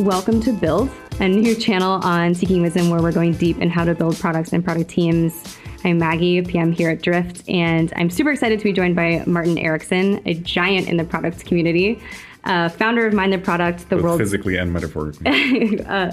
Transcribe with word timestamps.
Welcome 0.00 0.40
to 0.44 0.52
Build, 0.54 0.88
a 1.20 1.28
new 1.28 1.54
channel 1.54 2.00
on 2.02 2.34
Seeking 2.34 2.62
Wisdom 2.62 2.88
where 2.88 3.02
we're 3.02 3.12
going 3.12 3.32
deep 3.34 3.58
in 3.58 3.68
how 3.68 3.84
to 3.84 3.94
build 3.94 4.18
products 4.18 4.54
and 4.54 4.64
product 4.64 4.88
teams. 4.88 5.58
I'm 5.84 5.98
Maggie, 5.98 6.40
PM 6.40 6.72
here 6.72 6.88
at 6.88 7.02
Drift, 7.02 7.46
and 7.50 7.92
I'm 7.96 8.08
super 8.08 8.30
excited 8.32 8.58
to 8.60 8.64
be 8.64 8.72
joined 8.72 8.96
by 8.96 9.22
Martin 9.26 9.58
Eriksson, 9.58 10.22
a 10.24 10.32
giant 10.32 10.88
in 10.88 10.96
the 10.96 11.04
product 11.04 11.44
community, 11.44 12.02
uh, 12.44 12.70
founder 12.70 13.06
of 13.06 13.12
Mind 13.12 13.34
the 13.34 13.38
Product, 13.38 13.90
the 13.90 13.98
world's 13.98 14.22
physically 14.22 14.56
and 14.56 14.72
metaphorically. 14.72 15.84
uh, 15.86 16.10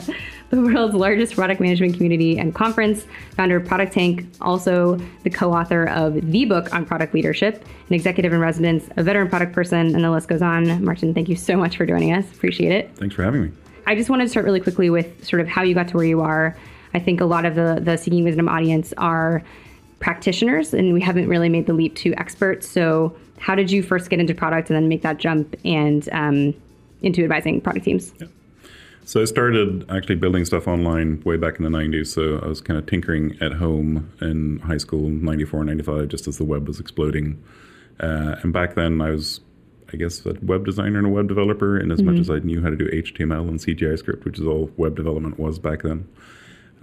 the 0.50 0.62
world's 0.62 0.94
largest 0.94 1.36
product 1.36 1.62
management 1.62 1.94
community 1.94 2.38
and 2.38 2.54
conference, 2.54 3.06
founder 3.38 3.56
of 3.56 3.66
Product 3.66 3.94
Tank, 3.94 4.28
also 4.42 5.00
the 5.24 5.30
co-author 5.30 5.86
of 5.86 6.30
the 6.30 6.44
book 6.44 6.74
on 6.74 6.86
product 6.86 7.14
leadership, 7.14 7.66
an 7.88 7.94
executive 7.94 8.34
in 8.34 8.42
residence, 8.42 8.90
a 8.98 9.04
veteran 9.04 9.30
product 9.30 9.54
person, 9.54 9.96
and 9.96 10.04
the 10.04 10.12
list 10.12 10.28
goes 10.28 10.42
on. 10.42 10.84
Martin, 10.84 11.14
thank 11.14 11.30
you 11.30 11.38
so 11.38 11.56
much 11.56 11.78
for 11.78 11.86
joining 11.86 12.12
us. 12.12 12.30
Appreciate 12.34 12.74
it. 12.74 12.94
Thanks 12.98 13.16
for 13.16 13.24
having 13.24 13.44
me. 13.44 13.52
I 13.88 13.96
just 13.96 14.10
wanted 14.10 14.26
to 14.26 14.30
start 14.30 14.46
really 14.46 14.60
quickly 14.60 14.90
with 14.90 15.26
sort 15.26 15.40
of 15.40 15.48
how 15.48 15.64
you 15.64 15.74
got 15.74 15.88
to 15.88 15.96
where 15.96 16.06
you 16.06 16.22
are. 16.22 16.56
I 16.94 17.00
think 17.00 17.22
a 17.22 17.26
lot 17.26 17.46
of 17.46 17.56
the 17.56 17.80
the 17.82 17.98
Seeking 17.98 18.24
Wisdom 18.24 18.48
audience 18.48 18.94
are 18.98 19.44
practitioners, 20.00 20.74
and 20.74 20.94
we 20.94 21.02
haven't 21.02 21.28
really 21.28 21.50
made 21.50 21.66
the 21.66 21.74
leap 21.74 21.96
to 21.96 22.14
experts. 22.16 22.68
So, 22.68 23.16
how 23.40 23.56
did 23.56 23.72
you 23.72 23.82
first 23.82 24.10
get 24.10 24.20
into 24.20 24.36
product 24.36 24.70
and 24.70 24.76
then 24.76 24.88
make 24.88 25.02
that 25.02 25.18
jump 25.18 25.56
and 25.66 26.08
um, 26.12 26.54
into 27.02 27.24
advising 27.24 27.62
product 27.62 27.86
teams? 27.86 28.14
Yeah. 28.20 28.28
So 29.06 29.22
I 29.22 29.26
started 29.26 29.90
actually 29.90 30.16
building 30.16 30.44
stuff 30.44 30.68
online 30.68 31.22
way 31.24 31.38
back 31.38 31.60
in 31.60 31.64
the 31.64 31.70
90s. 31.70 32.08
So 32.08 32.40
I 32.44 32.48
was 32.48 32.60
kind 32.60 32.78
of 32.78 32.88
tinkering 32.88 33.38
at 33.40 33.54
home 33.54 34.12
in 34.20 34.60
high 34.60 34.80
school, 34.80 35.10
94, 35.10 35.64
95, 35.64 36.10
just 36.10 36.28
as 36.28 36.38
the 36.38 36.44
web 36.44 36.68
was 36.68 36.82
exploding. 36.82 37.42
Uh, 38.02 38.36
and 38.44 38.52
back 38.52 38.76
then 38.76 39.00
I 39.00 39.12
was, 39.12 39.40
I 39.94 39.98
guess, 39.98 40.26
a 40.26 40.34
web 40.42 40.66
designer 40.66 40.98
and 40.98 41.08
a 41.08 41.10
web 41.10 41.28
developer 41.28 41.80
in 41.80 41.92
as 41.92 42.02
much 42.02 42.20
as 42.20 42.30
I 42.30 42.40
knew 42.40 42.62
how 42.62 42.70
to 42.70 42.76
do 42.76 42.88
HTML 42.90 43.48
and 43.48 43.60
CGI 43.60 43.98
script, 43.98 44.26
which 44.26 44.38
is 44.40 44.46
all 44.46 44.70
web 44.78 44.96
development 44.96 45.40
was 45.40 45.60
back 45.60 45.84
then. 45.84 46.08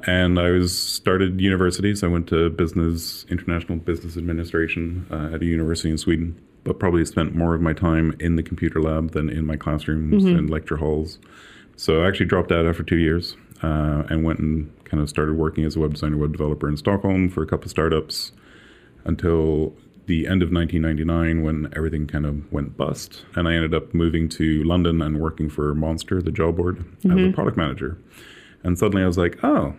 And 0.07 0.39
I 0.39 0.51
was 0.51 0.79
started 0.79 1.41
university, 1.41 1.95
so 1.95 2.09
I 2.09 2.11
went 2.11 2.29
to 2.29 2.51
business, 2.51 3.25
international 3.31 3.79
business 3.79 4.17
administration 4.17 5.07
uh, 5.11 5.35
at 5.35 5.43
a 5.43 5.47
university 5.47 5.91
in 5.91 5.99
Sweden, 5.99 6.39
but 6.63 6.79
probably 6.79 7.05
spent 7.05 7.35
more 7.35 7.55
of 7.55 7.61
my 7.61 7.73
time 7.73 8.15
in 8.21 8.37
the 8.37 8.43
computer 8.43 8.81
lab 8.81 9.13
than 9.13 9.31
in 9.31 9.47
my 9.47 9.57
classrooms 9.57 10.25
and 10.25 10.51
lecture 10.51 10.77
halls. 10.77 11.19
So 11.77 12.03
I 12.03 12.09
actually 12.09 12.27
dropped 12.27 12.53
out 12.53 12.67
after 12.67 12.83
two 12.83 12.99
years 12.99 13.37
uh, 13.63 14.05
and 14.11 14.25
went 14.25 14.39
and 14.41 14.71
kind 14.85 15.03
of 15.03 15.09
started 15.09 15.35
working 15.35 15.65
as 15.65 15.77
a 15.77 15.81
web 15.81 15.95
designer, 15.95 16.17
web 16.17 16.33
developer 16.33 16.69
in 16.69 16.77
Stockholm 16.77 17.29
for 17.29 17.43
a 17.43 17.47
couple 17.47 17.65
of 17.65 17.71
startups 17.71 18.33
until 19.05 19.75
the 20.07 20.27
end 20.27 20.43
of 20.43 20.53
1999 20.53 21.43
when 21.43 21.73
everything 21.75 22.07
kind 22.07 22.27
of 22.27 22.53
went 22.53 22.77
bust. 22.77 23.25
And 23.35 23.49
I 23.49 23.55
ended 23.55 23.75
up 23.75 23.95
moving 23.95 24.29
to 24.31 24.63
London 24.65 25.01
and 25.01 25.21
working 25.21 25.49
for 25.49 25.75
Monster, 25.75 26.21
the 26.21 26.33
job 26.33 26.57
board, 26.57 26.85
as 27.05 27.11
a 27.11 27.33
product 27.33 27.57
manager. 27.57 27.99
And 28.63 28.79
suddenly 28.79 29.03
I 29.03 29.07
was 29.07 29.19
like, 29.19 29.43
oh, 29.43 29.75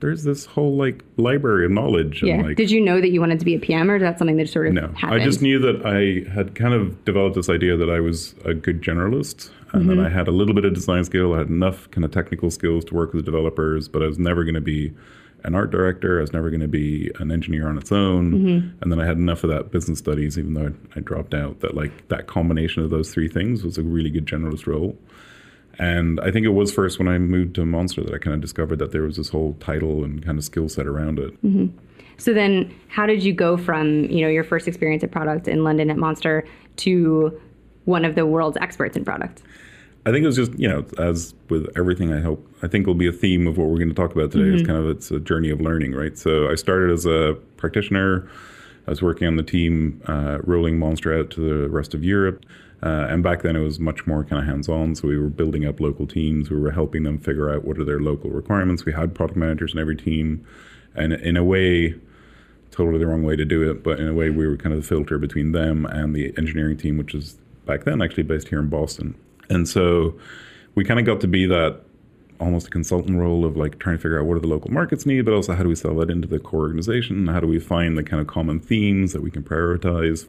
there's 0.00 0.24
this 0.24 0.46
whole 0.46 0.76
like 0.76 1.04
library 1.16 1.66
of 1.66 1.70
knowledge. 1.70 2.22
Yeah. 2.22 2.34
And 2.34 2.46
like, 2.48 2.56
did 2.56 2.70
you 2.70 2.80
know 2.80 3.00
that 3.00 3.10
you 3.10 3.20
wanted 3.20 3.38
to 3.38 3.44
be 3.44 3.54
a 3.54 3.58
PM, 3.58 3.90
or 3.90 3.96
is 3.96 4.02
that 4.02 4.18
something 4.18 4.36
that 4.38 4.48
sort 4.48 4.66
of 4.68 4.72
no, 4.72 4.88
happened? 4.96 5.20
I 5.20 5.24
just 5.24 5.42
knew 5.42 5.58
that 5.58 5.84
I 5.84 6.30
had 6.32 6.54
kind 6.54 6.74
of 6.74 7.04
developed 7.04 7.36
this 7.36 7.48
idea 7.50 7.76
that 7.76 7.90
I 7.90 8.00
was 8.00 8.34
a 8.44 8.54
good 8.54 8.82
generalist 8.82 9.50
and 9.72 9.84
Mm-hmm. 9.84 9.96
that 9.96 10.06
I 10.06 10.08
had 10.08 10.26
a 10.26 10.32
little 10.32 10.54
bit 10.54 10.64
of 10.64 10.74
design 10.74 11.04
skill. 11.04 11.34
I 11.34 11.38
had 11.38 11.48
enough 11.48 11.90
kind 11.90 12.04
of 12.04 12.10
technical 12.10 12.50
skills 12.50 12.84
to 12.86 12.94
work 12.94 13.12
with 13.12 13.24
developers, 13.24 13.88
but 13.88 14.02
I 14.02 14.06
was 14.06 14.18
never 14.18 14.42
going 14.42 14.54
to 14.54 14.60
be 14.60 14.92
an 15.44 15.54
art 15.54 15.70
director. 15.70 16.18
I 16.18 16.20
was 16.20 16.32
never 16.32 16.50
going 16.50 16.60
to 16.60 16.68
be 16.68 17.10
an 17.18 17.30
engineer 17.30 17.68
on 17.68 17.78
its 17.78 17.92
own. 17.92 18.32
Mm-hmm. 18.32 18.82
And 18.82 18.92
then 18.92 19.00
I 19.00 19.06
had 19.06 19.16
enough 19.16 19.44
of 19.44 19.50
that 19.50 19.70
business 19.70 19.98
studies, 19.98 20.38
even 20.38 20.54
though 20.54 20.66
I, 20.66 20.98
I 20.98 21.00
dropped 21.00 21.34
out, 21.34 21.60
that 21.60 21.74
like 21.74 22.08
that 22.08 22.26
combination 22.26 22.82
of 22.82 22.90
those 22.90 23.12
three 23.12 23.28
things 23.28 23.64
was 23.64 23.78
a 23.78 23.82
really 23.82 24.10
good 24.10 24.26
generalist 24.26 24.66
role. 24.66 24.98
And 25.78 26.20
I 26.20 26.30
think 26.30 26.44
it 26.44 26.50
was 26.50 26.72
first 26.72 26.98
when 26.98 27.08
I 27.08 27.18
moved 27.18 27.54
to 27.54 27.64
Monster 27.64 28.02
that 28.04 28.12
I 28.12 28.18
kind 28.18 28.34
of 28.34 28.40
discovered 28.40 28.78
that 28.80 28.92
there 28.92 29.02
was 29.02 29.16
this 29.16 29.30
whole 29.30 29.54
title 29.60 30.04
and 30.04 30.24
kind 30.24 30.36
of 30.36 30.44
skill 30.44 30.68
set 30.68 30.86
around 30.86 31.18
it. 31.18 31.32
So 32.18 32.34
then, 32.34 32.74
how 32.88 33.06
did 33.06 33.24
you 33.24 33.32
go 33.32 33.56
from 33.56 34.04
you 34.04 34.20
know 34.20 34.28
your 34.28 34.44
first 34.44 34.68
experience 34.68 35.02
at 35.02 35.10
product 35.10 35.48
in 35.48 35.64
London 35.64 35.90
at 35.90 35.96
Monster 35.96 36.46
to 36.76 37.40
one 37.86 38.04
of 38.04 38.14
the 38.14 38.26
world's 38.26 38.58
experts 38.58 38.94
in 38.94 39.06
product? 39.06 39.42
I 40.06 40.12
think 40.12 40.24
it 40.24 40.26
was 40.26 40.36
just, 40.36 40.58
you 40.58 40.66
know, 40.66 40.84
as 40.98 41.34
with 41.50 41.68
everything, 41.76 42.12
I 42.12 42.20
hope, 42.20 42.46
I 42.62 42.68
think 42.68 42.86
will 42.86 42.94
be 42.94 43.06
a 43.06 43.12
theme 43.12 43.46
of 43.46 43.58
what 43.58 43.68
we're 43.68 43.76
going 43.76 43.90
to 43.90 43.94
talk 43.94 44.12
about 44.12 44.32
today. 44.32 44.54
Is 44.54 44.66
kind 44.66 44.78
of 44.78 44.88
it's 44.88 45.10
a 45.10 45.20
journey 45.20 45.50
of 45.50 45.60
learning, 45.60 45.92
right? 45.92 46.16
So 46.16 46.50
I 46.50 46.54
started 46.54 46.90
as 46.90 47.04
a 47.04 47.36
practitioner. 47.58 48.28
I 48.86 48.90
was 48.90 49.02
working 49.02 49.26
on 49.26 49.36
the 49.36 49.42
team, 49.42 50.00
uh, 50.06 50.38
rolling 50.44 50.78
Monster 50.78 51.18
out 51.18 51.30
to 51.32 51.40
the 51.40 51.68
rest 51.68 51.92
of 51.92 52.02
Europe. 52.02 52.46
Uh, 52.82 53.06
and 53.10 53.22
back 53.22 53.42
then 53.42 53.56
it 53.56 53.60
was 53.60 53.78
much 53.78 54.06
more 54.06 54.24
kind 54.24 54.40
of 54.40 54.48
hands 54.48 54.68
on. 54.70 54.94
So 54.94 55.06
we 55.06 55.18
were 55.18 55.28
building 55.28 55.66
up 55.66 55.80
local 55.80 56.06
teams. 56.06 56.50
We 56.50 56.58
were 56.58 56.70
helping 56.70 57.02
them 57.02 57.18
figure 57.18 57.50
out 57.54 57.66
what 57.66 57.78
are 57.78 57.84
their 57.84 58.00
local 58.00 58.30
requirements. 58.30 58.86
We 58.86 58.94
had 58.94 59.14
product 59.14 59.36
managers 59.36 59.74
in 59.74 59.78
every 59.78 59.96
team. 59.96 60.46
And 60.94 61.12
in 61.12 61.36
a 61.36 61.44
way, 61.44 61.94
totally 62.70 62.98
the 62.98 63.06
wrong 63.06 63.22
way 63.22 63.36
to 63.36 63.44
do 63.44 63.70
it, 63.70 63.82
but 63.82 64.00
in 64.00 64.08
a 64.08 64.14
way 64.14 64.30
we 64.30 64.46
were 64.48 64.56
kind 64.56 64.74
of 64.74 64.80
the 64.80 64.88
filter 64.88 65.18
between 65.18 65.52
them 65.52 65.84
and 65.86 66.16
the 66.16 66.32
engineering 66.38 66.78
team, 66.78 66.96
which 66.96 67.14
is 67.14 67.36
back 67.66 67.84
then 67.84 68.00
actually 68.00 68.22
based 68.22 68.48
here 68.48 68.60
in 68.60 68.68
Boston. 68.68 69.14
And 69.50 69.68
so 69.68 70.18
we 70.74 70.84
kind 70.84 70.98
of 70.98 71.04
got 71.04 71.20
to 71.20 71.26
be 71.26 71.44
that 71.46 71.80
almost 72.38 72.68
a 72.68 72.70
consultant 72.70 73.18
role 73.18 73.44
of 73.44 73.56
like 73.56 73.78
trying 73.78 73.96
to 73.96 74.00
figure 74.00 74.18
out 74.18 74.24
what 74.24 74.34
do 74.34 74.40
the 74.40 74.46
local 74.46 74.70
markets 74.70 75.04
need, 75.04 75.22
but 75.26 75.34
also 75.34 75.54
how 75.54 75.62
do 75.62 75.68
we 75.68 75.74
sell 75.74 75.94
that 75.96 76.08
into 76.08 76.26
the 76.26 76.38
core 76.38 76.60
organization? 76.60 77.26
How 77.26 77.40
do 77.40 77.46
we 77.46 77.60
find 77.60 77.98
the 77.98 78.02
kind 78.02 78.20
of 78.20 78.26
common 78.26 78.60
themes 78.60 79.12
that 79.12 79.22
we 79.22 79.30
can 79.30 79.42
prioritize? 79.42 80.26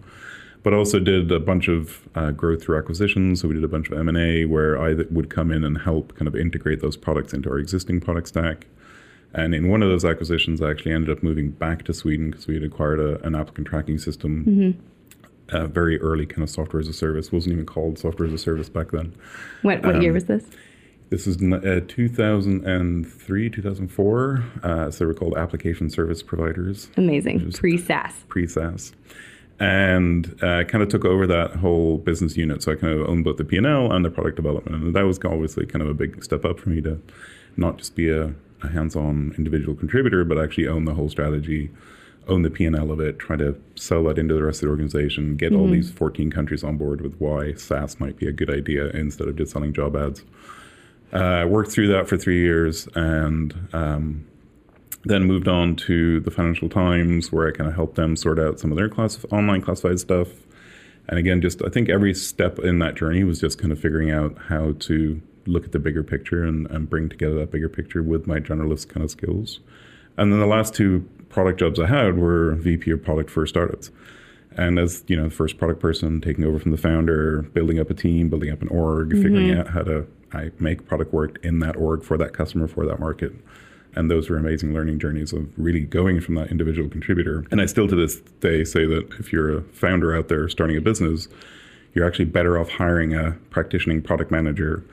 But 0.64 0.74
also 0.74 1.00
did 1.00 1.32
a 1.32 1.40
bunch 1.40 1.70
of 1.70 2.08
uh, 2.14 2.32
growth 2.32 2.64
through 2.64 2.78
acquisitions. 2.78 3.42
So 3.42 3.48
we 3.48 3.56
did 3.56 3.64
a 3.64 3.70
bunch 3.70 3.90
of 3.90 3.98
M 3.98 4.10
and 4.10 4.18
A 4.18 4.46
where 4.46 4.80
I 4.80 4.94
would 5.10 5.30
come 5.30 5.52
in 5.52 5.64
and 5.64 5.78
help 5.80 6.14
kind 6.16 6.28
of 6.28 6.36
integrate 6.36 6.82
those 6.82 6.98
products 6.98 7.34
into 7.34 7.50
our 7.50 7.58
existing 7.58 8.02
product 8.02 8.28
stack. 8.28 8.68
And 9.34 9.56
in 9.56 9.70
one 9.70 9.82
of 9.82 9.90
those 9.90 10.04
acquisitions, 10.04 10.62
I 10.62 10.70
actually 10.70 10.92
ended 10.92 11.10
up 11.10 11.24
moving 11.24 11.52
back 11.52 11.84
to 11.86 11.94
Sweden 11.94 12.30
because 12.30 12.48
we 12.48 12.56
had 12.56 12.64
acquired 12.64 13.00
a, 13.00 13.26
an 13.26 13.34
applicant 13.34 13.68
tracking 13.68 13.98
system. 13.98 14.44
Uh, 15.52 15.68
very 15.68 16.00
early 16.00 16.26
kind 16.26 16.44
of 16.44 16.50
software 16.50 16.80
as 16.80 16.88
a 16.88 16.94
service 16.94 17.32
wasn't 17.32 17.52
even 17.52 17.66
called 17.66 18.00
software 18.00 18.28
as 18.28 18.34
a 18.34 18.38
service 18.38 18.70
back 18.70 18.92
then. 18.92 19.14
What 19.64 19.84
what 19.86 20.02
year 20.02 20.14
was 20.14 20.26
this? 20.26 20.46
This 21.10 21.28
is 21.28 21.36
uh, 21.44 21.82
2003, 21.90 23.50
2004. 23.50 24.44
Uh, 24.64 24.90
so 24.90 24.98
they 25.00 25.06
were 25.06 25.14
called 25.14 25.36
application 25.38 25.90
service 25.90 26.24
providers, 26.24 26.88
Amazing, 26.96 27.52
pre 27.52 27.78
SaaS. 27.78 28.14
pre 28.30 28.48
SaaS, 28.48 28.94
and 29.60 30.28
uh, 30.42 30.64
kind 30.64 30.82
of 30.82 30.88
took 30.88 31.04
over 31.04 31.28
that 31.28 31.58
whole 31.58 31.98
business 31.98 32.38
unit. 32.38 32.64
So 32.64 32.72
I 32.72 32.76
kind 32.76 32.94
of 32.98 33.10
owned 33.10 33.26
both 33.26 33.36
the 33.36 33.44
P 33.44 33.58
and 33.58 33.66
L 33.68 33.92
and 33.92 34.06
the 34.06 34.10
product 34.10 34.38
development, 34.38 34.84
and 34.84 34.96
that 34.96 35.02
was 35.02 35.20
obviously 35.26 35.66
kind 35.66 35.82
of 35.82 35.90
a 35.90 35.94
big 35.94 36.24
step 36.24 36.46
up 36.46 36.60
for 36.62 36.70
me 36.70 36.80
to 36.82 37.02
not 37.58 37.78
just 37.78 37.94
be 37.94 38.10
a, 38.10 38.34
a 38.64 38.70
hands-on 38.70 39.34
individual 39.38 39.76
contributor, 39.76 40.24
but 40.24 40.38
actually 40.38 40.68
own 40.70 40.86
the 40.86 40.94
whole 40.94 41.10
strategy, 41.10 41.72
own 42.28 42.44
the 42.44 42.50
P 42.50 42.66
and 42.66 42.76
L 42.76 42.92
of 42.92 43.00
it, 43.00 43.20
try 43.20 43.36
to 43.36 43.60
sell 43.76 44.04
that 44.04 44.18
into 44.18 44.34
the 44.34 44.44
rest 44.44 44.62
of 44.62 44.68
the 44.68 44.70
organization, 44.70 45.36
get 45.36 45.54
all 45.54 45.68
these 45.68 45.92
14 45.92 46.32
countries 46.32 46.64
on 46.64 46.78
board 46.78 47.02
with 47.02 47.16
why 47.20 47.54
SaaS 47.54 48.00
might 48.00 48.18
be 48.18 48.28
a 48.28 48.32
good 48.32 48.50
idea 48.50 48.90
instead 48.90 49.28
of 49.28 49.36
just 49.36 49.52
selling 49.52 49.74
job 49.74 49.96
ads. 49.96 50.24
Uh, 51.12 51.46
worked 51.48 51.72
through 51.72 51.88
that 51.88 52.08
for 52.08 52.16
three 52.16 52.40
years 52.40 52.88
and 52.96 53.68
um, 53.74 54.26
then 55.04 55.24
moved 55.24 55.48
on 55.48 55.76
to 55.76 56.20
the 56.22 56.32
Financial 56.32 56.70
Times, 56.70 57.32
where 57.32 57.48
I 57.48 57.52
kind 57.52 57.68
of 57.68 57.76
helped 57.76 57.96
them 57.96 58.16
sort 58.16 58.40
out 58.40 58.60
some 58.60 58.72
of 58.72 58.78
their 58.78 58.88
class- 58.88 59.26
online 59.32 59.62
classified 59.62 60.00
stuff. 60.00 60.30
And 61.10 61.18
again, 61.20 61.42
just 61.42 61.62
I 61.66 61.70
think 61.70 61.90
every 61.90 62.14
step 62.14 62.60
in 62.60 62.80
that 62.80 62.96
journey 62.96 63.24
was 63.24 63.42
just 63.42 63.58
kind 63.58 63.72
of 63.72 63.80
figuring 63.80 64.12
out 64.12 64.38
how 64.48 64.74
to 64.80 65.22
look 65.48 65.66
at 65.66 65.72
the 65.72 65.80
bigger 65.80 66.04
picture 66.04 66.44
and, 66.44 66.70
and 66.70 66.90
bring 66.90 67.10
together 67.10 67.36
that 67.36 67.52
bigger 67.52 67.68
picture 67.68 68.04
with 68.04 68.28
my 68.28 68.40
generalist 68.40 68.90
kind 68.90 69.04
of 69.04 69.10
skills. 69.10 69.60
And 70.18 70.32
then 70.32 70.40
the 70.40 70.46
last 70.46 70.76
two 70.76 71.08
product 71.32 71.60
jobs 71.60 71.80
I 71.80 71.88
had 71.88 72.18
were 72.18 72.56
VP 72.56 72.92
of 72.92 73.04
product 73.04 73.30
for 73.30 73.46
startups. 73.46 73.92
And 74.58 74.78
as 74.78 75.04
you 75.08 75.16
know, 75.16 75.26
the 75.26 75.30
first 75.30 75.58
product 75.58 75.80
person 75.80 76.20
taking 76.20 76.44
over 76.44 76.60
from 76.60 76.72
the 76.72 76.78
founder, 76.78 77.44
building 77.54 77.80
up 77.80 77.90
a 77.90 77.94
team, 77.94 78.30
building 78.30 78.52
up 78.52 78.62
an 78.62 78.68
org, 78.68 79.12
figuring 79.12 79.58
out 79.58 79.70
how 79.70 79.84
to 79.84 80.08
I 80.34 80.52
make 80.60 80.86
product 80.88 81.14
work 81.14 81.44
in 81.44 81.60
that 81.60 81.76
org 81.76 82.04
for 82.04 82.18
that 82.18 82.34
customer 82.34 82.68
for 82.68 82.86
that 82.86 83.00
market. 83.00 83.34
And 83.96 84.10
those 84.10 84.30
were 84.30 84.38
amazing 84.38 84.74
learning 84.74 85.00
journeys 85.00 85.34
of 85.34 85.48
really 85.58 85.82
going 85.82 86.22
from 86.22 86.36
that 86.36 86.50
individual 86.50 86.90
contributor. 86.90 87.46
And 87.52 87.62
I 87.62 87.66
still 87.66 87.88
to 87.88 87.96
this 87.96 88.22
day 88.40 88.64
say 88.64 88.86
that 88.86 89.10
if 89.20 89.34
you're 89.34 89.58
a 89.58 89.62
founder 89.64 90.16
out 90.16 90.30
there 90.30 90.48
starting 90.48 90.78
a 90.78 90.82
business, 90.82 91.28
you're 91.94 92.08
actually 92.08 92.26
better 92.26 92.58
off 92.58 92.70
hiring 92.70 93.14
a 93.14 93.32
practicing 93.50 94.02
product 94.02 94.32
manager 94.32 94.86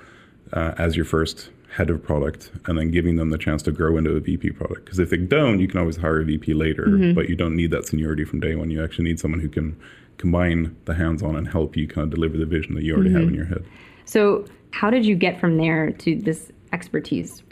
uh, 0.52 0.74
as 0.78 0.96
your 0.96 1.04
first 1.04 1.50
head 1.70 1.90
of 1.90 2.02
product 2.02 2.50
and 2.66 2.78
then 2.78 2.90
giving 2.90 3.16
them 3.16 3.30
the 3.30 3.38
chance 3.38 3.62
to 3.62 3.70
grow 3.70 3.96
into 3.96 4.10
a 4.16 4.20
VP 4.20 4.50
product. 4.52 4.84
Because 4.84 4.98
if 4.98 5.10
they 5.10 5.18
don't, 5.18 5.60
you 5.60 5.68
can 5.68 5.78
always 5.78 5.96
hire 5.96 6.20
a 6.20 6.24
VP 6.24 6.54
later, 6.54 7.12
but 7.14 7.28
you 7.28 7.36
don't 7.36 7.54
need 7.54 7.70
that 7.70 7.86
seniority 7.86 8.24
from 8.24 8.40
day 8.40 8.54
one. 8.54 8.70
You 8.70 8.82
actually 8.82 9.04
need 9.04 9.20
someone 9.20 9.40
who 9.40 9.48
can 9.48 9.78
combine 10.16 10.76
the 10.86 10.94
hands 10.94 11.22
on 11.22 11.36
and 11.36 11.46
help 11.46 11.76
you 11.76 11.86
kind 11.86 12.04
of 12.04 12.10
deliver 12.10 12.36
the 12.36 12.46
vision 12.46 12.74
that 12.74 12.84
you 12.84 12.94
already 12.94 13.12
have 13.12 13.22
in 13.22 13.34
your 13.34 13.44
head. 13.44 13.64
So, 14.04 14.46
how 14.70 14.90
did 14.90 15.06
you 15.06 15.14
get 15.14 15.40
from 15.40 15.56
there 15.56 15.90
to 15.90 16.16
this 16.16 16.50
expertise? 16.72 17.42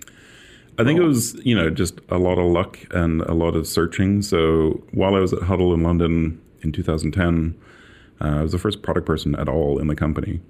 I 0.79 0.85
think 0.85 0.99
it 0.99 1.05
was, 1.05 1.35
you 1.45 1.55
know, 1.55 1.71
just 1.71 2.01
a 2.11 2.19
lot 2.19 2.39
of 2.39 2.51
luck 2.51 2.79
and 2.91 3.23
a 3.23 3.33
lot 3.33 3.57
of 3.57 3.67
searching. 3.67 4.21
So 4.21 4.83
while 4.93 5.15
I 5.15 5.21
was 5.21 5.33
at 5.33 5.43
Huddle 5.43 5.73
in 5.73 5.83
London 5.83 6.41
in 6.61 6.73
2010, 6.73 7.59
uh, 8.21 8.25
I 8.25 8.43
was 8.43 8.53
the 8.53 8.59
first 8.59 8.83
product 8.83 9.07
person 9.07 9.35
at 9.37 9.49
all 9.49 9.79
in 9.79 9.87
the 9.87 9.97
company. 9.97 10.41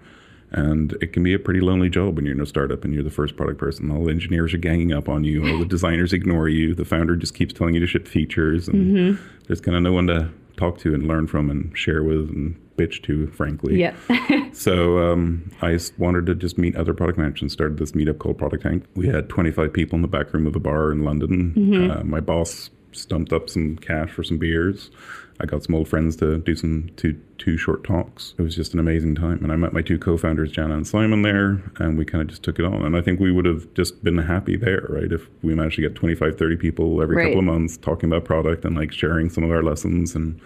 And 0.53 0.93
it 1.01 1.13
can 1.13 1.23
be 1.23 1.35
a 1.35 1.39
pretty 1.39 1.61
lonely 1.61 1.89
job 1.91 2.17
when 2.17 2.25
you're 2.25 2.35
in 2.35 2.41
a 2.41 2.47
startup 2.47 2.85
and 2.85 2.95
you're 2.95 3.03
the 3.03 3.11
first 3.11 3.37
product 3.37 3.59
person. 3.59 3.91
All 3.91 4.05
the 4.05 4.13
engineers 4.13 4.55
are 4.55 4.59
ganging 4.59 4.93
up 4.93 5.09
on 5.09 5.25
you. 5.25 5.47
All 5.47 5.59
the 5.59 5.65
designers 5.65 6.13
ignore 6.13 6.49
you. 6.49 6.75
The 6.75 6.85
founder 6.85 7.17
just 7.17 7.35
keeps 7.35 7.53
telling 7.53 7.75
you 7.75 7.81
to 7.81 7.87
ship 7.87 8.07
features, 8.07 8.69
and 8.69 8.97
Mm-hmm. 8.97 9.25
there's 9.49 9.61
kind 9.61 9.77
of 9.77 9.83
no 9.83 9.93
one 9.93 10.07
to 10.07 10.31
talk 10.57 10.79
to 10.79 10.95
and 10.95 11.07
learn 11.07 11.27
from 11.27 11.51
and 11.51 11.77
share 11.77 12.03
with 12.03 12.31
and 12.31 12.59
bitch 12.77 13.03
to, 13.03 13.27
frankly. 13.29 13.81
Yeah. 13.81 13.95
So 14.57 15.13
um, 15.13 15.51
I 15.61 15.79
wanted 15.99 16.25
to 16.27 16.35
just 16.35 16.57
meet 16.57 16.75
other 16.77 16.95
product 16.95 17.19
managers 17.19 17.43
and 17.43 17.53
started 17.53 17.77
this 17.77 17.93
meetup 17.93 18.17
called 18.19 18.39
Product 18.39 18.63
Tank. 18.63 18.85
We 18.95 19.07
had 19.07 19.29
25 19.29 19.71
people 19.71 19.97
in 19.97 20.01
the 20.03 20.09
back 20.09 20.33
room 20.33 20.47
of 20.47 20.57
a 20.57 20.59
bar 20.61 20.91
in 20.93 21.05
London. 21.05 21.53
Mm-hmm. 21.55 21.91
Uh, 21.91 22.03
my 22.05 22.21
boss 22.21 22.71
stumped 22.93 23.35
up 23.35 23.51
some 23.51 23.77
cash 23.77 24.09
for 24.13 24.25
some 24.25 24.39
beers. 24.39 24.91
I 25.39 25.45
got 25.47 25.63
some 25.65 25.75
old 25.75 25.87
friends 25.89 26.17
to 26.17 26.39
do 26.39 26.55
some 26.57 26.91
two 26.97 27.19
two 27.39 27.59
short 27.59 27.85
talks. 27.85 28.35
It 28.39 28.43
was 28.43 28.57
just 28.57 28.73
an 28.73 28.81
amazing 28.81 29.15
time, 29.17 29.43
and 29.43 29.53
I 29.53 29.57
met 29.57 29.73
my 29.75 29.83
two 29.83 29.99
co-founders, 29.99 30.53
Janna 30.53 30.75
and 30.75 30.87
Simon, 30.87 31.23
there, 31.23 31.63
and 31.79 31.99
we 31.99 32.05
kind 32.07 32.23
of 32.23 32.29
just 32.29 32.43
took 32.43 32.59
it 32.59 32.65
on. 32.65 32.83
And 32.85 32.97
I 32.97 33.03
think 33.03 33.21
we 33.21 33.31
would 33.31 33.45
have 33.45 33.73
just 33.75 34.03
been 34.03 34.17
happy 34.19 34.57
there, 34.57 34.87
right? 34.89 35.13
If 35.13 35.29
we 35.43 35.55
managed 35.55 35.77
to 35.77 35.83
get 35.83 35.95
25, 35.95 36.39
30 36.39 36.57
people 36.57 37.03
every 37.03 37.17
Right. 37.17 37.25
couple 37.25 37.39
of 37.41 37.45
months 37.45 37.77
talking 37.77 38.11
about 38.11 38.25
product 38.25 38.65
and 38.65 38.75
like 38.77 38.93
sharing 38.93 39.29
some 39.29 39.45
of 39.45 39.51
our 39.51 39.63
lessons 39.63 40.15
and 40.15 40.41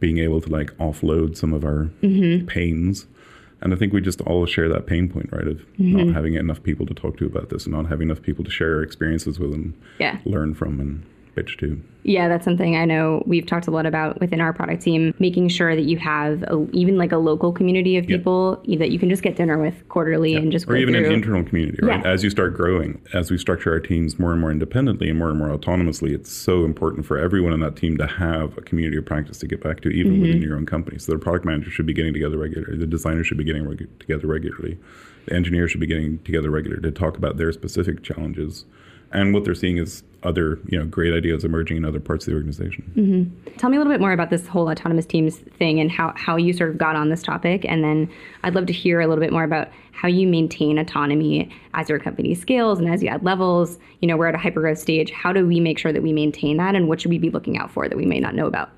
being 0.00 0.18
able 0.18 0.40
to 0.40 0.50
like 0.50 0.76
offload 0.78 1.36
some 1.36 1.52
of 1.52 1.64
our 1.64 1.88
Mm-hmm. 2.02 2.46
pains. 2.46 3.06
And 3.62 3.72
I 3.72 3.76
think 3.76 3.92
we 3.92 4.00
just 4.02 4.20
all 4.22 4.44
share 4.44 4.68
that 4.68 4.86
pain 4.86 5.08
point, 5.08 5.28
right? 5.32 5.46
Of 5.46 5.58
Mm-hmm. 5.78 5.96
not 6.08 6.14
having 6.14 6.34
enough 6.34 6.62
people 6.64 6.84
to 6.86 6.94
talk 6.94 7.16
to 7.18 7.26
about 7.26 7.48
this 7.50 7.64
and 7.66 7.74
not 7.74 7.86
having 7.86 8.08
enough 8.08 8.22
people 8.22 8.44
to 8.44 8.50
share 8.50 8.82
experiences 8.82 9.38
with 9.38 9.54
and 9.54 9.74
Yeah. 10.00 10.18
learn 10.24 10.54
from 10.54 10.80
and 10.80 11.04
bitch 11.36 11.58
to. 11.58 11.80
Yeah, 12.02 12.28
that's 12.28 12.44
something 12.44 12.76
I 12.76 12.84
know 12.84 13.22
we've 13.26 13.44
talked 13.46 13.66
a 13.66 13.70
lot 13.72 13.84
about 13.84 14.20
within 14.20 14.40
our 14.40 14.52
product 14.52 14.80
team, 14.82 15.12
making 15.18 15.48
sure 15.48 15.74
that 15.74 15.82
you 15.86 15.98
have 15.98 16.42
a, 16.44 16.66
even 16.72 16.96
like 16.96 17.10
a 17.10 17.16
local 17.16 17.52
community 17.52 17.96
of 17.96 18.06
people 18.06 18.62
that 18.78 18.90
you 18.90 18.98
can 18.98 19.08
just 19.10 19.22
get 19.24 19.34
dinner 19.36 19.58
with 19.58 19.88
quarterly 19.88 20.36
and 20.36 20.52
just 20.52 20.68
or 20.68 20.76
even 20.76 20.94
through. 20.94 21.06
an 21.06 21.12
internal 21.12 21.42
community, 21.44 21.78
right? 21.82 22.00
Yeah. 22.00 22.08
As 22.10 22.22
you 22.22 22.30
start 22.30 22.54
growing, 22.56 23.02
as 23.12 23.30
we 23.30 23.38
structure 23.38 23.72
our 23.72 23.80
teams 23.80 24.18
more 24.20 24.30
and 24.30 24.40
more 24.40 24.52
independently 24.52 25.10
and 25.10 25.18
more 25.18 25.30
and 25.30 25.38
more 25.38 25.48
autonomously, 25.48 26.14
it's 26.14 26.32
so 26.32 26.64
important 26.64 27.04
for 27.06 27.18
everyone 27.18 27.52
in 27.52 27.58
that 27.60 27.74
team 27.76 27.96
to 27.98 28.06
have 28.06 28.56
a 28.56 28.60
community 28.62 28.96
of 28.96 29.04
practice 29.04 29.38
to 29.38 29.46
get 29.48 29.62
back 29.62 29.80
to, 29.80 29.88
even 29.90 30.06
Mm-hmm. 30.12 30.22
within 30.22 30.42
your 30.42 30.56
own 30.56 30.64
company. 30.66 30.98
So 31.00 31.10
the 31.12 31.18
product 31.18 31.44
manager 31.44 31.70
should 31.70 31.86
be 31.86 31.92
getting 31.92 32.12
together 32.14 32.38
regularly, 32.38 32.78
the 32.78 32.86
designer 32.86 33.24
should 33.24 33.36
be 33.38 33.44
getting 33.44 33.64
regu- 33.64 33.88
together 33.98 34.28
regularly, 34.28 34.78
the 35.26 35.34
engineer 35.34 35.66
should 35.66 35.80
be 35.80 35.86
getting 35.88 36.18
together 36.20 36.50
regularly 36.52 36.82
to 36.82 36.92
talk 36.92 37.16
about 37.18 37.36
their 37.36 37.50
specific 37.52 38.04
challenges. 38.04 38.64
And 39.12 39.32
what 39.32 39.44
they're 39.44 39.54
seeing 39.54 39.78
is 39.78 40.02
other, 40.22 40.58
you 40.66 40.78
know, 40.78 40.84
great 40.84 41.14
ideas 41.14 41.44
emerging 41.44 41.76
in 41.76 41.84
other 41.84 42.00
parts 42.00 42.26
of 42.26 42.32
the 42.32 42.36
organization. 42.36 42.92
Mm-hmm. 42.96 43.56
Tell 43.56 43.70
me 43.70 43.76
a 43.76 43.80
little 43.80 43.92
bit 43.92 44.00
more 44.00 44.12
about 44.12 44.30
this 44.30 44.46
whole 44.46 44.68
autonomous 44.68 45.06
teams 45.06 45.36
thing 45.36 45.78
and 45.78 45.90
how, 45.90 46.12
how 46.16 46.36
you 46.36 46.52
sort 46.52 46.70
of 46.70 46.78
got 46.78 46.96
on 46.96 47.08
this 47.08 47.22
topic. 47.22 47.64
And 47.66 47.84
then 47.84 48.10
I'd 48.42 48.54
love 48.54 48.66
to 48.66 48.72
hear 48.72 49.00
a 49.00 49.06
little 49.06 49.22
bit 49.22 49.32
more 49.32 49.44
about 49.44 49.68
how 49.92 50.08
you 50.08 50.26
maintain 50.26 50.78
autonomy 50.78 51.50
as 51.74 51.88
your 51.88 51.98
company 51.98 52.34
scales 52.34 52.78
and 52.78 52.88
as 52.88 53.02
you 53.02 53.08
add 53.08 53.22
levels. 53.22 53.78
You 54.00 54.08
know, 54.08 54.16
we're 54.16 54.26
at 54.26 54.34
a 54.34 54.38
hypergrowth 54.38 54.78
stage. 54.78 55.10
How 55.10 55.32
do 55.32 55.46
we 55.46 55.60
make 55.60 55.78
sure 55.78 55.92
that 55.92 56.02
we 56.02 56.12
maintain 56.12 56.56
that? 56.56 56.74
And 56.74 56.88
what 56.88 57.00
should 57.00 57.10
we 57.10 57.18
be 57.18 57.30
looking 57.30 57.56
out 57.56 57.70
for 57.70 57.88
that 57.88 57.96
we 57.96 58.04
may 58.04 58.20
not 58.20 58.34
know 58.34 58.46
about? 58.46 58.70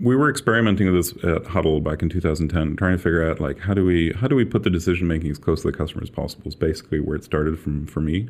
we 0.00 0.14
were 0.14 0.30
experimenting 0.30 0.92
with 0.92 0.94
this 0.94 1.24
at 1.24 1.46
Huddle 1.46 1.80
back 1.80 2.02
in 2.02 2.08
2010, 2.08 2.76
trying 2.76 2.96
to 2.96 3.02
figure 3.02 3.28
out 3.28 3.40
like 3.40 3.58
how 3.58 3.74
do 3.74 3.84
we 3.84 4.12
how 4.12 4.28
do 4.28 4.36
we 4.36 4.44
put 4.44 4.62
the 4.62 4.70
decision 4.70 5.08
making 5.08 5.30
as 5.30 5.38
close 5.38 5.62
to 5.62 5.70
the 5.70 5.76
customer 5.76 6.02
as 6.02 6.10
possible. 6.10 6.46
Is 6.46 6.54
basically 6.54 7.00
where 7.00 7.16
it 7.16 7.24
started 7.24 7.58
from 7.58 7.86
for 7.86 8.00
me. 8.00 8.28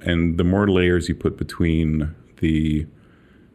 And 0.00 0.38
the 0.38 0.44
more 0.44 0.68
layers 0.68 1.08
you 1.08 1.14
put 1.14 1.36
between 1.36 2.14
the 2.38 2.86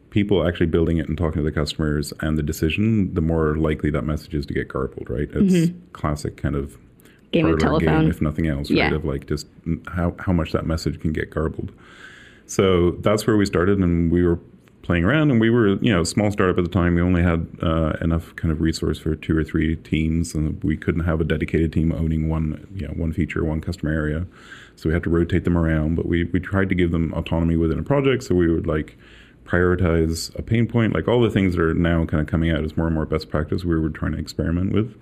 people 0.09 0.47
actually 0.47 0.65
building 0.65 0.97
it 0.97 1.07
and 1.07 1.17
talking 1.17 1.39
to 1.39 1.43
the 1.43 1.51
customers 1.51 2.11
and 2.21 2.37
the 2.37 2.43
decision, 2.43 3.13
the 3.13 3.21
more 3.21 3.55
likely 3.55 3.91
that 3.91 4.03
message 4.03 4.33
is 4.33 4.45
to 4.47 4.53
get 4.53 4.67
garbled. 4.67 5.09
Right? 5.09 5.29
It's 5.31 5.53
mm-hmm. 5.53 5.79
classic 5.93 6.37
kind 6.37 6.55
of 6.55 6.77
Game 7.31 7.45
of 7.45 7.59
telephone. 7.59 8.01
game, 8.01 8.09
if 8.09 8.21
nothing 8.21 8.47
else, 8.47 8.71
right? 8.71 8.77
Yeah. 8.77 8.93
Of 8.95 9.05
like 9.05 9.27
just 9.27 9.45
how 9.87 10.15
how 10.17 10.33
much 10.33 10.51
that 10.51 10.65
message 10.65 10.99
can 10.99 11.13
get 11.13 11.29
garbled. 11.29 11.71
So 12.47 12.91
that's 13.01 13.27
where 13.27 13.37
we 13.37 13.45
started, 13.45 13.77
and 13.77 14.11
we 14.11 14.25
were 14.25 14.39
playing 14.89 15.03
around, 15.03 15.29
and 15.29 15.39
we 15.39 15.51
were 15.51 15.75
you 15.83 15.93
know 15.93 16.01
a 16.01 16.05
small 16.05 16.31
startup 16.31 16.57
at 16.57 16.63
the 16.63 16.69
time. 16.69 16.95
We 16.95 17.01
only 17.03 17.21
had 17.21 17.47
uh, 17.61 17.93
enough 18.01 18.35
kind 18.35 18.51
of 18.51 18.59
resource 18.59 18.97
for 18.97 19.15
two 19.15 19.37
or 19.37 19.43
three 19.43 19.75
teams, 19.75 20.33
and 20.33 20.63
we 20.63 20.75
couldn't 20.77 21.03
have 21.03 21.21
a 21.21 21.23
dedicated 21.23 21.71
team 21.71 21.91
owning 21.91 22.27
one 22.27 22.67
you 22.73 22.87
know 22.87 22.93
one 22.95 23.13
feature, 23.13 23.45
one 23.45 23.61
customer 23.61 23.93
area. 23.93 24.25
So 24.75 24.89
we 24.89 24.93
had 24.93 25.03
to 25.03 25.11
rotate 25.11 25.43
them 25.43 25.55
around, 25.55 25.93
but 25.93 26.07
we 26.07 26.23
we 26.23 26.39
tried 26.39 26.69
to 26.69 26.75
give 26.75 26.89
them 26.89 27.13
autonomy 27.13 27.55
within 27.55 27.77
a 27.77 27.83
project. 27.83 28.23
So 28.23 28.33
we 28.33 28.51
would 28.51 28.65
like 28.65 28.97
prioritize 29.45 30.35
a 30.39 30.41
pain 30.41 30.65
point, 30.65 30.95
like 30.95 31.07
all 31.07 31.21
the 31.21 31.29
things 31.29 31.55
that 31.55 31.61
are 31.61 31.75
now 31.75 32.03
kind 32.05 32.19
of 32.19 32.25
coming 32.25 32.49
out 32.49 32.63
as 32.63 32.75
more 32.75 32.87
and 32.87 32.95
more 32.95 33.05
best 33.05 33.29
practice. 33.29 33.63
We 33.63 33.79
were 33.79 33.89
trying 33.91 34.13
to 34.13 34.17
experiment 34.17 34.73
with. 34.73 34.99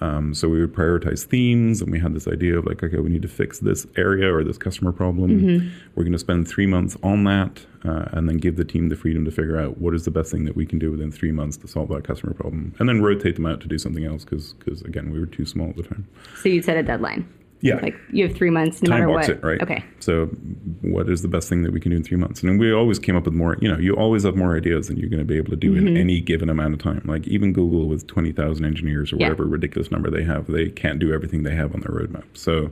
Um, 0.00 0.32
so 0.32 0.48
we 0.48 0.60
would 0.60 0.74
prioritize 0.74 1.24
themes, 1.24 1.82
and 1.82 1.92
we 1.92 2.00
had 2.00 2.14
this 2.14 2.26
idea 2.26 2.58
of 2.58 2.64
like, 2.64 2.82
okay, 2.82 2.98
we 2.98 3.10
need 3.10 3.22
to 3.22 3.28
fix 3.28 3.58
this 3.58 3.86
area 3.96 4.34
or 4.34 4.42
this 4.42 4.56
customer 4.56 4.92
problem. 4.92 5.72
We're 5.94 6.04
going 6.04 6.12
to 6.12 6.18
spend 6.18 6.48
three 6.48 6.66
months 6.66 6.96
on 7.02 7.24
that, 7.24 7.60
uh, 7.84 8.06
and 8.12 8.28
then 8.28 8.38
give 8.38 8.56
the 8.56 8.64
team 8.64 8.88
the 8.88 8.96
freedom 8.96 9.24
to 9.26 9.30
figure 9.30 9.58
out 9.58 9.78
what 9.78 9.94
is 9.94 10.04
the 10.06 10.10
best 10.10 10.30
thing 10.30 10.44
that 10.46 10.56
we 10.56 10.64
can 10.64 10.78
do 10.78 10.90
within 10.90 11.12
three 11.12 11.32
months 11.32 11.56
to 11.58 11.68
solve 11.68 11.88
that 11.90 12.04
customer 12.04 12.32
problem, 12.32 12.74
and 12.78 12.88
then 12.88 13.02
rotate 13.02 13.34
them 13.34 13.46
out 13.46 13.60
to 13.60 13.68
do 13.68 13.78
something 13.78 14.04
else 14.04 14.24
because, 14.24 14.54
again, 14.82 15.10
we 15.10 15.20
were 15.20 15.26
too 15.26 15.44
small 15.44 15.68
at 15.68 15.76
the 15.76 15.82
time. 15.82 16.06
So 16.42 16.48
you 16.48 16.62
set 16.62 16.76
a 16.76 16.82
deadline. 16.82 17.28
Yeah, 17.62 17.76
Like 17.82 17.94
you 18.10 18.26
have 18.26 18.34
three 18.36 18.48
months, 18.48 18.82
no 18.82 18.88
time 18.90 19.00
matter 19.00 19.10
what. 19.12 19.28
it, 19.28 19.42
right? 19.44 19.60
Okay. 19.60 19.84
So, 19.98 20.26
what 20.80 21.10
is 21.10 21.20
the 21.20 21.28
best 21.28 21.48
thing 21.48 21.62
that 21.62 21.72
we 21.72 21.80
can 21.80 21.90
do 21.90 21.96
in 21.98 22.02
three 22.02 22.16
months? 22.16 22.42
And 22.42 22.58
we 22.58 22.72
always 22.72 22.98
came 22.98 23.16
up 23.16 23.24
with 23.26 23.34
more. 23.34 23.56
You 23.60 23.70
know, 23.70 23.78
you 23.78 23.94
always 23.96 24.22
have 24.24 24.34
more 24.34 24.56
ideas 24.56 24.88
than 24.88 24.96
you're 24.96 25.10
going 25.10 25.18
to 25.20 25.26
be 25.26 25.36
able 25.36 25.50
to 25.50 25.56
do 25.56 25.74
Mm-hmm. 25.74 25.88
in 25.88 25.96
any 25.98 26.20
given 26.22 26.48
amount 26.48 26.72
of 26.74 26.80
time. 26.80 27.02
Like 27.04 27.28
even 27.28 27.52
Google 27.52 27.86
with 27.86 28.06
twenty 28.06 28.32
thousand 28.32 28.64
engineers 28.64 29.12
or 29.12 29.16
Yeah. 29.16 29.26
whatever 29.26 29.44
ridiculous 29.46 29.90
number 29.90 30.10
they 30.10 30.24
have, 30.24 30.46
they 30.46 30.70
can't 30.70 30.98
do 30.98 31.12
everything 31.12 31.42
they 31.42 31.54
have 31.54 31.74
on 31.74 31.80
their 31.82 31.92
roadmap. 31.94 32.24
So, 32.32 32.70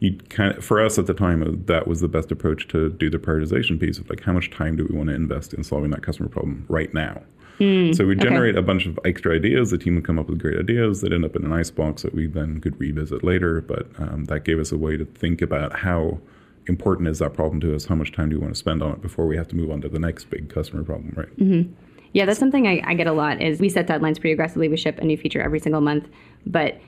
you 0.00 0.18
kind 0.30 0.56
of 0.56 0.64
for 0.64 0.84
us 0.84 0.98
at 0.98 1.06
the 1.06 1.14
time 1.14 1.40
uh, 1.42 1.50
that 1.66 1.86
was 1.86 2.00
the 2.00 2.08
best 2.08 2.32
approach 2.32 2.66
to 2.68 2.90
do 2.90 3.08
the 3.08 3.18
prioritization 3.18 3.78
piece 3.78 3.98
of 3.98 4.10
like 4.10 4.20
how 4.24 4.32
much 4.32 4.50
time 4.50 4.74
do 4.74 4.84
we 4.90 4.96
want 4.96 5.10
to 5.10 5.14
invest 5.14 5.54
in 5.54 5.62
solving 5.62 5.90
that 5.92 6.02
customer 6.02 6.28
problem 6.28 6.64
right 6.68 6.92
now. 6.92 7.22
So 7.58 8.06
we 8.06 8.16
generate 8.16 8.56
a 8.56 8.62
bunch 8.62 8.86
of 8.86 8.98
extra 9.04 9.34
ideas. 9.34 9.70
The 9.70 9.78
team 9.78 9.94
would 9.94 10.04
come 10.04 10.18
up 10.18 10.28
with 10.28 10.38
great 10.40 10.58
ideas 10.58 11.00
that 11.02 11.12
end 11.12 11.24
up 11.24 11.36
in 11.36 11.44
an 11.44 11.52
icebox 11.52 12.02
that 12.02 12.14
we 12.14 12.26
then 12.26 12.60
could 12.60 12.78
revisit 12.80 13.22
later. 13.22 13.60
But 13.60 13.86
um, 13.98 14.24
that 14.26 14.44
gave 14.44 14.58
us 14.58 14.72
a 14.72 14.76
way 14.78 14.96
to 14.96 15.04
think 15.04 15.40
about 15.42 15.78
how 15.78 16.18
important 16.66 17.08
is 17.08 17.18
that 17.20 17.34
problem 17.34 17.60
to 17.60 17.74
us? 17.74 17.84
How 17.84 17.94
much 17.94 18.12
time 18.12 18.30
do 18.30 18.36
we 18.36 18.42
want 18.42 18.54
to 18.54 18.58
spend 18.58 18.82
on 18.82 18.92
it 18.92 19.02
before 19.02 19.26
we 19.26 19.36
have 19.36 19.46
to 19.48 19.56
move 19.56 19.70
on 19.70 19.80
to 19.82 19.88
the 19.88 19.98
next 19.98 20.30
big 20.30 20.48
customer 20.48 20.82
problem, 20.82 21.12
right? 21.16 21.66
Yeah, 22.12 22.26
that's 22.26 22.38
something 22.38 22.66
I, 22.66 22.80
I 22.84 22.94
get 22.94 23.06
a 23.06 23.12
lot. 23.12 23.42
Is 23.42 23.60
we 23.60 23.68
set 23.68 23.86
deadlines 23.86 24.20
pretty 24.20 24.32
aggressively. 24.32 24.68
We 24.68 24.76
ship 24.76 24.98
a 24.98 25.04
new 25.04 25.16
feature 25.16 25.40
every 25.42 25.58
single 25.60 25.80
month, 25.80 26.08
but 26.46 26.80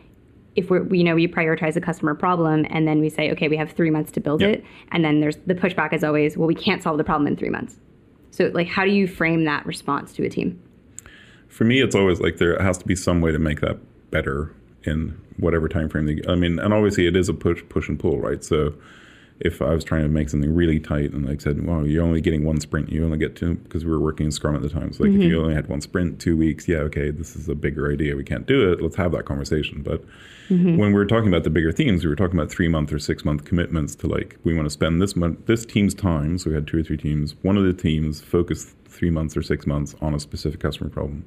if 0.54 0.70
we're 0.70 0.87
you 0.94 1.04
know 1.04 1.14
we 1.14 1.28
prioritize 1.28 1.76
a 1.76 1.80
customer 1.82 2.14
problem 2.14 2.64
and 2.70 2.88
then 2.88 2.99
we 3.00 3.11
say 3.11 3.30
okay 3.32 3.46
we 3.46 3.58
have 3.58 3.73
three 3.73 3.90
months 3.90 4.11
to 4.12 4.20
build 4.20 4.40
Yeah. 4.40 4.49
it 4.49 4.64
and 4.90 5.04
then 5.04 5.20
there's 5.20 5.37
the 5.44 5.54
pushback 5.54 5.92
is 5.92 6.02
always 6.02 6.38
well 6.38 6.46
we 6.46 6.54
can't 6.54 6.82
solve 6.82 6.96
the 6.96 7.04
problem 7.04 7.26
in 7.26 7.37
three 7.37 7.50
months. 7.50 7.76
So 8.37 8.50
like 8.52 8.69
how 8.69 8.85
do 8.85 8.90
you 8.90 9.09
frame 9.09 9.45
that 9.45 9.64
response 9.64 10.12
to 10.14 10.25
a 10.25 10.28
team? 10.28 10.61
For 11.49 11.64
me, 11.64 11.81
it's 11.81 11.95
always 11.95 12.21
like 12.21 12.37
there 12.37 12.61
has 12.62 12.76
to 12.78 12.85
be 12.85 12.95
some 12.95 13.23
way 13.23 13.33
to 13.33 13.38
make 13.38 13.61
that 13.61 13.78
better 14.11 14.55
in 14.85 15.19
whatever 15.38 15.69
time 15.69 15.88
frame. 15.88 16.05
They, 16.05 16.21
I 16.28 16.35
mean, 16.35 16.59
and 16.59 16.75
obviously 16.75 17.07
it 17.07 17.16
is 17.16 17.31
a 17.31 17.35
push, 17.35 17.62
push 17.71 17.88
and 17.88 17.99
pull, 17.99 18.19
right? 18.21 18.45
So 18.45 18.75
if 19.40 19.61
I 19.61 19.75
was 19.75 19.85
trying 19.85 20.02
to 20.02 20.09
make 20.09 20.31
something 20.31 20.55
really 20.55 20.81
tight 20.81 21.12
and 21.12 21.26
like 21.26 21.40
said, 21.40 21.66
well, 21.66 21.87
you're 21.87 22.02
only 22.02 22.21
getting 22.21 22.45
one 22.45 22.61
sprint, 22.61 22.90
you 22.90 23.05
only 23.05 23.19
get 23.19 23.37
two 23.37 23.57
because 23.57 23.85
we 23.85 23.90
were 23.90 24.00
working 24.00 24.26
in 24.26 24.33
Scrum 24.33 24.57
at 24.57 24.62
the 24.62 24.71
time. 24.71 24.93
So 24.93 25.05
like 25.05 25.12
if 25.12 25.19
mm-hmm. 25.19 25.28
you 25.28 25.40
only 25.43 25.55
had 25.55 25.69
one 25.69 25.81
sprint, 25.83 26.21
two 26.21 26.37
weeks, 26.37 26.66
yeah, 26.66 26.78
okay, 26.78 27.11
this 27.11 27.37
is 27.37 27.49
a 27.49 27.55
bigger 27.55 27.93
idea. 27.93 28.16
We 28.16 28.25
can't 28.25 28.47
do 28.47 28.73
it. 28.73 28.81
Let's 28.81 28.97
have 28.97 29.12
that 29.12 29.26
conversation. 29.26 29.83
But 29.83 30.02
mm-hmm. 30.49 30.78
when 30.78 30.88
we 30.88 30.95
were 30.95 31.05
talking 31.05 31.28
about 31.28 31.45
the 31.45 31.50
bigger 31.50 31.71
themes, 31.71 32.02
we 32.02 32.09
were 32.09 32.16
talking 32.16 32.38
about 32.38 32.50
three 32.50 32.69
month 32.69 32.93
or 32.93 32.99
six 32.99 33.25
month 33.25 33.45
commitments 33.45 33.95
to 33.97 34.07
like 34.07 34.38
we 34.45 34.55
want 34.55 34.66
to 34.66 34.71
spend 34.71 35.02
this 35.02 35.14
month 35.14 35.45
this 35.47 35.66
team's 35.66 35.95
time. 35.95 36.38
So 36.38 36.50
we 36.50 36.55
had 36.55 36.66
two 36.66 36.78
or 36.78 36.83
three 36.83 36.97
teams. 36.97 37.35
One 37.43 37.59
of 37.59 37.64
the 37.64 37.75
teams 37.75 38.23
focused 38.23 38.75
three 38.87 39.11
months 39.11 39.37
or 39.37 39.43
six 39.43 39.66
months 39.66 39.95
on 40.00 40.14
a 40.14 40.21
specific 40.21 40.61
customer 40.61 40.88
problem 40.88 41.26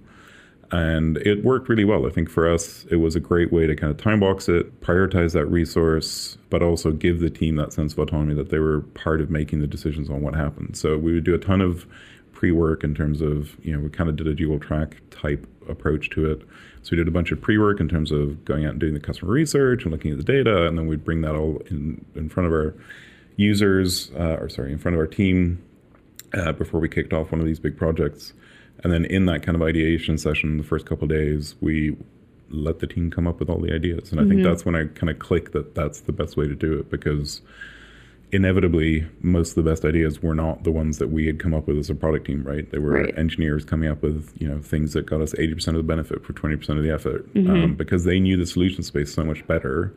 and 0.71 1.17
it 1.17 1.43
worked 1.43 1.67
really 1.67 1.85
well. 1.85 2.05
I 2.05 2.09
think 2.09 2.29
for 2.29 2.47
us, 2.47 2.85
it 2.91 2.97
was 2.97 3.15
a 3.15 3.19
great 3.19 3.51
way 3.51 3.65
to 3.65 3.75
kind 3.75 3.91
of 3.91 3.97
time 3.97 4.19
box 4.19 4.47
it, 4.47 4.81
prioritize 4.81 5.33
that 5.33 5.47
resource, 5.47 6.37
but 6.49 6.61
also 6.61 6.91
give 6.91 7.19
the 7.19 7.29
team 7.29 7.55
that 7.55 7.73
sense 7.73 7.93
of 7.93 7.99
autonomy 7.99 8.35
that 8.35 8.49
they 8.49 8.59
were 8.59 8.81
part 8.81 9.19
of 9.21 9.29
making 9.31 9.61
the 9.61 9.67
decisions 9.67 10.09
on 10.09 10.21
what 10.21 10.35
happened. 10.35 10.77
So 10.77 10.97
we 10.97 11.13
would 11.13 11.23
do 11.23 11.33
a 11.33 11.39
ton 11.39 11.61
of 11.61 11.87
pre-work 12.33 12.85
in 12.85 12.95
terms 12.95 13.21
of 13.21 13.57
you 13.65 13.75
know 13.75 13.81
we 13.81 13.89
kind 13.89 14.09
of 14.09 14.15
did 14.15 14.25
a 14.27 14.33
dual 14.33 14.59
track 14.59 14.97
type 15.11 15.45
approach 15.67 16.09
to 16.11 16.31
it. 16.31 16.41
So 16.83 16.91
we 16.91 16.97
did 16.97 17.07
a 17.07 17.11
bunch 17.11 17.31
of 17.31 17.41
pre-work 17.41 17.79
in 17.79 17.89
terms 17.89 18.11
of 18.11 18.45
going 18.45 18.65
out 18.65 18.71
and 18.71 18.79
doing 18.79 18.93
the 18.93 18.99
customer 18.99 19.31
research 19.31 19.83
and 19.83 19.91
looking 19.91 20.11
at 20.11 20.17
the 20.17 20.23
data, 20.23 20.67
and 20.67 20.77
then 20.77 20.87
we'd 20.87 21.03
bring 21.03 21.21
that 21.21 21.35
all 21.35 21.61
in 21.69 22.05
in 22.15 22.29
front 22.29 22.47
of 22.47 22.53
our 22.53 22.75
users, 23.37 24.11
uh, 24.11 24.37
or 24.39 24.49
sorry, 24.49 24.71
in 24.71 24.77
front 24.77 24.95
of 24.95 24.99
our 24.99 25.07
team 25.07 25.63
uh, 26.33 26.51
before 26.51 26.79
we 26.79 26.87
kicked 26.87 27.13
off 27.13 27.31
one 27.31 27.41
of 27.41 27.47
these 27.47 27.59
big 27.59 27.75
projects. 27.75 28.33
And 28.83 28.93
then 28.93 29.05
in 29.05 29.25
that 29.25 29.43
kind 29.43 29.55
of 29.55 29.61
ideation 29.61 30.17
session, 30.17 30.57
the 30.57 30.63
first 30.63 30.85
couple 30.85 31.03
of 31.05 31.09
days, 31.09 31.55
we 31.61 31.97
let 32.49 32.79
the 32.79 32.87
team 32.87 33.11
come 33.11 33.27
up 33.27 33.39
with 33.39 33.49
all 33.49 33.59
the 33.59 33.73
ideas. 33.73 34.11
And 34.11 34.19
I 34.19 34.23
think 34.25 34.41
that's 34.43 34.65
when 34.65 34.75
I 34.75 34.85
kind 34.87 35.09
of 35.09 35.19
click 35.19 35.51
that 35.51 35.75
that's 35.75 36.01
the 36.01 36.11
best 36.11 36.35
way 36.37 36.47
to 36.47 36.55
do 36.55 36.79
it 36.79 36.89
because 36.89 37.41
inevitably 38.31 39.07
most 39.21 39.49
of 39.57 39.63
the 39.63 39.69
best 39.69 39.83
ideas 39.85 40.21
were 40.21 40.35
not 40.35 40.63
the 40.63 40.71
ones 40.71 40.97
that 40.99 41.07
we 41.09 41.25
had 41.25 41.39
come 41.39 41.53
up 41.53 41.67
with 41.67 41.77
as 41.79 41.89
a 41.89 41.95
product 41.95 42.27
team 42.27 42.43
right 42.43 42.69
they 42.69 42.77
were 42.77 42.91
Right. 43.03 43.17
engineers 43.17 43.65
coming 43.65 43.89
up 43.89 44.03
with 44.03 44.31
you 44.37 44.47
know 44.47 44.59
things 44.61 44.93
that 44.93 45.07
got 45.07 45.19
us 45.21 45.33
80% 45.33 45.69
of 45.69 45.73
the 45.75 45.83
benefit 45.83 46.23
for 46.23 46.33
20% 46.33 46.77
of 46.77 46.83
the 46.83 46.91
effort 46.91 47.27
um, 47.35 47.73
because 47.73 48.03
they 48.03 48.19
knew 48.19 48.37
the 48.37 48.45
solution 48.45 48.83
space 48.83 49.11
so 49.11 49.23
much 49.23 49.45
better 49.47 49.91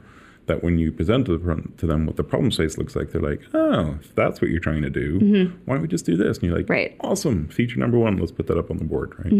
that 0.47 0.63
when 0.65 0.77
you 0.79 0.91
present 0.91 1.27
to, 1.27 1.39
the, 1.39 1.63
to 1.77 1.87
them 1.87 2.05
what 2.07 2.17
the 2.17 2.25
problem 2.25 2.51
space 2.51 2.77
looks 2.77 2.97
like 2.97 3.11
they're 3.13 3.23
like 3.23 3.41
oh 3.55 3.97
if 4.01 4.15
that's 4.15 4.41
what 4.41 4.51
you're 4.51 4.61
trying 4.61 4.83
to 4.83 4.91
do 4.91 5.53
why 5.65 5.75
don't 5.75 5.83
we 5.83 5.89
just 5.89 6.05
do 6.07 6.17
this? 6.17 6.39
And 6.39 6.49
you're 6.49 6.57
like 6.57 6.69
Right. 6.69 6.97
awesome. 7.01 7.49
Feature 7.49 7.79
number 7.79 7.99
one 7.99 8.17
let's 8.19 8.33
put 8.33 8.47
that 8.49 8.59
up 8.59 8.71
on 8.71 8.79
the 8.79 8.85
board 8.85 9.13
right? 9.19 9.33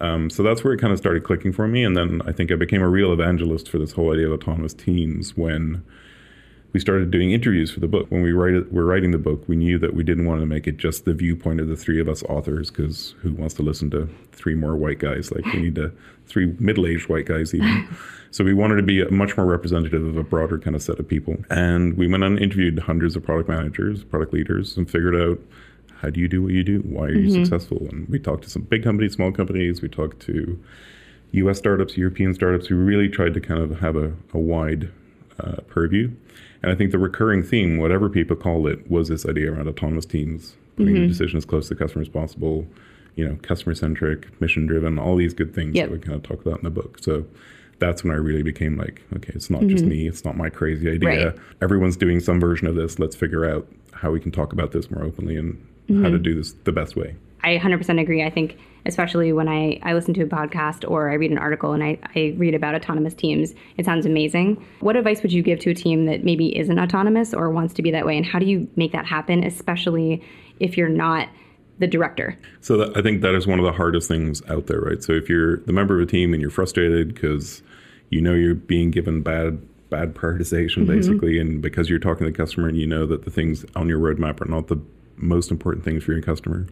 Um, 0.00 0.28
so 0.30 0.42
that's 0.42 0.64
where 0.64 0.72
it 0.72 0.80
kind 0.80 0.92
of 0.92 0.98
started 0.98 1.24
clicking 1.24 1.52
for 1.52 1.68
me 1.68 1.84
and 1.84 1.96
then 1.96 2.20
i 2.26 2.32
think 2.32 2.50
i 2.50 2.56
became 2.56 2.82
a 2.82 2.88
real 2.88 3.12
evangelist 3.12 3.68
for 3.70 3.78
this 3.78 3.92
whole 3.92 4.12
idea 4.12 4.26
of 4.26 4.32
autonomous 4.32 4.74
teams 4.74 5.36
when 5.36 5.84
we 6.74 6.80
started 6.80 7.12
doing 7.12 7.30
interviews 7.30 7.70
for 7.70 7.78
the 7.78 7.86
book. 7.86 8.10
When 8.10 8.20
we 8.20 8.32
write 8.32 8.52
it, 8.52 8.72
were 8.72 8.84
writing 8.84 9.12
the 9.12 9.18
book, 9.18 9.44
we 9.46 9.54
knew 9.54 9.78
that 9.78 9.94
we 9.94 10.02
didn't 10.02 10.26
want 10.26 10.40
to 10.40 10.46
make 10.46 10.66
it 10.66 10.76
just 10.76 11.04
the 11.04 11.14
viewpoint 11.14 11.60
of 11.60 11.68
the 11.68 11.76
three 11.76 12.00
of 12.00 12.08
us 12.08 12.24
authors, 12.24 12.68
because 12.68 13.14
who 13.20 13.32
wants 13.32 13.54
to 13.54 13.62
listen 13.62 13.90
to 13.90 14.08
three 14.32 14.56
more 14.56 14.74
white 14.74 14.98
guys? 14.98 15.30
Like 15.30 15.44
we 15.46 15.62
need 15.62 15.76
to 15.76 15.92
three 16.26 16.54
middle-aged 16.58 17.08
white 17.08 17.26
guys 17.26 17.54
even. 17.54 17.88
so 18.32 18.42
we 18.42 18.52
wanted 18.52 18.74
to 18.76 18.82
be 18.82 19.00
a 19.00 19.10
much 19.12 19.36
more 19.36 19.46
representative 19.46 20.04
of 20.04 20.16
a 20.16 20.24
broader 20.24 20.58
kind 20.58 20.74
of 20.74 20.82
set 20.82 20.98
of 20.98 21.06
people. 21.06 21.36
And 21.48 21.96
we 21.96 22.08
went 22.08 22.24
and 22.24 22.40
interviewed 22.40 22.80
hundreds 22.80 23.14
of 23.14 23.22
product 23.22 23.48
managers, 23.48 24.02
product 24.02 24.32
leaders, 24.32 24.76
and 24.76 24.90
figured 24.90 25.14
out 25.14 25.38
how 26.00 26.10
do 26.10 26.18
you 26.18 26.26
do 26.26 26.42
what 26.42 26.52
you 26.52 26.64
do? 26.64 26.80
Why 26.80 27.04
are 27.04 27.12
you 27.12 27.30
mm-hmm. 27.30 27.44
successful? 27.44 27.86
And 27.88 28.08
we 28.08 28.18
talked 28.18 28.42
to 28.44 28.50
some 28.50 28.62
big 28.62 28.82
companies, 28.82 29.12
small 29.12 29.30
companies. 29.30 29.80
We 29.80 29.88
talked 29.88 30.18
to 30.22 30.60
U.S. 31.30 31.56
startups, 31.56 31.96
European 31.96 32.34
startups. 32.34 32.68
We 32.68 32.74
really 32.74 33.08
tried 33.08 33.34
to 33.34 33.40
kind 33.40 33.62
of 33.62 33.78
have 33.78 33.94
a, 33.94 34.12
a 34.32 34.38
wide 34.38 34.90
uh, 35.40 35.56
purview. 35.68 36.10
And 36.62 36.72
I 36.72 36.74
think 36.74 36.92
the 36.92 36.98
recurring 36.98 37.42
theme, 37.42 37.76
whatever 37.78 38.08
people 38.08 38.36
call 38.36 38.66
it, 38.66 38.90
was 38.90 39.08
this 39.08 39.26
idea 39.26 39.52
around 39.52 39.68
autonomous 39.68 40.06
teams, 40.06 40.56
putting 40.76 40.94
mm-hmm. 40.94 41.02
the 41.02 41.08
decision 41.08 41.36
as 41.36 41.44
close 41.44 41.68
to 41.68 41.74
the 41.74 41.78
customer 41.78 42.02
as 42.02 42.08
possible, 42.08 42.66
you 43.16 43.28
know, 43.28 43.36
customer 43.42 43.74
centric, 43.74 44.40
mission 44.40 44.66
driven, 44.66 44.98
all 44.98 45.16
these 45.16 45.34
good 45.34 45.54
things 45.54 45.74
Yep. 45.74 45.88
that 45.88 45.92
we 45.92 45.98
kind 45.98 46.14
of 46.14 46.22
talk 46.22 46.40
about 46.40 46.58
in 46.58 46.64
the 46.64 46.70
book. 46.70 46.98
So 47.00 47.26
that's 47.78 48.02
when 48.02 48.12
I 48.12 48.16
really 48.16 48.42
became 48.42 48.76
like, 48.76 49.02
okay, 49.16 49.32
it's 49.34 49.50
not 49.50 49.62
just 49.62 49.84
mm-hmm. 49.84 49.90
me, 49.90 50.08
it's 50.08 50.24
not 50.24 50.36
my 50.36 50.48
crazy 50.48 50.90
idea. 50.90 51.30
Right. 51.30 51.38
Everyone's 51.60 51.96
doing 51.96 52.20
some 52.20 52.40
version 52.40 52.66
of 52.66 52.76
this. 52.76 52.98
Let's 52.98 53.16
figure 53.16 53.44
out 53.44 53.68
how 53.92 54.10
we 54.10 54.20
can 54.20 54.30
talk 54.30 54.52
about 54.52 54.72
this 54.72 54.90
more 54.90 55.04
openly 55.04 55.36
and 55.36 55.54
how 55.88 55.94
to 55.94 56.10
mm-hmm. 56.10 56.22
do 56.22 56.34
this 56.34 56.52
the 56.64 56.72
best 56.72 56.96
way. 56.96 57.16
I 57.44 57.58
100% 57.58 58.00
agree. 58.00 58.24
I 58.24 58.30
think, 58.30 58.58
especially 58.86 59.32
when 59.32 59.48
I, 59.48 59.78
I 59.82 59.92
listen 59.92 60.14
to 60.14 60.22
a 60.22 60.26
podcast 60.26 60.88
or 60.90 61.10
I 61.10 61.14
read 61.14 61.30
an 61.30 61.38
article 61.38 61.72
and 61.72 61.84
I, 61.84 61.98
I 62.16 62.34
read 62.36 62.54
about 62.54 62.74
autonomous 62.74 63.12
teams, 63.14 63.54
it 63.76 63.84
sounds 63.84 64.06
amazing. 64.06 64.64
What 64.80 64.96
advice 64.96 65.22
would 65.22 65.32
you 65.32 65.42
give 65.42 65.60
to 65.60 65.70
a 65.70 65.74
team 65.74 66.06
that 66.06 66.24
maybe 66.24 66.56
isn't 66.58 66.78
autonomous 66.78 67.34
or 67.34 67.50
wants 67.50 67.74
to 67.74 67.82
be 67.82 67.90
that 67.90 68.06
way? 68.06 68.16
And 68.16 68.24
how 68.24 68.38
do 68.38 68.46
you 68.46 68.68
make 68.76 68.92
that 68.92 69.04
happen, 69.04 69.44
especially 69.44 70.22
if 70.58 70.78
you're 70.78 70.88
not 70.88 71.28
the 71.78 71.86
director? 71.86 72.38
So 72.62 72.78
that, 72.78 72.96
I 72.96 73.02
think 73.02 73.20
that 73.20 73.34
is 73.34 73.46
one 73.46 73.58
of 73.58 73.64
the 73.64 73.72
hardest 73.72 74.08
things 74.08 74.42
out 74.48 74.66
there, 74.66 74.80
right? 74.80 75.02
So 75.02 75.12
if 75.12 75.28
you're 75.28 75.58
the 75.58 75.72
member 75.72 76.00
of 76.00 76.08
a 76.08 76.10
team 76.10 76.32
and 76.32 76.40
you're 76.40 76.50
frustrated 76.50 77.14
because 77.14 77.62
you 78.08 78.20
know 78.20 78.32
you're 78.32 78.54
being 78.54 78.90
given 78.90 79.22
bad 79.22 79.60
bad 79.90 80.14
prioritization 80.14 80.84
mm-hmm. 80.84 80.96
basically, 80.96 81.38
and 81.38 81.60
because 81.60 81.90
you're 81.90 81.98
talking 81.98 82.26
to 82.26 82.32
the 82.32 82.36
customer 82.36 82.68
and 82.68 82.76
you 82.76 82.86
know 82.86 83.06
that 83.06 83.24
the 83.24 83.30
things 83.30 83.64
on 83.76 83.88
your 83.88 83.98
roadmap 83.98 84.40
are 84.40 84.46
not 84.46 84.68
the 84.68 84.80
most 85.16 85.50
important 85.50 85.84
things 85.84 86.02
for 86.02 86.12
your 86.12 86.22
customer, 86.22 86.66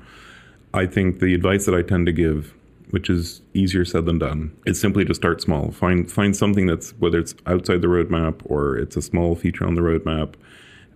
I 0.75 0.87
think 0.87 1.21
the 1.21 1.35
advice 1.35 1.67
that 1.67 1.75
I 1.75 1.83
tend 1.83 2.07
to 2.07 2.13
give, 2.13 2.55
which 2.91 3.11
is 3.11 3.43
easier 3.55 3.85
said 3.85 4.07
than 4.07 4.19
done, 4.19 4.57
is 4.67 4.81
simply 4.81 5.05
to 5.05 5.15
start 5.15 5.41
small. 5.41 5.71
Find 5.71 6.11
find 6.11 6.35
something 6.37 6.67
that's 6.67 6.93
whether 6.99 7.19
it's 7.19 7.35
outside 7.47 7.83
the 7.83 7.89
roadmap 7.89 8.41
or 8.45 8.77
it's 8.77 8.97
a 8.97 9.03
small 9.03 9.35
feature 9.35 9.67
on 9.67 9.75
the 9.75 9.83
roadmap, 9.83 10.35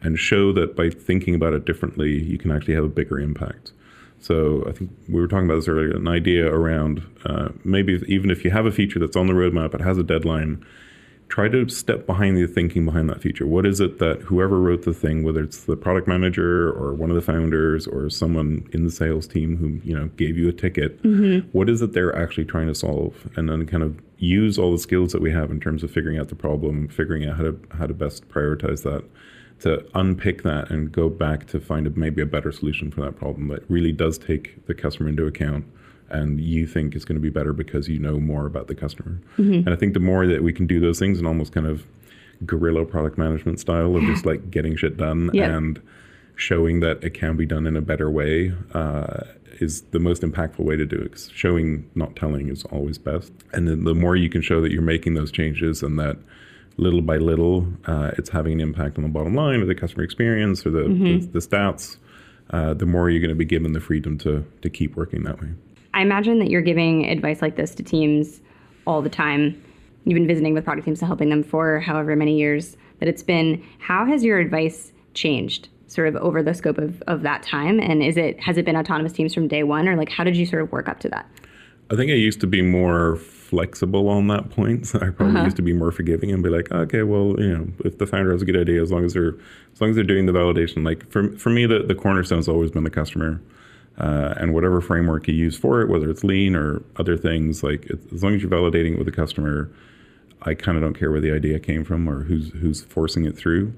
and 0.00 0.18
show 0.18 0.52
that 0.52 0.76
by 0.76 0.90
thinking 0.90 1.35
about 1.35 1.52
it 1.52 1.64
differently, 1.64 2.23
you 2.23 2.38
can 2.38 2.50
actually 2.50 2.75
have 2.75 2.85
a 2.85 2.88
bigger 2.88 3.18
impact. 3.18 3.73
So 4.18 4.64
I 4.66 4.73
think 4.73 4.90
we 5.09 5.21
were 5.21 5.28
talking 5.28 5.45
about 5.45 5.56
this 5.56 5.68
earlier. 5.68 5.95
An 5.95 6.09
idea 6.09 6.50
around 6.52 7.02
uh, 7.25 7.50
maybe 7.64 8.02
even 8.09 8.30
if 8.30 8.45
you 8.45 8.50
have 8.50 8.66
a 8.66 8.73
feature 8.73 8.99
that's 8.99 9.16
on 9.16 9.26
the 9.26 9.35
roadmap, 9.35 9.75
it 9.75 9.83
has 9.83 9.99
a 9.99 10.02
deadline. 10.02 10.64
Try 11.28 11.49
to 11.49 11.68
step 11.68 12.06
behind 12.06 12.37
the 12.37 12.47
thinking 12.47 12.85
behind 12.85 13.11
that 13.11 13.21
feature. 13.21 13.47
What 13.47 13.66
is 13.66 13.80
it 13.80 13.99
that 13.99 14.23
whoever 14.23 14.61
wrote 14.61 14.83
the 14.83 14.95
thing, 14.95 15.25
whether 15.25 15.42
it's 15.42 15.64
the 15.64 15.76
product 15.76 16.06
manager 16.06 16.71
or 16.71 16.95
one 16.95 17.11
of 17.11 17.16
the 17.16 17.23
founders 17.23 17.87
or 17.87 18.09
someone 18.09 18.68
in 18.73 18.85
the 18.85 18.90
sales 18.90 19.26
team 19.26 19.56
who 19.56 19.80
you 19.88 19.97
know 19.97 20.06
gave 20.16 20.38
you 20.38 20.49
a 20.49 20.52
ticket, 20.52 21.02
mm-hmm. 21.02 21.47
what 21.50 21.68
is 21.68 21.83
it 21.83 21.92
they're 21.92 22.16
actually 22.16 22.45
trying 22.45 22.68
to 22.68 22.75
solve, 22.75 23.28
and 23.37 23.49
then 23.49 23.66
kind 23.66 23.83
of 23.83 24.00
use 24.18 24.59
all 24.59 24.73
the 24.73 24.78
skills 24.78 25.12
that 25.12 25.21
we 25.21 25.33
have 25.33 25.50
in 25.50 25.61
terms 25.61 25.83
of 25.83 25.90
figuring 25.90 26.18
out 26.18 26.28
the 26.28 26.37
problem, 26.37 26.88
figuring 26.88 27.26
out 27.28 27.37
how 27.37 27.42
to 27.42 27.59
how 27.76 27.87
to 27.87 27.95
best 27.95 28.28
prioritize 28.28 28.83
that 28.83 29.04
to 29.61 29.85
unpick 29.95 30.42
that 30.42 30.71
and 30.71 30.92
go 30.92 31.09
back 31.09 31.47
to 31.47 31.61
find 31.61 31.87
a, 31.87 31.90
maybe 31.90 32.21
a 32.21 32.26
better 32.26 32.52
solution 32.52 32.90
for 32.90 33.00
that 33.00 33.16
problem 33.16 33.49
that 33.49 33.68
really 33.71 33.92
does 33.92 34.18
take 34.18 34.64
the 34.66 34.75
customer 34.75 35.09
into 35.09 35.26
account 35.26 35.64
and 36.10 36.40
you 36.40 36.66
think 36.66 36.94
it's 36.94 37.04
going 37.04 37.16
to 37.16 37.22
be 37.22 37.30
better 37.30 37.52
because 37.52 37.88
you 37.88 37.98
know 37.98 38.18
more 38.20 38.46
about 38.46 38.68
the 38.68 38.75
customer. 38.75 39.18
And 39.38 39.68
I 39.68 39.76
think 39.76 39.94
the 39.94 40.00
more 40.00 40.26
that 40.26 40.42
we 40.42 40.52
can 40.52 40.66
do 40.66 40.78
those 40.80 40.98
things 40.98 41.18
and 41.18 41.26
almost 41.26 41.52
kind 41.52 41.66
of 41.66 41.84
guerrilla 42.44 42.84
product 42.84 43.16
management 43.18 43.58
style 43.60 43.96
of 43.96 44.02
just 44.02 44.26
like 44.26 44.50
getting 44.50 44.76
shit 44.76 44.96
done 44.96 45.30
Yeah. 45.32 45.56
and 45.56 45.80
showing 46.36 46.80
that 46.80 47.02
it 47.02 47.10
can 47.14 47.36
be 47.36 47.46
done 47.46 47.66
in 47.66 47.76
a 47.76 47.80
better 47.80 48.10
way 48.10 48.52
uh, 48.75 49.22
is 49.58 49.82
the 49.92 49.98
most 49.98 50.20
impactful 50.22 50.58
way 50.60 50.76
to 50.76 50.84
do 50.84 50.96
it. 50.96 51.12
'Cause 51.12 51.30
showing, 51.34 51.86
not 51.94 52.14
telling, 52.14 52.48
is 52.50 52.64
always 52.66 52.98
best. 52.98 53.32
And 53.54 53.66
then 53.66 53.84
the 53.84 53.94
more 53.94 54.14
you 54.16 54.28
can 54.28 54.42
show 54.42 54.60
that 54.60 54.70
you're 54.70 54.82
making 54.82 55.14
those 55.14 55.32
changes 55.32 55.82
and 55.82 55.98
that 55.98 56.18
little 56.76 57.00
by 57.00 57.16
little 57.16 57.66
uh, 57.86 58.10
it's 58.18 58.28
having 58.28 58.52
an 58.52 58.60
impact 58.60 58.98
on 58.98 59.02
the 59.02 59.08
bottom 59.08 59.34
line 59.34 59.60
or 59.62 59.64
the 59.64 59.75
customer 59.75 60.04
experience 60.04 60.66
or 60.66 60.70
the, 60.70 60.82
the, 61.22 61.26
the 61.32 61.38
stats, 61.38 61.96
uh, 62.50 62.75
the 62.75 62.84
more 62.84 63.08
you're 63.08 63.18
going 63.20 63.30
to 63.30 63.34
be 63.34 63.46
given 63.46 63.72
the 63.72 63.80
freedom 63.80 64.18
to, 64.18 64.44
to 64.60 64.68
keep 64.68 64.94
working 64.94 65.22
that 65.25 65.40
way. 65.40 65.48
I 65.96 66.02
imagine 66.02 66.38
that 66.40 66.50
you're 66.50 66.60
giving 66.60 67.06
advice 67.06 67.40
like 67.40 67.56
this 67.56 67.74
to 67.76 67.82
teams 67.82 68.42
all 68.86 69.00
the 69.00 69.08
time. 69.08 69.62
You've 70.04 70.14
been 70.14 70.26
visiting 70.26 70.52
with 70.52 70.62
product 70.62 70.84
teams 70.84 71.00
and 71.00 71.06
helping 71.06 71.30
them 71.30 71.42
for 71.42 71.80
however 71.80 72.14
many 72.14 72.36
years 72.36 72.76
that 73.00 73.08
it's 73.08 73.22
been. 73.22 73.64
How 73.78 74.04
has 74.04 74.22
your 74.22 74.38
advice 74.38 74.92
changed 75.14 75.70
sort 75.86 76.08
of 76.08 76.16
over 76.16 76.42
the 76.42 76.52
scope 76.52 76.76
of, 76.76 77.02
of 77.06 77.22
that 77.22 77.42
time? 77.42 77.80
And 77.80 78.02
is 78.02 78.18
it 78.18 78.38
has 78.40 78.58
it 78.58 78.66
been 78.66 78.76
autonomous 78.76 79.14
teams 79.14 79.32
from 79.32 79.48
day 79.48 79.62
one 79.62 79.88
or 79.88 79.96
like 79.96 80.10
how 80.10 80.22
did 80.22 80.36
you 80.36 80.44
sort 80.44 80.60
of 80.60 80.70
work 80.70 80.86
up 80.86 81.00
to 81.00 81.08
that? 81.08 81.26
I 81.90 81.96
think 81.96 82.10
I 82.10 82.14
used 82.14 82.42
to 82.42 82.46
be 82.46 82.60
more 82.60 83.16
flexible 83.16 84.10
on 84.10 84.26
that 84.26 84.50
point. 84.50 84.88
So 84.88 84.98
I 85.02 85.08
probably 85.08 85.36
uh-huh. 85.36 85.44
used 85.44 85.56
to 85.56 85.62
be 85.62 85.72
more 85.72 85.92
forgiving 85.92 86.30
and 86.30 86.42
be 86.42 86.50
like, 86.50 86.70
okay, 86.70 87.04
well, 87.04 87.36
you 87.38 87.56
know, 87.56 87.68
if 87.86 87.96
the 87.96 88.06
founder 88.06 88.32
has 88.32 88.42
a 88.42 88.44
good 88.44 88.58
idea, 88.58 88.82
as 88.82 88.92
long 88.92 89.06
as 89.06 89.14
they're 89.14 89.34
as 89.72 89.80
long 89.80 89.88
as 89.88 89.96
they're 89.96 90.04
doing 90.04 90.26
the 90.26 90.32
validation. 90.32 90.84
Like 90.84 91.10
for 91.10 91.34
for 91.38 91.48
me, 91.48 91.64
the 91.64 91.78
the 91.78 91.94
cornerstone 91.94 92.36
has 92.36 92.48
always 92.48 92.70
been 92.70 92.84
the 92.84 92.90
customer, 92.90 93.40
uh, 93.98 94.34
and 94.36 94.52
whatever 94.52 94.80
framework 94.80 95.26
you 95.28 95.34
use 95.34 95.56
for 95.56 95.80
it, 95.80 95.88
whether 95.88 96.10
it's 96.10 96.22
lean 96.24 96.54
or 96.54 96.82
other 96.96 97.16
things, 97.16 97.62
like 97.62 97.90
as 98.12 98.22
long 98.22 98.34
as 98.34 98.42
you're 98.42 98.50
validating 98.50 98.92
it 98.92 98.98
with 98.98 99.06
the 99.06 99.12
customer. 99.12 99.70
I 100.42 100.54
kind 100.54 100.76
of 100.76 100.84
don't 100.84 100.94
care 100.94 101.10
where 101.10 101.20
the 101.20 101.32
idea 101.32 101.58
came 101.58 101.82
from 101.82 102.08
or 102.08 102.20
who's 102.22 102.50
who's 102.50 102.82
forcing 102.84 103.24
it 103.24 103.36
through. 103.36 103.72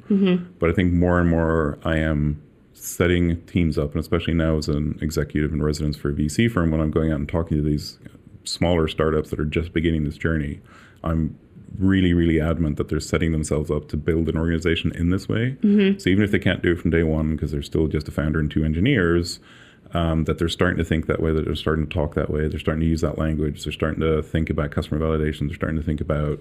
But 0.58 0.68
I 0.68 0.72
think 0.72 0.92
more 0.92 1.18
and 1.20 1.30
more 1.30 1.78
I 1.84 1.96
am 1.98 2.42
setting 2.74 3.40
teams 3.42 3.78
up, 3.78 3.92
and 3.92 4.00
especially 4.00 4.34
now 4.34 4.56
as 4.56 4.68
an 4.68 4.98
executive 5.00 5.52
in 5.52 5.62
residence 5.62 5.96
for 5.96 6.10
a 6.10 6.12
VC 6.12 6.50
firm, 6.50 6.70
when 6.70 6.80
I'm 6.80 6.90
going 6.90 7.10
out 7.12 7.18
and 7.20 7.28
talking 7.28 7.56
to 7.56 7.62
these 7.62 7.98
smaller 8.44 8.88
startups 8.88 9.30
that 9.30 9.40
are 9.40 9.44
just 9.44 9.72
beginning 9.72 10.04
this 10.04 10.16
journey, 10.16 10.60
I'm 11.04 11.38
really, 11.78 12.12
really 12.12 12.40
adamant 12.40 12.76
that 12.76 12.88
they're 12.88 13.00
setting 13.00 13.30
themselves 13.32 13.70
up 13.70 13.88
to 13.88 13.96
build 13.96 14.28
an 14.28 14.36
organization 14.36 14.92
in 14.94 15.10
this 15.10 15.28
way. 15.28 15.56
So 15.98 16.10
even 16.10 16.24
if 16.24 16.32
they 16.32 16.38
can't 16.38 16.62
do 16.62 16.72
it 16.72 16.80
from 16.80 16.90
day 16.90 17.02
one 17.02 17.36
because 17.36 17.52
they're 17.52 17.62
still 17.62 17.86
just 17.86 18.08
a 18.08 18.10
founder 18.10 18.40
and 18.40 18.50
two 18.50 18.64
engineers, 18.64 19.38
um, 19.94 20.24
that 20.24 20.38
they're 20.38 20.48
starting 20.48 20.78
to 20.78 20.84
think 20.84 21.06
that 21.06 21.20
way, 21.20 21.32
that 21.32 21.44
they're 21.44 21.54
starting 21.54 21.86
to 21.86 21.92
talk 21.92 22.14
that 22.14 22.30
way, 22.30 22.46
they're 22.48 22.58
starting 22.58 22.80
to 22.80 22.86
use 22.86 23.00
that 23.00 23.18
language, 23.18 23.64
they're 23.64 23.72
starting 23.72 24.00
to 24.00 24.22
think 24.22 24.50
about 24.50 24.70
customer 24.70 25.00
validation, 25.00 25.48
they're 25.48 25.56
starting 25.56 25.78
to 25.78 25.84
think 25.84 26.00
about 26.00 26.38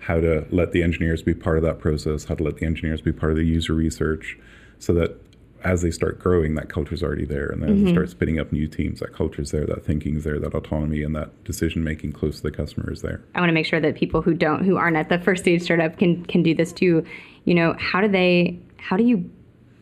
how 0.00 0.20
to 0.20 0.46
let 0.50 0.72
the 0.72 0.82
engineers 0.82 1.22
be 1.22 1.34
part 1.34 1.56
of 1.56 1.62
that 1.62 1.78
process, 1.78 2.24
how 2.24 2.34
to 2.34 2.42
let 2.42 2.56
the 2.56 2.66
engineers 2.66 3.00
be 3.00 3.12
part 3.12 3.32
of 3.32 3.38
the 3.38 3.44
user 3.44 3.74
research, 3.74 4.38
so 4.78 4.92
that 4.94 5.20
as 5.62 5.82
they 5.82 5.90
start 5.90 6.18
growing, 6.18 6.54
that 6.54 6.68
culture 6.68 6.94
is 6.94 7.02
already 7.02 7.26
there. 7.26 7.48
And 7.48 7.62
then 7.62 7.70
as 7.70 7.84
they 7.84 7.90
start 7.90 8.08
spinning 8.08 8.38
up 8.38 8.50
new 8.50 8.66
teams, 8.66 9.00
that 9.00 9.12
culture 9.12 9.42
is 9.42 9.50
there, 9.50 9.66
that 9.66 9.84
thinking 9.84 10.16
is 10.16 10.24
there, 10.24 10.38
that 10.38 10.54
autonomy 10.54 11.02
and 11.02 11.14
that 11.16 11.44
decision 11.44 11.84
making 11.84 12.12
close 12.12 12.36
to 12.36 12.42
the 12.42 12.50
customer 12.50 12.90
is 12.90 13.02
there. 13.02 13.22
I 13.34 13.40
want 13.40 13.50
to 13.50 13.54
make 13.54 13.66
sure 13.66 13.80
that 13.80 13.94
people 13.94 14.22
who 14.22 14.32
don't 14.32 14.64
who 14.64 14.76
aren't 14.76 14.96
at 14.96 15.08
the 15.08 15.18
first 15.18 15.42
stage 15.42 15.62
startup 15.62 15.98
can 15.98 16.24
can 16.24 16.42
do 16.42 16.54
this 16.54 16.72
too. 16.72 17.04
You 17.44 17.54
know, 17.54 17.74
how 17.78 18.00
do 18.00 18.08
they 18.08 18.58
how 18.78 18.96
do 18.96 19.04
you 19.04 19.30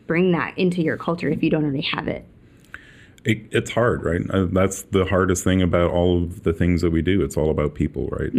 bring 0.06 0.32
that 0.32 0.56
into 0.58 0.82
your 0.82 0.96
culture 0.96 1.28
if 1.28 1.42
you 1.42 1.50
don't 1.50 1.62
already 1.62 1.82
have 1.82 2.08
it? 2.08 2.24
It, 3.24 3.48
it's 3.50 3.70
hard, 3.72 4.04
right? 4.04 4.22
Uh, 4.30 4.46
that's 4.50 4.82
the 4.82 5.04
hardest 5.04 5.42
thing 5.44 5.60
about 5.60 5.90
all 5.90 6.22
of 6.22 6.44
the 6.44 6.52
things 6.52 6.82
that 6.82 6.90
we 6.90 7.02
do. 7.02 7.20
It's 7.22 7.36
all 7.36 7.50
about 7.50 7.74
people, 7.74 8.06
right? 8.12 8.32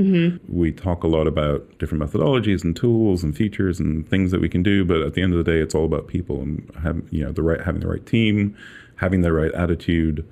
We 0.48 0.72
talk 0.72 1.04
a 1.04 1.08
lot 1.08 1.28
about 1.28 1.78
different 1.80 2.04
methodologies 2.04 2.64
and 2.64 2.76
tools 2.76 3.22
and 3.24 3.36
features 3.36 3.80
and 3.80 4.08
things 4.10 4.32
that 4.32 4.40
we 4.42 4.48
can 4.50 4.64
do, 4.64 4.86
but 4.86 5.02
at 5.02 5.14
the 5.16 5.22
end 5.22 5.34
of 5.34 5.44
the 5.44 5.52
day, 5.52 5.60
it's 5.60 5.76
all 5.76 5.86
about 5.86 6.08
people 6.08 6.42
and 6.42 6.70
having 6.82 7.08
you 7.12 7.26
know 7.26 7.32
the 7.34 7.44
right 7.44 7.62
having 7.62 7.82
the 7.82 7.88
right 7.88 8.06
team, 8.06 8.56
having 8.96 9.22
the 9.22 9.34
right 9.34 9.52
attitude, 9.54 10.26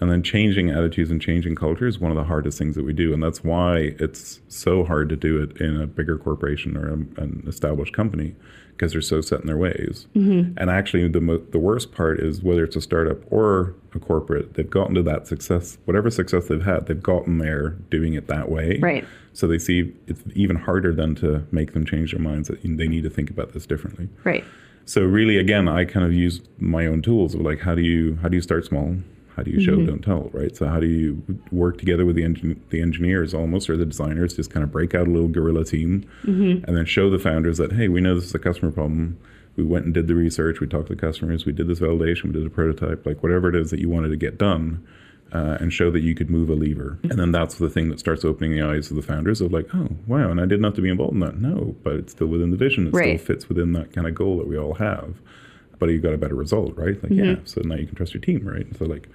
And 0.00 0.10
then 0.10 0.22
changing 0.22 0.70
attitudes 0.70 1.10
and 1.10 1.20
changing 1.22 1.54
culture 1.54 1.86
is 1.86 2.00
one 2.00 2.10
of 2.10 2.16
the 2.16 2.24
hardest 2.24 2.58
things 2.58 2.74
that 2.74 2.84
we 2.84 2.92
do. 2.92 3.12
And 3.12 3.22
that's 3.22 3.44
why 3.44 3.94
it's 4.00 4.40
so 4.48 4.84
hard 4.84 5.08
to 5.10 5.16
do 5.16 5.40
it 5.42 5.60
in 5.60 5.80
a 5.80 5.86
bigger 5.86 6.18
corporation 6.18 6.76
or 6.76 6.88
a, 6.88 7.22
an 7.22 7.44
established 7.46 7.94
company 7.94 8.34
because 8.76 8.92
they're 8.92 9.00
so 9.00 9.20
set 9.20 9.40
in 9.40 9.46
their 9.46 9.56
ways. 9.56 10.06
Mm-hmm. 10.14 10.58
And 10.58 10.70
actually, 10.70 11.06
the, 11.08 11.20
mo- 11.20 11.44
the 11.50 11.58
worst 11.58 11.92
part 11.92 12.20
is 12.20 12.42
whether 12.42 12.64
it's 12.64 12.76
a 12.76 12.80
startup 12.80 13.18
or 13.30 13.74
a 13.94 13.98
corporate, 13.98 14.54
they've 14.54 14.68
gotten 14.68 14.94
to 14.94 15.02
that 15.02 15.26
success, 15.26 15.78
whatever 15.84 16.10
success 16.10 16.48
they've 16.48 16.64
had, 16.64 16.86
they've 16.86 17.02
gotten 17.02 17.38
there 17.38 17.70
doing 17.90 18.14
it 18.14 18.28
that 18.28 18.50
way. 18.50 18.78
Right. 18.78 19.04
So 19.32 19.46
they 19.46 19.58
see 19.58 19.94
it's 20.06 20.22
even 20.34 20.56
harder 20.56 20.94
than 20.94 21.14
to 21.16 21.46
make 21.52 21.72
them 21.72 21.86
change 21.86 22.12
their 22.12 22.20
minds 22.20 22.48
that 22.48 22.62
they 22.62 22.88
need 22.88 23.04
to 23.04 23.10
think 23.10 23.30
about 23.30 23.52
this 23.52 23.66
differently. 23.66 24.08
Right. 24.24 24.44
So 24.84 25.02
really, 25.02 25.38
again, 25.38 25.68
I 25.68 25.84
kind 25.84 26.04
of 26.04 26.12
use 26.12 26.40
my 26.58 26.86
own 26.86 27.02
tools 27.02 27.34
of 27.34 27.40
like 27.40 27.60
how 27.60 27.74
do 27.74 27.82
you 27.82 28.18
how 28.22 28.28
do 28.28 28.36
you 28.36 28.42
start 28.42 28.64
small? 28.64 28.96
How 29.36 29.42
do 29.42 29.50
you 29.50 29.60
show, 29.60 29.76
don't 29.86 30.02
tell, 30.02 30.28
right? 30.34 30.54
So 30.54 30.66
how 30.66 30.78
do 30.78 30.86
you 30.86 31.22
work 31.50 31.78
together 31.78 32.04
with 32.04 32.16
the 32.16 32.22
engin- 32.22 32.58
the 32.68 32.82
engineers 32.82 33.32
almost 33.32 33.70
or 33.70 33.76
the 33.78 33.86
designers, 33.86 34.34
just 34.34 34.50
kind 34.50 34.62
of 34.62 34.70
break 34.70 34.94
out 34.94 35.08
a 35.08 35.10
little 35.10 35.28
guerrilla 35.28 35.64
team, 35.64 36.04
and 36.24 36.64
then 36.76 36.84
show 36.84 37.08
the 37.08 37.18
founders 37.18 37.56
that 37.58 37.72
hey, 37.72 37.88
we 37.88 38.00
know 38.00 38.14
this 38.14 38.24
is 38.26 38.34
a 38.34 38.38
customer 38.38 38.70
problem. 38.70 39.18
We 39.56 39.64
went 39.64 39.84
and 39.86 39.92
did 39.94 40.06
the 40.08 40.14
research. 40.14 40.60
We 40.60 40.66
talked 40.66 40.88
to 40.88 40.94
the 40.94 41.00
customers. 41.00 41.44
We 41.46 41.52
did 41.52 41.66
this 41.68 41.80
validation. 41.80 42.24
We 42.24 42.32
did 42.32 42.46
a 42.46 42.50
prototype. 42.50 43.04
Like 43.06 43.22
whatever 43.22 43.48
it 43.48 43.54
is 43.56 43.70
that 43.70 43.80
you 43.80 43.88
wanted 43.88 44.08
to 44.10 44.16
get 44.16 44.36
done, 44.38 44.86
uh, 45.32 45.56
and 45.60 45.72
show 45.72 45.90
that 45.90 46.00
you 46.00 46.14
could 46.14 46.28
move 46.28 46.50
a 46.50 46.54
lever. 46.54 46.98
And 47.04 47.12
then 47.18 47.32
that's 47.32 47.56
the 47.56 47.70
thing 47.70 47.88
that 47.88 47.98
starts 47.98 48.24
opening 48.26 48.52
the 48.52 48.60
eyes 48.62 48.90
of 48.90 48.96
the 48.96 49.02
founders 49.02 49.40
of 49.40 49.50
like, 49.52 49.66
oh, 49.74 49.88
wow, 50.06 50.30
and 50.30 50.40
I 50.40 50.44
didn't 50.44 50.64
have 50.64 50.74
to 50.74 50.82
be 50.82 50.90
involved 50.90 51.14
in 51.14 51.20
that. 51.20 51.38
No, 51.38 51.74
but 51.82 51.94
it's 51.94 52.12
still 52.12 52.26
within 52.26 52.50
the 52.50 52.56
vision. 52.58 52.86
It 52.88 52.92
Right. 52.92 53.18
still 53.18 53.34
fits 53.34 53.48
within 53.48 53.72
that 53.72 53.92
kind 53.94 54.06
of 54.06 54.14
goal 54.14 54.36
that 54.38 54.46
we 54.46 54.58
all 54.58 54.74
have. 54.74 55.14
But 55.82 55.90
you 55.90 55.98
got 55.98 56.14
a 56.14 56.16
better 56.16 56.36
result, 56.36 56.76
right? 56.76 57.02
Like, 57.02 57.10
yeah. 57.10 57.24
Mm-hmm. 57.24 57.44
So 57.44 57.60
now 57.64 57.74
you 57.74 57.86
can 57.86 57.96
trust 57.96 58.14
your 58.14 58.20
team, 58.20 58.46
right? 58.46 58.64
So 58.78 58.84
like, 58.84 59.08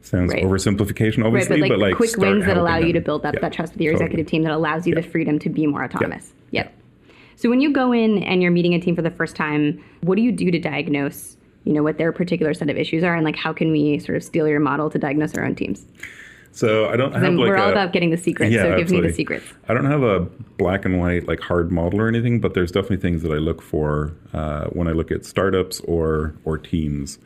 sounds 0.00 0.32
Right. 0.32 0.44
oversimplification, 0.44 1.18
Right, 1.18 1.26
obviously, 1.26 1.68
but 1.68 1.80
like, 1.80 1.96
quick 1.96 2.16
wins 2.18 2.46
that 2.46 2.56
allow 2.56 2.76
you 2.76 2.92
to 2.92 3.00
build 3.00 3.26
up 3.26 3.34
Yeah, 3.34 3.40
that 3.40 3.52
trust 3.52 3.72
with 3.72 3.82
your 3.82 3.94
totally. 3.94 4.06
executive 4.06 4.30
team 4.30 4.44
that 4.44 4.52
allows 4.52 4.86
you 4.86 4.94
the 4.94 5.02
freedom 5.02 5.40
to 5.40 5.48
be 5.48 5.66
more 5.66 5.82
autonomous. 5.82 6.32
Yep. 6.52 6.72
So 7.34 7.50
when 7.50 7.60
you 7.60 7.72
go 7.72 7.90
in 7.90 8.22
and 8.22 8.40
you're 8.42 8.52
meeting 8.52 8.74
a 8.74 8.80
team 8.80 8.94
for 8.94 9.02
the 9.02 9.10
first 9.10 9.34
time, 9.34 9.82
what 10.02 10.14
do 10.14 10.22
you 10.22 10.30
do 10.30 10.52
to 10.52 10.58
diagnose, 10.60 11.36
you 11.64 11.72
know, 11.72 11.82
what 11.82 11.98
their 11.98 12.12
particular 12.12 12.54
set 12.54 12.70
of 12.70 12.76
issues 12.76 13.02
are 13.02 13.16
and 13.16 13.24
like 13.24 13.34
how 13.34 13.52
can 13.52 13.72
we 13.72 13.98
sort 13.98 14.14
of 14.14 14.22
steal 14.22 14.46
your 14.46 14.60
model 14.60 14.88
to 14.90 14.98
diagnose 15.00 15.34
our 15.34 15.44
own 15.44 15.56
teams? 15.56 15.84
So 16.56 16.88
I 16.88 16.96
don't 16.96 17.12
have 17.12 17.34
like 17.34 17.50
we're 17.50 17.58
all 17.58 17.68
a- 17.68 17.72
about 17.72 17.92
getting 17.92 18.08
the 18.08 18.16
secrets, 18.16 18.50
Yeah, 18.50 18.62
so 18.62 18.78
give 18.78 18.90
me 18.90 19.02
the 19.02 19.12
secrets. 19.12 19.44
I 19.68 19.74
don't 19.74 19.84
have 19.84 20.02
a 20.02 20.20
black 20.56 20.86
and 20.86 20.98
white 20.98 21.28
like 21.28 21.38
hard 21.40 21.70
model 21.70 22.00
or 22.00 22.08
anything, 22.08 22.40
but 22.40 22.54
there's 22.54 22.72
definitely 22.72 22.96
things 22.96 23.22
that 23.24 23.30
I 23.30 23.36
look 23.36 23.60
for 23.60 24.14
uh, 24.32 24.64
when 24.68 24.88
I 24.88 24.92
look 24.92 25.10
at 25.10 25.26
startups 25.26 25.80
or 25.80 26.34
or 26.46 26.56
teams. 26.56 27.18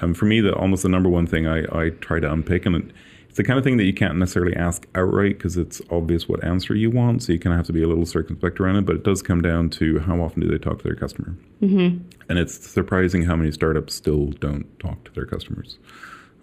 Um, 0.00 0.14
for 0.14 0.26
me, 0.26 0.40
the 0.40 0.54
almost 0.54 0.84
the 0.84 0.88
number 0.88 1.08
one 1.08 1.26
thing 1.26 1.48
I, 1.48 1.64
I 1.76 1.90
try 2.00 2.20
to 2.20 2.30
unpick, 2.30 2.64
and 2.64 2.92
it's 3.28 3.36
the 3.36 3.42
kind 3.42 3.58
of 3.58 3.64
thing 3.64 3.76
that 3.78 3.86
you 3.86 3.92
can't 3.92 4.18
necessarily 4.18 4.54
ask 4.54 4.86
outright 4.94 5.36
because 5.36 5.56
it's 5.56 5.82
obvious 5.90 6.28
what 6.28 6.44
answer 6.44 6.72
you 6.72 6.88
want, 6.92 7.24
so 7.24 7.32
you 7.32 7.40
kind 7.40 7.54
of 7.54 7.58
have 7.58 7.66
to 7.66 7.72
be 7.72 7.82
a 7.82 7.88
little 7.88 8.06
circumspect 8.06 8.60
around 8.60 8.76
it. 8.76 8.86
But 8.86 8.94
it 8.94 9.02
does 9.02 9.20
come 9.20 9.42
down 9.42 9.68
to 9.70 9.98
how 9.98 10.20
often 10.20 10.42
do 10.42 10.46
they 10.48 10.58
talk 10.58 10.78
to 10.78 10.84
their 10.84 10.94
customer, 10.94 11.36
mm-hmm. 11.60 12.08
and 12.28 12.38
it's 12.38 12.70
surprising 12.70 13.22
how 13.22 13.34
many 13.34 13.50
startups 13.50 13.96
still 13.96 14.26
don't 14.26 14.66
talk 14.78 15.02
to 15.06 15.12
their 15.12 15.26
customers. 15.26 15.76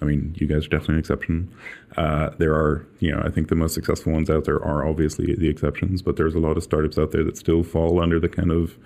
I 0.03 0.05
mean, 0.05 0.35
you 0.37 0.45
guys 0.47 0.65
are 0.65 0.69
definitely 0.69 0.95
an 0.95 0.99
exception. 0.99 1.53
Uh, 1.97 2.29
there 2.37 2.53
are, 2.53 2.85
you 2.99 3.11
know, 3.11 3.21
I 3.23 3.29
think 3.29 3.47
the 3.47 3.55
most 3.55 3.73
successful 3.73 4.11
ones 4.13 4.29
out 4.29 4.43
there 4.45 4.63
are 4.63 4.85
obviously 4.87 5.33
the 5.35 5.49
exceptions, 5.49 6.01
but 6.01 6.17
there's 6.17 6.35
a 6.35 6.39
lot 6.39 6.57
of 6.57 6.63
startups 6.63 6.97
out 6.97 7.11
there 7.11 7.23
that 7.23 7.37
still 7.37 7.63
fall 7.63 8.01
under 8.01 8.19
the 8.19 8.29
kind 8.29 8.51
of 8.51 8.77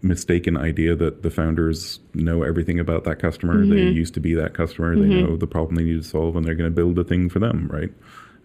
mistaken 0.00 0.56
idea 0.56 0.94
that 0.94 1.22
the 1.22 1.30
founders 1.30 1.98
know 2.14 2.42
everything 2.42 2.78
about 2.78 3.04
that 3.04 3.18
customer. 3.18 3.66
They 3.66 3.82
used 3.82 4.14
to 4.14 4.20
be 4.20 4.32
that 4.34 4.54
customer. 4.54 4.96
They 4.96 5.08
know 5.08 5.36
the 5.36 5.46
problem 5.46 5.74
they 5.74 5.82
need 5.84 6.02
to 6.02 6.08
solve, 6.08 6.36
and 6.36 6.44
they're 6.46 6.54
going 6.54 6.70
to 6.70 6.74
build 6.74 6.98
a 6.98 7.04
thing 7.04 7.28
for 7.28 7.40
them, 7.40 7.68
right? 7.72 7.90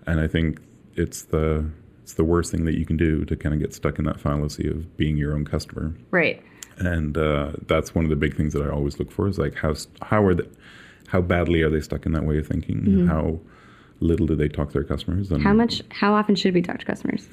And 0.08 0.20
I 0.20 0.28
think 0.28 0.60
it's 0.96 1.24
the 1.24 1.70
it's 2.02 2.16
the 2.16 2.24
worst 2.24 2.52
thing 2.52 2.66
that 2.66 2.78
you 2.78 2.86
can 2.86 2.98
do 2.98 3.24
to 3.26 3.36
kind 3.36 3.54
of 3.56 3.62
get 3.62 3.74
stuck 3.74 3.98
in 3.98 4.06
that 4.06 4.20
fallacy 4.20 4.68
of 4.68 4.98
being 4.98 5.16
your 5.16 5.34
own 5.34 5.46
customer 5.46 5.96
Right. 6.12 6.44
and 6.80 7.18
uh, 7.18 7.54
that's 7.68 7.96
one 7.96 8.04
of 8.04 8.10
the 8.10 8.18
big 8.18 8.36
things 8.36 8.52
that 8.54 8.62
I 8.62 8.70
always 8.70 9.00
look 9.00 9.10
for 9.10 9.28
is 9.30 9.38
like 9.40 9.56
how 9.56 9.74
how 10.02 10.22
are 10.26 10.34
they, 10.36 10.44
how 11.14 11.22
badly 11.22 11.62
are 11.62 11.70
they 11.70 11.80
stuck 11.80 12.06
in 12.08 12.12
that 12.12 12.26
way 12.26 12.40
of 12.40 12.48
thinking? 12.48 12.82
Mm-hmm. 12.82 13.08
How 13.08 13.40
little 14.00 14.26
do 14.26 14.36
they 14.36 14.50
talk 14.50 14.70
to 14.70 14.74
their 14.74 14.84
customers? 14.84 15.32
And 15.32 15.42
How 15.44 15.54
much 15.54 15.84
how 15.90 16.14
often 16.16 16.36
should 16.36 16.56
we 16.56 16.62
talk 16.62 16.80
to 16.80 16.86
customers? 16.86 17.30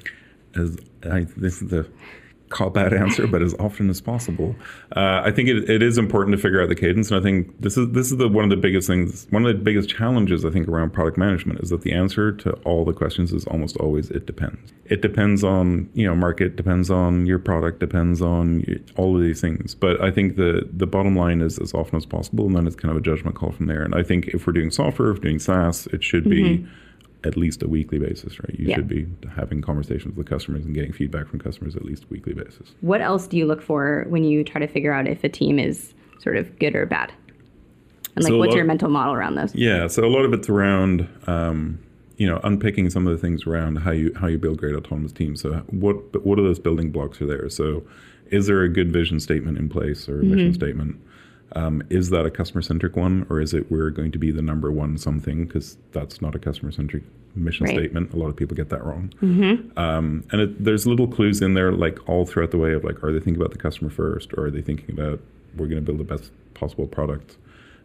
as 0.55 0.77
I, 1.09 1.25
this 1.37 1.61
is 1.61 1.69
the 1.69 1.87
cop 2.51 2.77
out 2.77 2.93
answer, 2.93 3.25
but 3.27 3.41
as 3.41 3.55
often 3.55 3.89
as 3.89 3.99
possible. 3.99 4.55
Uh, 4.95 5.21
I 5.23 5.31
think 5.31 5.49
it, 5.49 5.69
it 5.69 5.81
is 5.81 5.97
important 5.97 6.35
to 6.35 6.41
figure 6.41 6.61
out 6.61 6.69
the 6.69 6.75
cadence, 6.75 7.09
and 7.09 7.19
I 7.19 7.23
think 7.23 7.59
this 7.59 7.77
is 7.77 7.89
this 7.91 8.11
is 8.11 8.17
the 8.17 8.27
one 8.27 8.43
of 8.43 8.49
the 8.49 8.57
biggest 8.57 8.87
things, 8.87 9.27
one 9.31 9.45
of 9.45 9.57
the 9.57 9.63
biggest 9.63 9.89
challenges 9.89 10.45
I 10.45 10.51
think 10.51 10.67
around 10.67 10.91
product 10.91 11.17
management 11.17 11.59
is 11.61 11.69
that 11.69 11.81
the 11.81 11.93
answer 11.93 12.31
to 12.33 12.51
all 12.65 12.85
the 12.85 12.93
questions 12.93 13.33
is 13.33 13.45
almost 13.45 13.77
always 13.77 14.11
it 14.11 14.25
depends. 14.25 14.73
It 14.85 15.01
depends 15.01 15.43
on 15.43 15.89
you 15.93 16.05
know 16.05 16.15
market, 16.15 16.55
depends 16.55 16.91
on 16.91 17.25
your 17.25 17.39
product, 17.39 17.79
depends 17.79 18.21
on 18.21 18.63
all 18.97 19.15
of 19.15 19.21
these 19.21 19.41
things. 19.41 19.73
But 19.73 20.01
I 20.01 20.11
think 20.11 20.35
the 20.35 20.69
the 20.71 20.87
bottom 20.87 21.15
line 21.15 21.41
is 21.41 21.57
as 21.59 21.73
often 21.73 21.97
as 21.97 22.05
possible, 22.05 22.45
and 22.45 22.55
then 22.55 22.67
it's 22.67 22.75
kind 22.75 22.91
of 22.91 22.97
a 22.97 23.01
judgment 23.01 23.35
call 23.35 23.51
from 23.51 23.67
there. 23.67 23.81
And 23.81 23.95
I 23.95 24.03
think 24.03 24.27
if 24.27 24.45
we're 24.45 24.53
doing 24.53 24.71
software, 24.71 25.11
if 25.11 25.17
we're 25.17 25.23
doing 25.23 25.39
SaaS, 25.39 25.87
it 25.87 26.03
should 26.03 26.29
be 26.29 26.67
at 27.23 27.37
least 27.37 27.61
a 27.61 27.67
weekly 27.67 27.99
basis, 27.99 28.39
right? 28.39 28.55
You 28.59 28.69
Yeah. 28.69 28.75
should 28.77 28.87
be 28.87 29.05
having 29.35 29.61
conversations 29.61 30.15
with 30.15 30.25
customers 30.27 30.65
and 30.65 30.73
getting 30.73 30.91
feedback 30.91 31.27
from 31.27 31.39
customers 31.39 31.75
at 31.75 31.85
least 31.85 32.05
weekly 32.09 32.33
basis. 32.33 32.73
What 32.81 33.01
else 33.01 33.27
do 33.27 33.37
you 33.37 33.45
look 33.45 33.61
for 33.61 34.05
when 34.09 34.23
you 34.23 34.43
try 34.43 34.59
to 34.59 34.67
figure 34.67 34.91
out 34.91 35.07
if 35.07 35.23
a 35.23 35.29
team 35.29 35.59
is 35.59 35.93
sort 36.19 36.35
of 36.37 36.57
good 36.59 36.75
or 36.75 36.85
bad? 36.85 37.11
And 38.15 38.23
like 38.23 38.31
So 38.31 38.37
what's 38.39 38.49
lot- 38.49 38.55
your 38.57 38.65
mental 38.65 38.89
model 38.89 39.13
around 39.13 39.35
those? 39.35 39.53
Yeah, 39.55 39.87
so 39.87 40.03
a 40.03 40.09
lot 40.09 40.25
of 40.25 40.33
it's 40.33 40.49
around, 40.49 41.07
um, 41.27 41.77
you 42.17 42.27
know, 42.27 42.39
unpicking 42.43 42.89
some 42.89 43.05
of 43.07 43.13
the 43.13 43.19
things 43.19 43.45
around 43.47 43.77
how 43.77 43.91
you 43.91 44.11
how 44.15 44.27
you 44.27 44.37
build 44.37 44.57
great 44.57 44.75
autonomous 44.75 45.11
teams. 45.11 45.41
So 45.41 45.53
what 45.69 46.25
what 46.25 46.37
are 46.39 46.43
those 46.43 46.59
building 46.59 46.91
blocks 46.91 47.21
are 47.21 47.27
there? 47.27 47.49
So 47.49 47.83
is 48.31 48.47
there 48.47 48.63
a 48.63 48.69
good 48.69 48.91
vision 48.91 49.19
statement 49.19 49.57
in 49.59 49.69
place 49.69 50.09
or 50.09 50.21
a 50.21 50.23
mission 50.23 50.53
statement? 50.53 50.95
Um, 51.55 51.83
is 51.89 52.09
that 52.11 52.25
a 52.25 52.31
customer 52.31 52.61
centric 52.61 52.95
one, 52.95 53.25
or 53.29 53.41
is 53.41 53.53
it 53.53 53.69
we're 53.71 53.89
going 53.89 54.11
to 54.13 54.19
be 54.19 54.31
the 54.31 54.41
number 54.41 54.71
one 54.71 54.97
something? 54.97 55.45
Because 55.45 55.77
that's 55.91 56.21
not 56.21 56.33
a 56.35 56.39
customer 56.39 56.71
centric 56.71 57.03
mission 57.35 57.65
Right. 57.65 57.75
statement. 57.75 58.13
A 58.13 58.17
lot 58.17 58.27
of 58.27 58.35
people 58.35 58.55
get 58.55 58.69
that 58.69 58.83
wrong. 58.83 59.11
Um, 59.77 60.23
and 60.31 60.41
it, 60.41 60.63
there's 60.63 60.85
little 60.87 61.07
clues 61.07 61.41
in 61.41 61.53
there, 61.53 61.71
like 61.71 62.07
all 62.09 62.25
throughout 62.25 62.51
the 62.51 62.57
way 62.57 62.73
of 62.73 62.83
like, 62.83 63.03
are 63.03 63.11
they 63.11 63.19
thinking 63.19 63.41
about 63.41 63.51
the 63.51 63.57
customer 63.57 63.89
first, 63.89 64.33
or 64.33 64.45
are 64.45 64.51
they 64.51 64.61
thinking 64.61 64.91
about 64.97 65.19
we're 65.57 65.67
going 65.67 65.77
to 65.77 65.81
build 65.81 65.97
the 65.99 66.03
best 66.03 66.31
possible 66.53 66.87
product? 66.87 67.37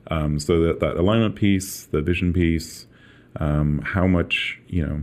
Um, 0.08 0.38
so 0.38 0.62
that 0.62 0.80
that 0.80 0.96
alignment 0.96 1.34
piece, 1.34 1.84
the 1.86 2.00
vision 2.00 2.32
piece, 2.32 2.86
um, 3.40 3.80
how 3.84 4.06
much 4.06 4.60
you 4.68 4.86
know 4.86 5.02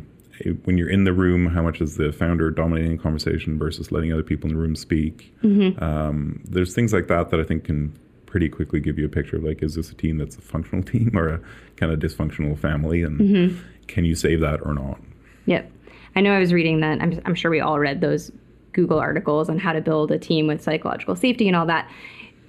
when 0.63 0.78
you're 0.78 0.89
in 0.89 1.04
the 1.04 1.13
room, 1.13 1.47
how 1.47 1.62
much 1.62 1.80
is 1.82 1.95
the 1.97 2.12
founder 2.12 2.49
dominating 2.52 2.97
the 2.97 3.04
conversation 3.04 3.60
versus 3.60 3.91
letting 3.91 4.12
other 4.13 4.23
people 4.23 4.49
in 4.49 4.56
the 4.56 4.62
room 4.62 4.76
speak? 4.76 5.34
Um, 5.82 6.41
there's 6.45 6.73
things 6.73 6.91
like 6.93 7.08
that 7.08 7.30
that 7.32 7.39
I 7.39 7.43
think 7.43 7.65
can 7.65 7.93
pretty 8.34 8.50
quickly 8.50 8.80
give 8.80 8.98
you 8.98 9.06
a 9.06 9.10
picture 9.10 9.38
of 9.38 9.43
like, 9.43 9.62
is 9.62 9.76
this 9.76 9.91
a 9.91 9.93
team 9.93 10.17
that's 10.17 10.36
a 10.36 10.41
functional 10.41 10.84
team 10.91 11.12
or 11.15 11.28
a 11.28 11.39
kind 11.78 11.91
of 11.91 12.00
dysfunctional 12.00 12.58
family, 12.58 13.04
and 13.04 13.19
mm-hmm. 13.19 13.60
can 13.86 14.06
you 14.06 14.15
save 14.15 14.39
that 14.39 14.60
or 14.65 14.74
not? 14.74 15.00
Yep. 15.46 15.72
I 16.15 16.22
know 16.22 16.34
I 16.34 16.39
was 16.39 16.52
reading 16.52 16.80
that. 16.80 17.00
I'm, 17.00 17.22
I'm 17.26 17.36
sure 17.36 17.52
we 17.52 17.60
all 17.60 17.78
read 17.78 18.02
those 18.02 18.32
Google 18.72 18.98
articles 18.98 19.52
on 19.52 19.60
how 19.60 19.72
to 19.72 19.82
build 19.82 20.12
a 20.12 20.17
team 20.17 20.48
with 20.48 20.63
psychological 20.63 21.15
safety 21.15 21.48
and 21.48 21.56
all 21.56 21.67
that. 21.67 21.88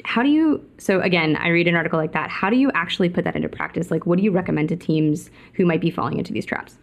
How 0.06 0.22
do 0.22 0.30
you, 0.30 0.66
so 0.78 1.02
again, 1.02 1.36
I 1.36 1.48
read 1.48 1.68
an 1.68 1.74
article 1.74 1.98
like 1.98 2.12
that. 2.12 2.30
How 2.30 2.48
do 2.48 2.56
you 2.56 2.70
actually 2.72 3.10
put 3.10 3.24
that 3.24 3.36
into 3.36 3.50
practice? 3.50 3.90
Like, 3.90 4.06
what 4.06 4.16
do 4.16 4.24
you 4.24 4.30
recommend 4.30 4.70
to 4.70 4.76
teams 4.76 5.30
who 5.52 5.66
might 5.66 5.82
be 5.82 5.90
falling 5.90 6.16
into 6.16 6.32
these 6.32 6.46
traps? 6.46 6.78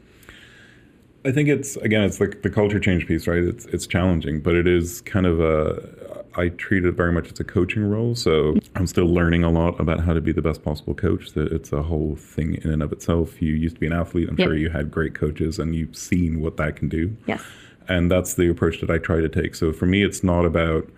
I 1.25 1.31
think 1.31 1.49
it's 1.49 1.75
again, 1.77 2.03
it's 2.03 2.19
like 2.19 2.43
the 2.43 2.49
culture 2.49 2.79
change 2.79 3.07
piece, 3.07 3.27
right? 3.27 3.43
It's 3.43 3.65
it's 3.65 3.85
challenging, 3.85 4.41
but 4.41 4.55
it 4.55 4.67
is 4.67 5.01
kind 5.01 5.25
of 5.25 5.39
a. 5.39 6.00
I 6.35 6.49
treat 6.49 6.85
it 6.85 6.93
very 6.93 7.11
much 7.11 7.31
as 7.31 7.39
a 7.39 7.43
coaching 7.43 7.83
role, 7.83 8.15
so 8.15 8.55
I'm 8.75 8.87
still 8.87 9.05
learning 9.07 9.43
a 9.43 9.49
lot 9.51 9.79
about 9.79 9.99
how 10.01 10.13
to 10.13 10.21
be 10.21 10.31
the 10.31 10.41
best 10.41 10.63
possible 10.63 10.93
coach. 10.93 11.31
That 11.33 11.51
it's 11.51 11.73
a 11.73 11.81
whole 11.83 12.15
thing 12.15 12.55
in 12.63 12.69
and 12.71 12.81
of 12.81 12.91
itself. 12.93 13.41
You 13.41 13.53
used 13.53 13.75
to 13.75 13.79
be 13.81 13.87
an 13.87 13.93
athlete. 13.93 14.29
I'm 14.29 14.37
Yep. 14.37 14.47
sure 14.47 14.55
you 14.55 14.69
had 14.69 14.91
great 14.91 15.13
coaches, 15.13 15.59
and 15.59 15.75
you've 15.75 15.95
seen 15.95 16.39
what 16.39 16.55
that 16.57 16.75
can 16.77 16.87
do. 16.87 17.15
Yes. 17.27 17.41
And 17.89 18.09
that's 18.09 18.35
the 18.35 18.47
approach 18.49 18.79
that 18.79 18.89
I 18.89 18.97
try 18.97 19.19
to 19.19 19.27
take. 19.27 19.55
So 19.55 19.73
for 19.73 19.85
me, 19.85 20.03
it's 20.03 20.23
not 20.23 20.45
about 20.45 20.89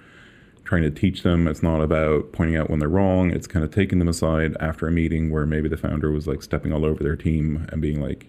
trying 0.65 0.83
to 0.83 0.91
teach 0.91 1.23
them. 1.23 1.47
It's 1.47 1.63
not 1.63 1.81
about 1.81 2.31
pointing 2.31 2.55
out 2.55 2.69
when 2.69 2.79
they're 2.79 2.87
wrong. 2.87 3.31
It's 3.31 3.47
kind 3.47 3.65
of 3.65 3.71
taking 3.71 3.99
them 3.99 4.07
aside 4.07 4.55
after 4.59 4.87
a 4.87 4.91
meeting 4.91 5.31
where 5.31 5.45
maybe 5.45 5.67
the 5.67 5.77
founder 5.77 6.11
was 6.11 6.27
like 6.27 6.43
stepping 6.43 6.71
all 6.71 6.85
over 6.85 7.03
their 7.03 7.15
team 7.15 7.65
and 7.71 7.81
being 7.81 7.99
like, 7.99 8.27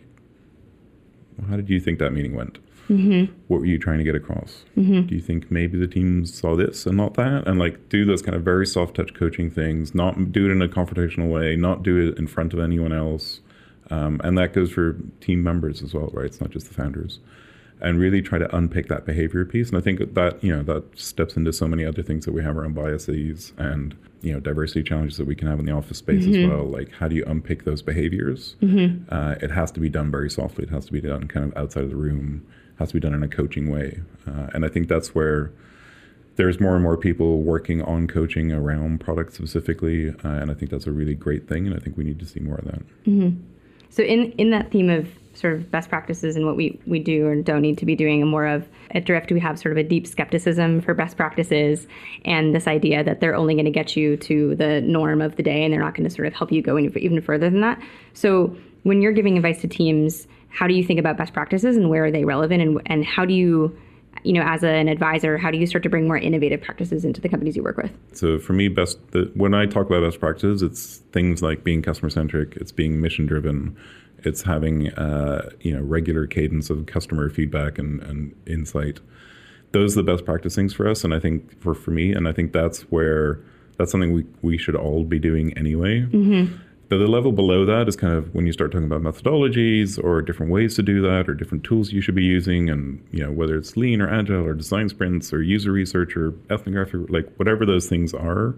well, 1.37 1.49
"How 1.49 1.57
did 1.57 1.69
you 1.69 1.81
think 1.81 1.99
that 1.99 2.13
meeting 2.13 2.35
went? 2.35 2.59
What 3.49 3.61
were 3.61 3.67
you 3.67 3.79
trying 3.79 3.99
to 3.99 4.05
get 4.05 4.15
across? 4.15 4.65
Do 4.75 5.15
you 5.15 5.21
think 5.21 5.51
maybe 5.51 5.79
the 5.79 5.87
team 5.87 6.27
saw 6.27 6.55
this 6.57 6.87
and 6.87 6.97
not 6.97 7.15
that?" 7.15 7.47
And 7.47 7.59
like 7.59 7.89
do 7.89 8.05
those 8.05 8.23
kind 8.23 8.37
of 8.37 8.43
very 8.43 8.67
soft 8.67 8.97
touch 8.97 9.15
coaching 9.15 9.51
things. 9.51 9.95
Not 9.95 10.33
do 10.33 10.47
it 10.47 10.53
in 10.53 10.61
a 10.63 10.69
confrontational 10.69 11.31
way. 11.31 11.57
Not 11.57 11.83
do 11.83 12.09
it 12.09 12.19
in 12.19 12.27
front 12.27 12.53
of 12.53 12.61
anyone 12.61 12.93
else. 12.93 13.41
Um, 13.91 14.21
and 14.25 14.37
that 14.39 14.53
goes 14.55 14.71
for 14.71 14.97
team 15.21 15.43
members 15.43 15.83
as 15.83 15.93
well, 15.95 16.09
right? 16.15 16.27
It's 16.27 16.41
not 16.41 16.51
just 16.51 16.69
the 16.69 16.75
founders 16.75 17.19
and 17.81 17.99
really 17.99 18.23
try 18.23 18.39
to 18.39 18.57
unpick 18.57 18.89
that 18.89 19.05
behavior 19.05 19.45
piece. 19.45 19.69
And 19.69 19.77
I 19.77 19.81
think 19.83 20.15
that 20.15 20.43
you 20.43 20.55
know 20.57 20.63
that 20.63 20.99
steps 20.99 21.37
into 21.37 21.53
so 21.53 21.67
many 21.67 21.85
other 21.85 22.03
things 22.03 22.25
that 22.25 22.33
we 22.33 22.43
have 22.43 22.57
around 22.57 22.75
biases 22.75 23.53
and 23.59 23.95
you 24.23 24.33
know 24.33 24.41
diversity 24.41 24.83
challenges 24.83 25.19
that 25.19 25.27
we 25.27 25.35
can 25.35 25.49
have 25.49 25.59
in 25.59 25.67
the 25.67 25.73
office 25.73 25.99
space 25.99 26.25
Mm-hmm. 26.25 26.45
as 26.45 26.51
well. 26.51 26.65
Like 26.67 26.93
how 26.93 27.09
do 27.09 27.15
you 27.17 27.25
unpick 27.27 27.65
those 27.65 27.83
behaviors? 27.83 28.57
Uh, 29.11 29.35
it 29.43 29.51
has 29.51 29.71
to 29.73 29.81
be 29.81 29.89
done 29.91 30.11
very 30.11 30.31
softly. 30.31 30.65
It 30.65 30.71
has 30.71 30.87
to 30.87 30.93
be 30.93 31.01
done 31.01 31.29
kind 31.29 31.45
of 31.51 31.57
outside 31.59 31.85
of 31.85 31.91
the 31.91 31.97
room. 31.97 32.47
Has 32.79 32.89
to 32.89 32.95
be 32.95 33.01
done 33.01 33.15
in 33.15 33.23
a 33.23 33.29
coaching 33.29 33.71
way. 33.71 34.01
Uh, 34.27 34.49
and 34.53 34.65
I 34.65 34.69
think 34.69 34.89
that's 34.89 35.15
where 35.15 35.53
there's 36.37 36.61
more 36.61 36.75
and 36.75 36.83
more 36.83 36.97
people 36.97 37.43
working 37.43 37.83
on 37.83 38.09
coaching 38.09 38.51
around 38.51 39.01
product 39.01 39.35
specifically, 39.35 40.09
uh, 40.11 40.15
and 40.25 40.51
I 40.51 40.55
think 40.55 40.71
that's 40.71 40.87
a 40.87 40.93
really 40.93 41.15
great 41.15 41.49
thing. 41.49 41.67
And 41.67 41.77
I 41.77 41.79
think 41.79 41.97
we 41.97 42.05
need 42.05 42.19
to 42.19 42.27
see 42.27 42.41
more 42.41 42.57
of 42.57 42.65
that. 42.65 42.83
So 43.91 44.03
in 44.03 44.33
in 44.33 44.51
that 44.51 44.73
theme 44.73 44.91
of 44.91 45.09
sort 45.35 45.55
of 45.55 45.71
best 45.71 45.89
practices 45.89 46.37
and 46.37 46.47
what 46.47 46.57
we 46.57 46.81
we 46.87 46.99
do 46.99 47.27
or 47.27 47.37
don't 47.43 47.63
need 47.63 47.79
to 47.79 47.87
be 47.87 47.95
doing, 47.95 48.21
and 48.21 48.31
more 48.31 48.47
of 48.47 48.69
at 48.91 49.05
Drift, 49.05 49.31
we 49.31 49.39
have 49.41 49.59
sort 49.59 49.71
of 49.71 49.79
a 49.79 49.89
deep 49.89 50.07
skepticism 50.07 50.81
for 50.81 50.95
best 50.95 51.17
practices 51.17 51.87
and 52.25 52.55
this 52.55 52.67
idea 52.67 53.05
that 53.05 53.21
they're 53.21 53.37
only 53.37 53.55
going 53.55 53.65
to 53.65 53.71
get 53.71 53.97
you 53.97 54.17
to 54.17 54.57
the 54.57 54.81
norm 54.81 55.23
of 55.23 55.37
the 55.37 55.43
day, 55.45 55.63
and 55.63 55.73
they're 55.73 55.81
not 55.81 55.95
going 55.95 56.09
to 56.09 56.15
sort 56.15 56.27
of 56.27 56.35
help 56.35 56.51
you 56.51 56.61
go 56.61 56.77
any, 56.77 56.89
even 56.97 57.21
further 57.21 57.49
than 57.49 57.61
that. 57.61 57.81
So 58.15 58.57
when 58.83 59.01
you're 59.01 59.13
giving 59.13 59.37
advice 59.37 59.61
to 59.61 59.69
teams, 59.69 60.27
how 60.55 60.67
do 60.67 60.75
you 60.75 60.85
think 60.85 61.01
about 61.01 61.17
best 61.17 61.33
practices 61.33 61.77
and 61.77 61.91
where 61.91 62.05
are 62.07 62.11
they 62.11 62.25
relevant, 62.25 62.63
and 62.63 62.81
and 62.87 63.05
how 63.05 63.25
do 63.25 63.35
you 63.35 63.77
you 64.23 64.33
know, 64.33 64.43
as 64.43 64.63
an 64.63 64.89
advisor, 64.89 65.37
how 65.37 65.51
do 65.51 65.59
you 65.59 65.67
start 65.67 65.83
to 65.83 65.91
bring 65.91 66.07
more 66.07 66.17
innovative 66.17 66.63
practices 66.63 67.05
into 67.05 67.21
the 67.21 67.29
companies 67.29 67.57
you 67.57 67.63
work 67.63 67.77
with? 67.77 67.91
So 68.13 68.39
for 68.39 68.53
me, 68.53 68.69
best 68.69 68.99
the, 69.11 69.31
when 69.35 69.55
I 69.55 69.67
talk 69.67 69.87
about 69.87 70.03
best 70.03 70.21
practices, 70.21 70.63
it's 70.63 70.99
things 71.13 71.43
like 71.43 71.65
being 71.65 71.83
customer 71.83 72.11
centric, 72.11 72.57
it's 72.57 72.73
being 72.73 73.01
mission 73.01 73.27
driven, 73.27 73.77
it's 74.19 74.43
having 74.43 74.93
uh, 74.95 75.51
you 75.61 75.75
know 75.75 75.83
regular 75.83 76.27
cadence 76.27 76.71
of 76.71 76.87
customer 76.87 77.29
feedback 77.29 77.79
and, 77.79 78.03
and 78.03 78.35
insight. 78.47 79.01
Those 79.73 79.97
are 79.97 80.03
the 80.03 80.13
best 80.13 80.25
practice 80.25 80.55
things 80.55 80.73
for 80.73 80.89
us, 80.89 81.05
and 81.05 81.13
I 81.13 81.19
think 81.19 81.61
for 81.61 81.75
for 81.75 81.91
me, 81.91 82.13
and 82.13 82.29
I 82.29 82.33
think 82.33 82.53
that's 82.53 82.83
where 82.83 83.41
that's 83.77 83.91
something 83.91 84.13
we 84.13 84.25
we 84.43 84.57
should 84.57 84.77
all 84.77 85.05
be 85.05 85.19
doing 85.19 85.57
anyway. 85.59 86.07
But 86.89 86.99
the 86.99 87.07
level 87.07 87.33
below 87.33 87.65
that 87.65 87.89
is 87.89 87.97
kind 87.97 88.13
of 88.13 88.35
when 88.35 88.47
you 88.47 88.53
start 88.53 88.73
talking 88.73 88.87
about 88.87 89.03
methodologies 89.03 90.03
or 90.03 90.21
different 90.23 90.53
ways 90.53 90.77
to 90.77 90.83
do 90.83 91.01
that 91.03 91.29
or 91.29 91.35
different 91.35 91.65
tools 91.65 91.93
you 91.93 92.01
should 92.01 92.15
be 92.15 92.25
using 92.25 92.69
and 92.69 93.05
you 93.11 93.25
know 93.25 93.33
whether 93.33 93.57
it's 93.57 93.77
lean 93.77 94.01
or 94.01 94.09
agile 94.09 94.45
or 94.45 94.55
design 94.55 94.89
sprints 94.89 95.33
or 95.33 95.43
user 95.43 95.73
research 95.73 96.17
or 96.17 96.35
ethnographic 96.51 97.09
like 97.09 97.35
whatever 97.37 97.65
those 97.65 97.89
things 97.89 98.13
are 98.13 98.55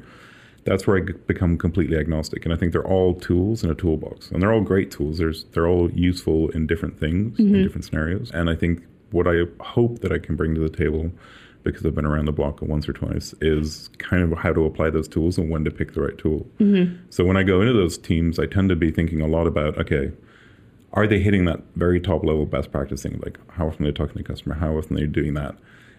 that's 0.67 0.87
where 0.87 0.99
I 0.99 1.01
become 1.01 1.57
completely 1.57 1.97
agnostic. 1.97 2.45
And 2.45 2.53
I 2.53 2.57
think 2.57 2.73
they're 2.73 2.87
all 2.87 3.15
tools 3.15 3.63
in 3.63 3.71
a 3.71 3.75
toolbox. 3.75 4.31
And 4.31 4.43
they're 4.43 4.53
all 4.53 4.61
great 4.61 4.91
tools. 4.91 5.19
There's 5.19 5.45
they're 5.53 5.69
all 5.69 5.91
useful 5.93 6.51
in 6.51 6.67
different 6.67 6.99
things 6.99 7.39
in 7.39 7.47
mm-hmm. 7.47 7.63
different 7.63 7.85
scenarios. 7.85 8.31
And 8.35 8.51
I 8.51 8.57
think 8.57 8.83
what 9.13 9.27
I 9.29 9.45
hope 9.61 10.01
that 10.01 10.13
I 10.13 10.19
can 10.19 10.35
bring 10.35 10.55
to 10.57 10.61
the 10.61 10.77
table 10.77 11.13
because 11.73 11.87
I've 11.87 11.95
been 11.95 12.07
around 12.07 12.27
the 12.27 12.33
block 12.33 12.63
once 12.63 12.89
or 12.89 12.93
twice, 12.93 13.35
is 13.41 13.91
kind 13.99 14.23
of 14.23 14.39
how 14.39 14.53
to 14.53 14.65
apply 14.65 14.91
those 14.91 15.09
tools 15.09 15.39
and 15.39 15.51
when 15.51 15.65
to 15.65 15.71
pick 15.71 15.95
the 15.95 16.01
right 16.01 16.17
tool. 16.19 16.47
Mm-hmm. 16.59 16.97
So 17.11 17.25
when 17.25 17.37
I 17.37 17.43
go 17.43 17.61
into 17.61 17.73
those 17.73 17.99
teams, 17.99 18.39
I 18.39 18.47
tend 18.47 18.69
to 18.71 18.77
be 18.77 18.91
thinking 18.91 19.21
a 19.21 19.27
lot 19.27 19.47
about, 19.47 19.79
okay, 19.79 20.13
are 20.93 21.07
they 21.07 21.19
hitting 21.19 21.45
that 21.45 21.61
very 21.75 22.01
top 22.01 22.25
level 22.25 22.47
best 22.47 22.73
practice 22.73 23.03
thing? 23.03 23.21
Like 23.23 23.39
how 23.53 23.69
often 23.69 23.85
are 23.85 23.91
they 23.91 23.97
talking 23.97 24.17
to 24.17 24.23
the 24.23 24.29
customer? 24.29 24.55
How 24.55 24.77
often 24.77 24.97
are 24.97 25.01
they 25.01 25.07
doing 25.07 25.35
that? 25.35 25.55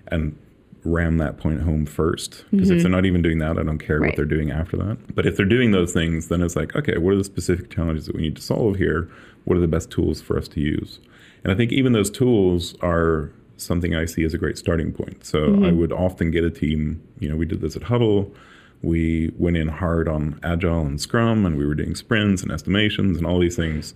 And 0.08 0.38
ram 0.84 1.18
that 1.18 1.38
point 1.38 1.62
home 1.62 1.86
first. 1.86 2.46
Because 2.52 2.70
if 2.70 2.76
mm-hmm. 2.76 2.84
they're 2.84 2.92
not 2.92 3.06
even 3.06 3.22
doing 3.22 3.40
that, 3.40 3.58
I 3.58 3.64
don't 3.64 3.80
care 3.80 4.00
Right. 4.00 4.08
what 4.10 4.16
they're 4.16 4.26
doing 4.26 4.52
after 4.52 4.78
that. 4.78 4.98
But 5.14 5.26
if 5.26 5.36
they're 5.36 5.46
doing 5.46 5.72
those 5.72 5.92
things, 5.92 6.30
then 6.30 6.42
it's 6.42 6.56
like, 6.56 6.76
okay, 6.76 6.98
what 6.98 7.14
are 7.14 7.18
the 7.18 7.24
specific 7.24 7.70
challenges 7.70 8.06
that 8.06 8.16
we 8.16 8.22
need 8.22 8.36
to 8.38 8.42
solve 8.42 8.78
here? 8.78 9.10
What 9.46 9.58
are 9.58 9.62
the 9.62 9.68
best 9.68 9.92
tools 9.92 10.22
for 10.22 10.38
us 10.38 10.48
to 10.50 10.62
use? 10.62 11.00
And 11.44 11.52
I 11.52 11.56
think 11.56 11.72
even 11.72 11.94
those 11.94 12.10
tools 12.10 12.76
are 12.82 13.32
something 13.58 13.96
I 13.96 14.06
see 14.06 14.24
as 14.24 14.34
a 14.34 14.38
great 14.38 14.58
starting 14.58 14.92
point. 14.92 15.26
So 15.26 15.64
I 15.64 15.72
would 15.72 15.92
often 15.92 16.32
get 16.32 16.44
a 16.44 16.50
team, 16.50 17.02
you 17.20 17.28
know, 17.30 17.36
we 17.36 17.46
did 17.46 17.62
this 17.62 17.76
at 17.76 17.84
Huddle. 17.84 18.34
We 18.82 19.34
went 19.38 19.58
in 19.58 19.68
hard 19.68 20.08
on 20.08 20.40
Agile 20.44 20.86
and 20.86 21.02
Scrum, 21.02 21.46
and 21.46 21.58
we 21.58 21.66
were 21.66 21.74
doing 21.76 21.96
sprints 21.96 22.44
and 22.44 22.52
estimations 22.52 23.18
and 23.18 23.26
all 23.26 23.40
these 23.40 23.56
things. 23.56 23.96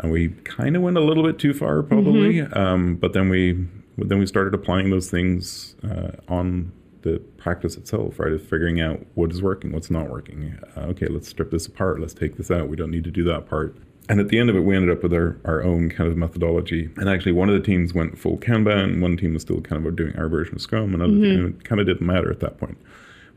And 0.00 0.10
we 0.12 0.28
kind 0.44 0.76
of 0.76 0.82
went 0.82 0.96
a 0.96 1.00
little 1.00 1.22
bit 1.22 1.38
too 1.38 1.54
far, 1.54 1.82
probably. 1.82 2.40
Um, 2.42 2.96
but 2.96 3.12
then 3.12 3.28
we 3.28 3.66
then 3.96 4.18
we 4.18 4.26
started 4.26 4.54
applying 4.54 4.90
those 4.90 5.10
things 5.10 5.74
uh, 5.82 6.12
on 6.28 6.72
the 7.02 7.18
practice 7.36 7.76
itself, 7.76 8.18
right? 8.18 8.32
Of 8.32 8.42
figuring 8.42 8.80
out 8.80 9.04
what 9.14 9.32
is 9.32 9.42
working, 9.42 9.72
what's 9.72 9.90
not 9.90 10.08
working. 10.08 10.58
Uh, 10.76 10.80
okay, 10.90 11.06
let's 11.06 11.28
strip 11.28 11.50
this 11.50 11.66
apart. 11.66 12.00
Let's 12.00 12.14
take 12.14 12.36
this 12.36 12.50
out. 12.50 12.68
We 12.68 12.76
don't 12.76 12.90
need 12.90 13.04
to 13.04 13.10
do 13.10 13.24
that 13.24 13.48
part. 13.48 13.76
And 14.08 14.20
at 14.20 14.28
the 14.28 14.38
end 14.38 14.48
of 14.48 14.56
it, 14.56 14.60
we 14.60 14.74
ended 14.74 14.96
up 14.96 15.02
with 15.02 15.12
our, 15.12 15.38
our 15.44 15.62
own 15.62 15.90
kind 15.90 16.10
of 16.10 16.16
methodology. 16.16 16.88
And 16.96 17.08
actually, 17.08 17.32
one 17.32 17.50
of 17.50 17.54
the 17.54 17.60
teams 17.60 17.92
went 17.92 18.18
full 18.18 18.38
Kanban, 18.38 19.00
one 19.00 19.16
team 19.16 19.34
was 19.34 19.42
still 19.42 19.60
kind 19.60 19.84
of 19.84 19.96
doing 19.96 20.16
our 20.16 20.28
version 20.28 20.54
of 20.54 20.62
Scrum, 20.62 20.94
another 20.94 21.12
mm-hmm. 21.12 21.22
team, 21.22 21.56
it 21.58 21.64
kind 21.64 21.80
of 21.80 21.86
didn't 21.86 22.06
matter 22.06 22.30
at 22.30 22.40
that 22.40 22.58
point. 22.58 22.78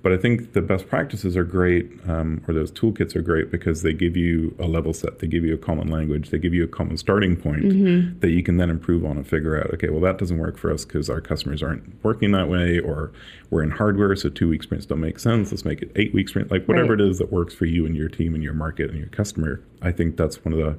But 0.04 0.12
I 0.12 0.18
think 0.18 0.54
the 0.54 0.64
best 0.64 0.88
practices 0.88 1.38
are 1.38 1.44
great, 1.44 1.88
um, 2.08 2.44
or 2.48 2.54
those 2.56 2.72
toolkits 2.72 3.16
are 3.16 3.22
great 3.22 3.52
because 3.52 3.84
they 3.84 3.94
give 3.94 4.18
you 4.18 4.56
a 4.58 4.66
level 4.66 4.94
set, 4.94 5.20
they 5.20 5.28
give 5.28 5.44
you 5.46 5.54
a 5.54 5.58
common 5.60 5.90
language, 5.90 6.32
they 6.32 6.40
give 6.40 6.56
you 6.56 6.64
a 6.64 6.68
common 6.68 6.98
starting 6.98 7.36
point 7.36 8.20
that 8.22 8.32
you 8.32 8.42
can 8.42 8.58
then 8.58 8.72
improve 8.72 9.06
on 9.06 9.18
and 9.18 9.28
figure 9.28 9.60
out. 9.60 9.72
Okay, 9.76 9.90
well 9.90 10.02
that 10.02 10.18
doesn't 10.18 10.40
work 10.40 10.58
for 10.58 10.72
us 10.74 10.86
because 10.86 11.08
our 11.08 11.22
customers 11.22 11.62
aren't 11.62 11.84
working 12.04 12.32
that 12.32 12.50
way, 12.50 12.80
or 12.80 13.12
we're 13.52 13.62
in 13.62 13.70
hardware, 13.72 14.16
so 14.16 14.30
two 14.30 14.50
week 14.50 14.64
sprints 14.64 14.88
don't 14.88 15.00
make 15.00 15.20
sense. 15.20 15.52
Let's 15.52 15.66
make 15.66 15.84
it 15.84 15.92
eight 15.96 16.14
week 16.16 16.30
sprint, 16.30 16.50
like 16.50 16.66
whatever 16.68 16.94
Right. 16.94 17.02
it 17.02 17.10
is 17.10 17.20
that 17.20 17.32
works 17.32 17.54
for 17.54 17.66
you 17.66 17.86
and 17.86 17.96
your 17.96 18.10
team 18.10 18.34
and 18.34 18.44
your 18.44 18.54
market 18.54 18.90
and 18.90 18.98
your 18.98 19.10
customer. 19.10 19.62
I 19.84 19.92
think 19.92 20.18
that's 20.18 20.44
one 20.44 20.54
of 20.54 20.60
the 20.60 20.78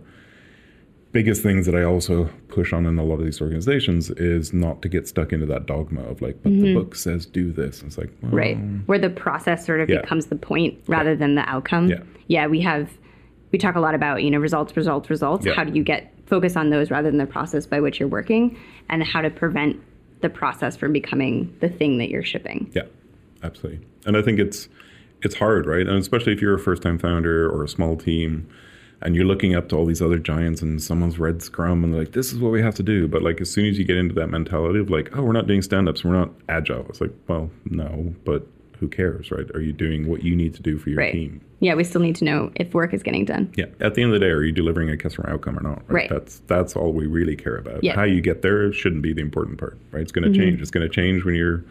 biggest 1.12 1.42
things 1.42 1.66
that 1.66 1.75
I 1.75 1.85
also 1.85 2.25
push 2.48 2.72
on 2.72 2.87
in 2.87 2.98
a 2.98 3.05
lot 3.05 3.18
of 3.18 3.25
these 3.25 3.40
organizations 3.40 4.11
is 4.11 4.53
not 4.53 4.81
to 4.83 4.88
get 4.88 5.07
stuck 5.07 5.33
into 5.33 5.46
that 5.46 5.66
dogma 5.66 6.03
of 6.03 6.22
like, 6.22 6.42
but 6.42 6.51
the 6.51 6.62
mm-hmm. 6.62 6.79
book 6.79 6.96
says 6.96 7.27
do 7.27 7.53
this. 7.53 7.81
And 7.81 7.88
it's 7.88 7.98
like, 7.98 8.11
well, 8.22 8.33
right 8.33 8.57
where 8.87 8.98
the 8.98 9.11
process 9.11 9.64
sort 9.64 9.81
of 9.81 9.90
Yeah. 9.90 10.01
becomes 10.01 10.27
the 10.27 10.37
point 10.37 10.79
rather 10.87 11.14
than 11.14 11.35
the 11.35 11.48
outcome 11.48 11.88
Yeah. 11.88 12.03
yeah 12.29 12.46
we 12.46 12.61
have 12.62 12.90
we 13.53 13.59
talk 13.59 13.75
a 13.77 13.81
lot 13.81 13.94
about 13.94 14.22
you 14.22 14.31
know 14.31 14.38
results 14.38 14.77
results 14.77 15.11
results 15.11 15.44
Yeah. 15.46 15.53
how 15.55 15.64
do 15.64 15.72
you 15.75 15.85
get 15.85 16.12
focus 16.27 16.57
on 16.57 16.70
those 16.70 16.90
rather 16.90 17.11
than 17.11 17.18
the 17.18 17.27
process 17.27 17.66
by 17.66 17.81
which 17.81 18.01
you're 18.01 18.09
working 18.09 18.59
and 18.88 19.03
how 19.03 19.20
to 19.20 19.29
prevent 19.31 19.79
the 20.22 20.31
process 20.31 20.77
from 20.77 20.92
becoming 20.92 21.55
the 21.61 21.68
thing 21.68 21.98
that 21.98 22.09
you're 22.09 22.25
shipping 22.25 22.70
Yeah, 22.75 22.83
absolutely. 23.42 23.87
And 24.07 24.16
I 24.16 24.22
think 24.22 24.38
it's 24.38 24.68
it's 25.22 25.37
hard, 25.37 25.66
right? 25.66 25.87
And 25.87 25.98
especially 25.98 26.33
if 26.33 26.40
you're 26.40 26.55
a 26.55 26.59
first 26.59 26.83
time 26.83 26.98
founder 26.98 27.48
or 27.48 27.62
a 27.62 27.68
small 27.68 27.96
team 27.96 28.48
and 29.04 29.14
you're 29.14 29.24
looking 29.24 29.54
up 29.54 29.68
to 29.68 29.76
all 29.76 29.86
these 29.86 30.02
other 30.02 30.18
giants 30.18 30.62
and 30.62 30.82
someone's 30.82 31.18
read 31.18 31.42
Scrum 31.42 31.84
and 31.84 31.92
they're 31.92 32.00
like, 32.00 32.12
this 32.12 32.32
is 32.32 32.38
what 32.38 32.52
we 32.52 32.62
have 32.62 32.74
to 32.76 32.82
do. 32.82 33.08
But 33.08 33.22
like 33.22 33.40
as 33.40 33.50
soon 33.50 33.66
as 33.66 33.78
you 33.78 33.84
get 33.84 33.96
into 33.96 34.14
that 34.14 34.28
mentality 34.28 34.78
of 34.78 34.90
like, 34.90 35.16
oh, 35.16 35.22
we're 35.22 35.32
not 35.32 35.46
doing 35.46 35.62
stand 35.62 35.88
ups, 35.88 36.04
we're 36.04 36.12
not 36.12 36.30
agile. 36.48 36.86
It's 36.88 37.00
like, 37.00 37.12
well, 37.28 37.50
no, 37.64 38.14
but 38.24 38.46
who 38.78 38.88
cares, 38.88 39.30
right? 39.30 39.48
Are 39.54 39.60
you 39.60 39.72
doing 39.72 40.08
what 40.08 40.22
you 40.22 40.34
need 40.34 40.54
to 40.54 40.62
do 40.62 40.78
for 40.78 40.90
your 40.90 40.98
right 40.98 41.12
team? 41.12 41.40
yeah 41.60 41.74
we 41.74 41.84
still 41.84 42.00
need 42.00 42.16
to 42.16 42.24
know 42.24 42.50
if 42.56 42.74
work 42.74 42.92
is 42.92 43.04
getting 43.04 43.24
done 43.24 43.50
Yeah. 43.54 43.66
At 43.80 43.94
the 43.94 44.02
end 44.02 44.12
of 44.12 44.20
the 44.20 44.26
day, 44.26 44.32
are 44.32 44.42
you 44.42 44.52
delivering 44.52 44.90
a 44.90 44.96
customer 44.96 45.30
outcome 45.30 45.56
or 45.56 45.62
not? 45.62 45.82
Right. 45.86 46.10
That's 46.10 46.40
that's 46.48 46.74
all 46.76 46.92
we 46.92 47.06
really 47.06 47.36
care 47.36 47.56
about. 47.56 47.84
Yeah. 47.84 47.94
How 47.94 48.02
you 48.02 48.20
get 48.20 48.42
there 48.42 48.72
shouldn't 48.72 49.02
be 49.02 49.12
the 49.12 49.22
important 49.22 49.58
part, 49.58 49.78
right? 49.92 50.02
It's 50.02 50.12
going 50.12 50.24
to 50.24 50.30
mm-hmm. 50.30 50.40
change. 50.40 50.60
It's 50.60 50.72
going 50.72 50.86
to 50.86 50.92
change 50.92 51.24
when 51.24 51.36
you're 51.36 51.64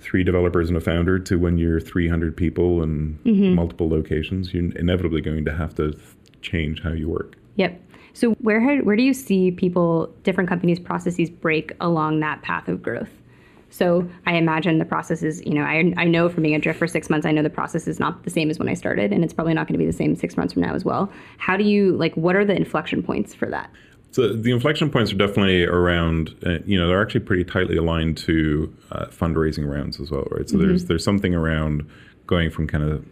three 0.00 0.24
developers 0.24 0.68
and 0.68 0.76
a 0.76 0.80
founder 0.80 1.18
to 1.18 1.38
when 1.38 1.56
you're 1.56 1.80
300 1.80 2.36
people 2.36 2.82
and 2.82 3.22
mm-hmm. 3.24 3.54
multiple 3.54 3.88
locations. 3.88 4.52
You're 4.52 4.76
inevitably 4.76 5.22
going 5.22 5.44
to 5.46 5.54
have 5.54 5.74
to 5.76 5.98
change 6.42 6.82
how 6.82 6.92
you 6.92 7.08
work. 7.08 7.36
Yep. 7.56 7.80
So 8.14 8.32
where 8.40 8.60
had- 8.60 8.84
where 8.84 8.96
do 8.96 9.02
you 9.02 9.14
see 9.14 9.50
people, 9.50 10.14
different 10.22 10.48
companies' 10.48 10.78
processes 10.78 11.30
break 11.30 11.72
along 11.80 12.20
that 12.20 12.42
path 12.42 12.68
of 12.68 12.82
growth? 12.82 13.08
So 13.70 14.06
I 14.26 14.34
imagine 14.34 14.78
the 14.78 14.84
process 14.84 15.22
is, 15.22 15.42
you 15.46 15.54
know, 15.54 15.62
I, 15.62 15.94
I 15.96 16.04
know 16.04 16.28
from 16.28 16.42
being 16.42 16.54
a 16.54 16.58
drift 16.58 16.78
for 16.78 16.86
six 16.86 17.08
months, 17.08 17.24
I 17.24 17.32
know 17.32 17.42
the 17.42 17.48
process 17.48 17.88
is 17.88 17.98
not 17.98 18.22
the 18.24 18.28
same 18.28 18.50
as 18.50 18.58
when 18.58 18.68
I 18.68 18.74
started, 18.74 19.14
and 19.14 19.24
it's 19.24 19.32
probably 19.32 19.54
not 19.54 19.66
going 19.66 19.72
to 19.72 19.78
be 19.78 19.86
the 19.86 19.96
same 19.96 20.14
six 20.14 20.36
months 20.36 20.52
from 20.52 20.60
now 20.60 20.74
as 20.74 20.84
well. 20.84 21.10
How 21.38 21.56
do 21.56 21.64
you 21.64 21.96
like? 21.96 22.14
What 22.14 22.36
are 22.36 22.44
the 22.44 22.54
inflection 22.54 23.02
points 23.02 23.34
for 23.34 23.48
that? 23.48 23.70
So 24.10 24.34
the 24.34 24.52
inflection 24.52 24.90
points 24.90 25.10
are 25.10 25.16
definitely 25.16 25.64
around, 25.64 26.34
uh, 26.44 26.58
you 26.66 26.78
know, 26.78 26.86
they're 26.86 27.00
actually 27.00 27.20
pretty 27.20 27.44
tightly 27.44 27.78
aligned 27.78 28.18
to 28.18 28.70
uh, 28.90 29.06
fundraising 29.06 29.66
rounds 29.66 29.98
as 30.00 30.10
well, 30.10 30.28
right? 30.30 30.46
So 30.50 30.58
there's 30.58 30.84
there's 30.84 31.02
something 31.02 31.34
around 31.34 31.88
going 32.26 32.50
from 32.50 32.66
kind 32.66 32.84
of 32.84 33.06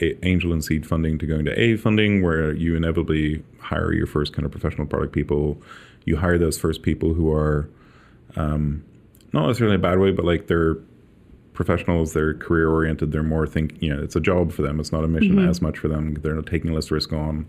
a, 0.00 0.26
angel 0.26 0.52
and 0.52 0.64
seed 0.64 0.86
funding 0.86 1.18
to 1.18 1.26
going 1.26 1.44
to 1.44 1.60
A 1.60 1.76
funding, 1.76 2.22
where 2.22 2.52
you 2.52 2.76
inevitably 2.76 3.42
hire 3.60 3.92
your 3.92 4.06
first 4.06 4.32
kind 4.32 4.44
of 4.46 4.50
professional 4.50 4.86
product 4.86 5.12
people. 5.12 5.60
You 6.04 6.16
hire 6.16 6.38
those 6.38 6.58
first 6.58 6.82
people 6.82 7.14
who 7.14 7.32
are 7.32 7.68
um, 8.36 8.84
not 9.32 9.46
necessarily 9.46 9.74
in 9.74 9.80
a 9.80 9.82
bad 9.82 9.98
way, 9.98 10.10
but 10.10 10.24
like 10.24 10.46
they're 10.46 10.76
professionals, 11.52 12.12
they're 12.12 12.34
career 12.34 12.70
oriented, 12.70 13.10
they're 13.10 13.24
more 13.24 13.44
think, 13.46 13.82
you 13.82 13.92
know, 13.92 14.00
it's 14.00 14.14
a 14.14 14.20
job 14.20 14.52
for 14.52 14.62
them. 14.62 14.78
It's 14.78 14.92
not 14.92 15.02
a 15.02 15.08
mission 15.08 15.40
as 15.48 15.60
much 15.60 15.76
for 15.76 15.88
them. 15.88 16.14
They're 16.14 16.34
not 16.34 16.46
taking 16.46 16.72
less 16.72 16.90
risk 16.90 17.12
on. 17.12 17.48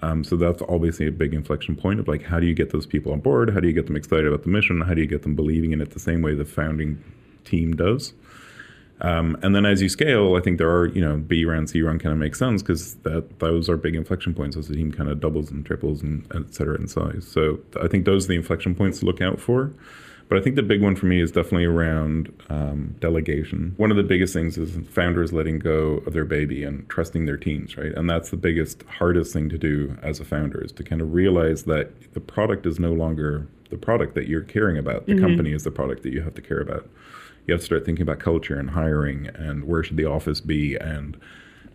Um, 0.00 0.24
so 0.24 0.36
that's 0.36 0.62
obviously 0.70 1.06
a 1.06 1.12
big 1.12 1.34
inflection 1.34 1.76
point 1.76 2.00
of 2.00 2.08
like, 2.08 2.22
how 2.22 2.40
do 2.40 2.46
you 2.46 2.54
get 2.54 2.70
those 2.70 2.86
people 2.86 3.12
on 3.12 3.20
board? 3.20 3.50
How 3.50 3.60
do 3.60 3.68
you 3.68 3.74
get 3.74 3.86
them 3.86 3.94
excited 3.94 4.26
about 4.26 4.42
the 4.42 4.48
mission? 4.48 4.80
How 4.80 4.94
do 4.94 5.02
you 5.02 5.06
get 5.06 5.22
them 5.22 5.34
believing 5.34 5.72
in 5.72 5.82
it 5.82 5.90
the 5.90 6.00
same 6.00 6.22
way 6.22 6.34
the 6.34 6.46
founding 6.46 7.04
team 7.44 7.76
does? 7.76 8.14
Um, 9.02 9.36
and 9.42 9.54
then 9.54 9.66
as 9.66 9.82
you 9.82 9.88
scale, 9.88 10.36
I 10.36 10.40
think 10.40 10.58
there 10.58 10.70
are, 10.70 10.86
you 10.86 11.00
know, 11.00 11.16
B 11.16 11.44
round, 11.44 11.68
C 11.68 11.82
round 11.82 12.00
kind 12.00 12.12
of 12.12 12.18
makes 12.18 12.38
sense 12.38 12.62
because 12.62 12.94
that 13.02 13.40
those 13.40 13.68
are 13.68 13.76
big 13.76 13.96
inflection 13.96 14.32
points 14.32 14.56
as 14.56 14.68
the 14.68 14.76
team 14.76 14.92
kind 14.92 15.10
of 15.10 15.20
doubles 15.20 15.50
and 15.50 15.66
triples 15.66 16.02
and 16.02 16.24
et 16.34 16.54
cetera 16.54 16.76
in 16.76 16.86
size. 16.86 17.26
So 17.26 17.58
I 17.80 17.88
think 17.88 18.04
those 18.04 18.24
are 18.24 18.28
the 18.28 18.36
inflection 18.36 18.74
points 18.74 19.00
to 19.00 19.06
look 19.06 19.20
out 19.20 19.40
for. 19.40 19.72
But 20.28 20.38
I 20.38 20.42
think 20.42 20.56
the 20.56 20.62
big 20.62 20.80
one 20.80 20.96
for 20.96 21.06
me 21.06 21.20
is 21.20 21.30
definitely 21.30 21.66
around 21.66 22.32
um, 22.48 22.94
delegation. 23.00 23.74
One 23.76 23.90
of 23.90 23.98
the 23.98 24.02
biggest 24.02 24.32
things 24.32 24.56
is 24.56 24.78
founders 24.88 25.30
letting 25.30 25.58
go 25.58 26.02
of 26.06 26.14
their 26.14 26.24
baby 26.24 26.64
and 26.64 26.88
trusting 26.88 27.26
their 27.26 27.36
teams, 27.36 27.76
right? 27.76 27.92
And 27.92 28.08
that's 28.08 28.30
the 28.30 28.38
biggest, 28.38 28.82
hardest 28.84 29.34
thing 29.34 29.50
to 29.50 29.58
do 29.58 29.98
as 30.00 30.20
a 30.20 30.24
founder 30.24 30.64
is 30.64 30.72
to 30.72 30.84
kind 30.84 31.02
of 31.02 31.12
realize 31.12 31.64
that 31.64 32.14
the 32.14 32.20
product 32.20 32.64
is 32.64 32.78
no 32.78 32.92
longer 32.92 33.46
the 33.68 33.76
product 33.76 34.14
that 34.14 34.26
you're 34.26 34.42
caring 34.42 34.78
about. 34.78 35.06
The 35.06 35.14
mm-hmm. 35.14 35.24
company 35.24 35.52
is 35.52 35.64
the 35.64 35.70
product 35.70 36.02
that 36.04 36.12
you 36.12 36.22
have 36.22 36.34
to 36.34 36.42
care 36.42 36.60
about. 36.60 36.88
You 37.46 37.52
have 37.52 37.60
to 37.60 37.66
start 37.66 37.84
thinking 37.84 38.02
about 38.02 38.20
culture 38.20 38.58
and 38.58 38.70
hiring 38.70 39.28
and 39.34 39.64
where 39.64 39.82
should 39.82 39.96
the 39.96 40.04
office 40.04 40.40
be 40.40 40.76
and, 40.76 41.18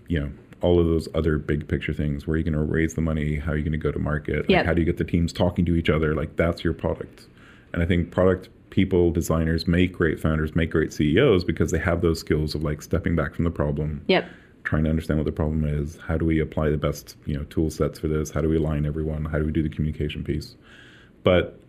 you 0.07 0.19
know, 0.19 0.31
all 0.61 0.79
of 0.79 0.87
those 0.87 1.07
other 1.13 1.37
big 1.37 1.67
picture 1.67 1.93
things. 1.93 2.25
Where 2.25 2.35
are 2.35 2.37
you 2.37 2.43
going 2.43 2.53
to 2.53 2.59
raise 2.59 2.95
the 2.95 3.01
money? 3.01 3.35
How 3.37 3.51
are 3.51 3.57
you 3.57 3.63
going 3.63 3.73
to 3.73 3.77
go 3.77 3.91
to 3.91 3.99
market? 3.99 4.37
Like, 4.37 4.49
yep. 4.49 4.65
How 4.65 4.73
do 4.73 4.81
you 4.81 4.85
get 4.85 4.97
the 4.97 5.03
teams 5.03 5.31
talking 5.31 5.65
to 5.65 5.75
each 5.75 5.89
other? 5.89 6.15
Like 6.15 6.35
that's 6.35 6.63
your 6.63 6.73
product. 6.73 7.27
And 7.73 7.83
I 7.83 7.85
think 7.85 8.11
product 8.11 8.49
people, 8.69 9.11
designers 9.11 9.67
make 9.67 9.93
great 9.93 10.19
founders, 10.19 10.55
make 10.55 10.71
great 10.71 10.93
CEOs 10.93 11.43
because 11.43 11.71
they 11.71 11.79
have 11.79 12.01
those 12.01 12.19
skills 12.19 12.55
of 12.55 12.63
like 12.63 12.81
stepping 12.81 13.15
back 13.15 13.35
from 13.35 13.43
the 13.43 13.51
problem. 13.51 14.01
Yep. 14.07 14.29
Trying 14.63 14.83
to 14.85 14.89
understand 14.89 15.19
what 15.19 15.25
the 15.25 15.31
problem 15.31 15.63
is. 15.63 15.97
How 15.97 16.17
do 16.17 16.25
we 16.25 16.39
apply 16.39 16.69
the 16.69 16.77
best, 16.77 17.15
you 17.25 17.37
know, 17.37 17.43
tool 17.45 17.69
sets 17.69 17.99
for 17.99 18.07
this? 18.07 18.31
How 18.31 18.41
do 18.41 18.49
we 18.49 18.57
align 18.57 18.85
everyone? 18.85 19.25
How 19.25 19.37
do 19.39 19.45
we 19.45 19.51
do 19.51 19.63
the 19.63 19.69
communication 19.69 20.23
piece? 20.23 20.55
But 21.23 21.59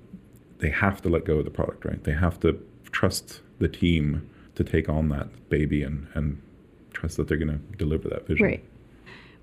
they 0.59 0.71
have 0.71 1.03
to 1.03 1.09
let 1.09 1.25
go 1.25 1.39
of 1.39 1.45
the 1.45 1.51
product, 1.51 1.85
right? 1.85 2.03
They 2.03 2.13
have 2.13 2.41
to 2.41 2.61
trust 2.91 3.41
the 3.59 3.69
team 3.69 4.29
to 4.55 4.65
take 4.65 4.89
on 4.89 5.09
that 5.11 5.49
baby 5.49 5.83
and, 5.83 6.07
and 6.15 6.41
trust 6.93 7.17
that 7.17 7.29
they're 7.29 7.37
going 7.37 7.49
to 7.49 7.77
deliver 7.77 8.09
that 8.09 8.27
vision. 8.27 8.47
Right. 8.47 8.65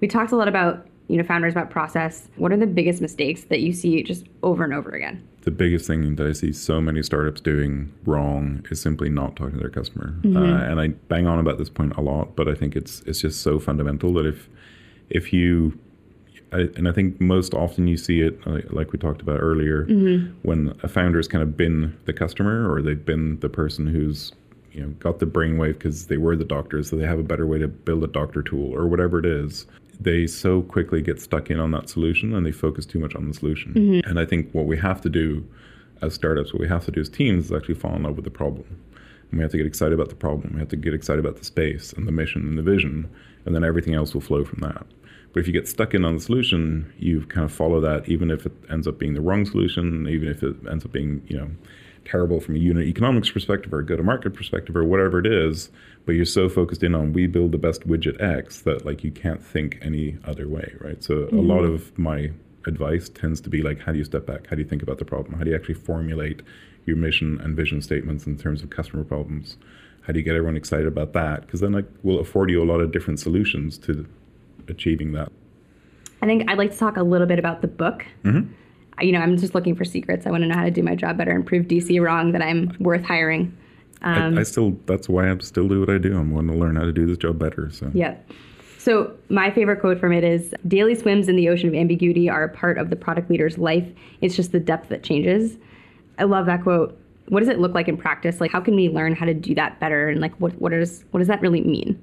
We 0.01 0.08
talked 0.08 0.32
a 0.32 0.36
lot 0.36 0.47
about 0.47 0.88
you 1.08 1.17
know 1.17 1.23
founders 1.23 1.54
about 1.54 1.69
process. 1.69 2.30
What 2.36 2.51
are 2.51 2.58
the 2.58 2.67
biggest 2.67 3.01
mistakes 3.01 3.45
that 3.45 3.62
you 3.62 3.73
see 3.73 4.01
just 4.04 4.25
over 4.43 4.63
and 4.63 4.73
over 4.73 4.91
again? 4.91 5.28
The 5.41 5.51
biggest 5.51 5.86
thing 5.86 6.15
that 6.15 6.25
I 6.25 6.32
see 6.34 6.51
so 6.51 6.82
many 6.82 7.04
startups 7.04 7.39
doing 7.39 7.93
wrong 8.06 8.65
is 8.71 8.82
simply 8.82 9.10
not 9.10 9.36
talking 9.36 9.54
to 9.54 9.60
their 9.60 9.69
customer. 9.69 10.15
Mm-hmm. 10.21 10.38
Uh, 10.38 10.63
and 10.63 10.80
I 10.82 10.88
bang 10.88 11.28
on 11.28 11.38
about 11.38 11.60
this 11.60 11.69
point 11.69 11.95
a 11.97 12.01
lot, 12.01 12.36
but 12.36 12.47
I 12.47 12.56
think 12.56 12.75
it's 12.75 13.01
it's 13.01 13.21
just 13.21 13.41
so 13.41 13.60
fundamental 13.60 14.13
that 14.13 14.25
if 14.25 14.49
if 15.10 15.32
you 15.32 15.80
I, 16.56 16.60
and 16.78 16.88
I 16.88 16.91
think 16.91 17.20
most 17.20 17.54
often 17.54 17.88
you 17.88 17.98
see 17.98 18.22
it, 18.22 18.39
uh, 18.46 18.60
like 18.70 18.91
we 18.91 19.00
talked 19.00 19.22
about 19.22 19.39
earlier, 19.39 19.86
mm-hmm. 19.86 20.34
when 20.44 20.78
a 20.84 20.88
founder's 20.88 21.28
kind 21.28 21.41
of 21.41 21.58
been 21.58 21.96
the 22.06 22.13
customer 22.13 22.72
or 22.72 22.82
they've 22.82 23.06
been 23.06 23.39
the 23.41 23.50
person 23.50 23.88
who's 23.88 24.32
you 24.72 24.82
know 24.82 24.89
got 25.00 25.20
the 25.20 25.26
brainwave 25.26 25.74
because 25.74 26.08
they 26.08 26.18
were 26.18 26.36
the 26.36 26.46
doctor, 26.46 26.82
so 26.84 26.96
they 26.96 27.06
have 27.06 27.20
a 27.20 27.24
better 27.24 27.46
way 27.46 27.60
to 27.60 27.68
build 27.68 28.04
a 28.04 28.08
doctor 28.08 28.41
tool 28.41 28.74
or 28.74 28.88
whatever 28.88 29.20
it 29.20 29.26
is 29.26 29.68
they 30.00 30.28
so 30.28 30.62
quickly 30.62 31.02
get 31.02 31.22
stuck 31.22 31.50
in 31.50 31.60
on 31.60 31.72
that 31.72 31.89
solution 31.89 32.34
and 32.34 32.46
they 32.46 32.52
focus 32.52 32.86
too 32.86 33.00
much 33.00 33.15
on 33.15 33.28
the 33.28 33.34
solution. 33.34 33.74
Mm-hmm. 33.74 34.10
And 34.10 34.20
I 34.20 34.26
think 34.26 34.52
what 34.52 34.65
we 34.65 34.78
have 34.78 35.02
to 35.02 35.10
do 35.10 35.48
as 36.02 36.13
startups, 36.13 36.54
what 36.54 36.60
we 36.60 36.68
have 36.68 36.86
to 36.86 36.91
do 36.91 37.02
as 37.02 37.10
teams 37.10 37.46
is 37.46 37.52
actually 37.52 37.76
fall 37.76 37.96
in 37.96 38.04
love 38.04 38.15
with 38.15 38.26
the 38.26 38.32
problem. 38.32 38.65
And 39.32 39.39
we 39.39 39.41
have 39.41 39.52
to 39.52 39.58
get 39.58 39.65
excited 39.65 39.94
about 39.94 40.10
the 40.10 40.15
problem. 40.15 40.54
We 40.54 40.60
have 40.60 40.70
to 40.70 40.76
get 40.76 40.94
excited 40.94 41.24
about 41.24 41.38
the 41.38 41.46
space 41.46 41.94
and 41.94 42.08
the 42.08 42.12
mission 42.12 42.41
and 42.48 42.58
the 42.58 42.63
vision, 42.63 43.10
and 43.46 43.56
then 43.56 43.63
everything 43.63 43.94
else 43.94 44.13
will 44.13 44.22
flow 44.22 44.44
from 44.44 44.60
that. 44.60 44.86
But 45.36 45.41
if 45.41 45.48
you 45.48 45.54
get 45.54 45.67
stuck 45.67 45.93
in 45.93 46.06
on 46.06 46.13
the 46.13 46.21
solution, 46.21 46.93
you 46.98 47.26
kind 47.26 47.43
of 47.43 47.52
follow 47.52 47.82
that, 47.82 48.08
even 48.08 48.32
if 48.32 48.45
it 48.45 48.54
ends 48.71 48.88
up 48.88 48.98
being 48.98 49.15
the 49.15 49.19
wrong 49.19 49.45
solution, 49.45 50.08
even 50.08 50.30
if 50.30 50.41
it 50.41 50.56
ends 50.71 50.86
up 50.86 50.93
being, 50.93 51.21
you 51.28 51.38
know, 51.38 51.52
terrible 52.06 52.39
from 52.39 52.56
a 52.56 52.58
unit 52.58 52.88
economics 52.88 53.30
perspective 53.32 53.74
or 53.74 53.80
a 53.80 53.86
go 53.86 53.98
to 53.98 54.04
market 54.04 54.34
perspective 54.34 54.78
or 54.78 54.86
whatever 54.86 55.19
it 55.19 55.28
is, 55.28 55.69
but 56.06 56.13
you're 56.13 56.24
so 56.24 56.48
focused 56.48 56.84
in 56.84 56.95
on 56.95 57.12
we 57.12 57.28
build 57.28 57.52
the 57.52 57.58
best 57.58 57.86
widget 57.86 58.21
X 58.21 58.62
that 58.62 58.86
like 58.86 59.04
you 59.04 59.12
can't 59.12 59.43
think 59.43 59.78
any 59.82 60.17
other 60.24 60.48
way, 60.48 60.74
right? 60.80 61.04
So 61.04 61.15
mm-hmm. 61.15 61.38
a 61.38 61.41
lot 61.41 61.65
of 61.65 62.00
my 62.00 62.32
advice 62.65 63.10
tends 63.10 63.41
to 63.41 63.50
be 63.50 63.62
like 63.62 63.82
how 63.82 63.91
do 63.91 63.98
you 63.98 64.06
step 64.06 64.26
back? 64.26 64.48
How 64.48 64.56
do 64.56 64.62
you 64.62 64.67
think 64.69 64.84
about 64.84 65.00
the 65.00 65.06
problem? 65.06 65.38
How 65.38 65.43
do 65.43 65.50
you 65.50 65.56
actually 65.58 65.76
formulate 65.76 66.43
your 66.86 66.95
mission 66.95 67.41
and 67.41 67.58
vision 67.58 67.82
statements 67.82 68.26
in 68.26 68.38
terms 68.38 68.63
of 68.63 68.69
customer 68.69 69.04
problems? 69.04 69.58
How 70.04 70.13
do 70.13 70.19
you 70.19 70.24
get 70.24 70.36
everyone 70.36 70.56
excited 70.56 70.88
about 70.88 71.12
that? 71.12 71.41
Because 71.41 71.60
then 71.60 71.74
like 71.74 71.89
will 72.04 72.21
afford 72.21 72.50
you 72.50 72.63
a 72.63 72.69
lot 72.71 72.80
of 72.80 72.93
different 72.93 73.19
solutions 73.19 73.78
to 73.80 74.08
achieving 74.69 75.13
that. 75.13 75.32
I 76.21 76.25
think 76.25 76.49
I'd 76.49 76.58
like 76.58 76.71
to 76.71 76.78
talk 76.78 76.97
a 76.97 77.04
little 77.04 77.28
bit 77.28 77.39
about 77.39 77.62
the 77.62 77.67
book. 77.67 78.06
Mm-hmm 78.23 78.54
you 79.01 79.12
know, 79.12 79.19
I'm 79.19 79.38
just 79.38 79.56
looking 79.56 79.75
for 79.75 79.86
secrets. 79.86 80.25
I 80.25 80.32
want 80.32 80.43
to 80.43 80.47
know 80.47 80.56
how 80.56 80.63
to 80.63 80.71
do 80.71 80.84
my 80.84 80.95
job 80.95 81.17
better 81.17 81.32
and 81.32 81.45
prove 81.45 81.65
DC 81.65 82.01
wrong 82.01 82.32
that 82.32 82.41
I'm 82.41 82.75
worth 82.80 83.04
hiring. 83.04 83.56
Um, 84.01 84.38
I, 84.38 84.41
I, 84.41 84.43
still, 84.43 84.78
that's 84.86 85.10
why 85.10 85.30
I 85.30 85.38
still 85.39 85.67
do 85.67 85.80
what 85.80 85.89
I 85.89 85.97
do. 85.97 86.17
I'm 86.17 86.32
wanting 86.32 86.54
to 86.54 86.58
learn 86.58 86.75
how 86.75 86.84
to 86.84 86.93
do 86.93 87.06
this 87.06 87.17
job 87.17 87.39
better. 87.39 87.69
So, 87.71 87.91
yeah. 87.93 88.15
So, 88.78 89.15
my 89.30 89.49
favorite 89.49 89.82
quote 89.82 89.99
from 89.99 90.12
it 90.13 90.23
is 90.23 90.54
Daily 90.67 90.93
swims 90.95 91.28
in 91.28 91.36
the 91.36 91.49
ocean 91.49 91.69
of 91.69 91.75
ambiguity 91.75 92.30
are 92.30 92.43
a 92.43 92.49
part 92.49 92.78
of 92.78 92.89
the 92.89 92.95
product 92.95 93.30
leader's 93.30 93.58
life. 93.58 93.88
It's 94.21 94.36
just 94.36 94.51
the 94.51 94.60
depth 94.60 94.89
that 94.89 95.01
changes. 95.04 95.58
I 96.19 96.23
love 96.25 96.45
that 96.45 96.62
quote. 96.63 96.97
What 97.30 97.39
does 97.39 97.49
it 97.49 97.60
look 97.60 97.73
like 97.73 97.88
in 97.88 97.97
practice? 97.97 98.39
Like, 98.39 98.51
how 98.51 98.62
can 98.62 98.75
we 98.75 98.89
learn 98.89 99.15
how 99.15 99.25
to 99.25 99.34
do 99.34 99.56
that 99.56 99.80
better? 99.80 100.10
And, 100.10 100.21
like, 100.21 100.36
what, 100.36 100.54
what, 100.62 100.71
is, 100.71 101.04
what 101.12 101.17
does 101.17 101.28
that 101.28 101.41
really 101.41 101.62
mean? 101.62 102.01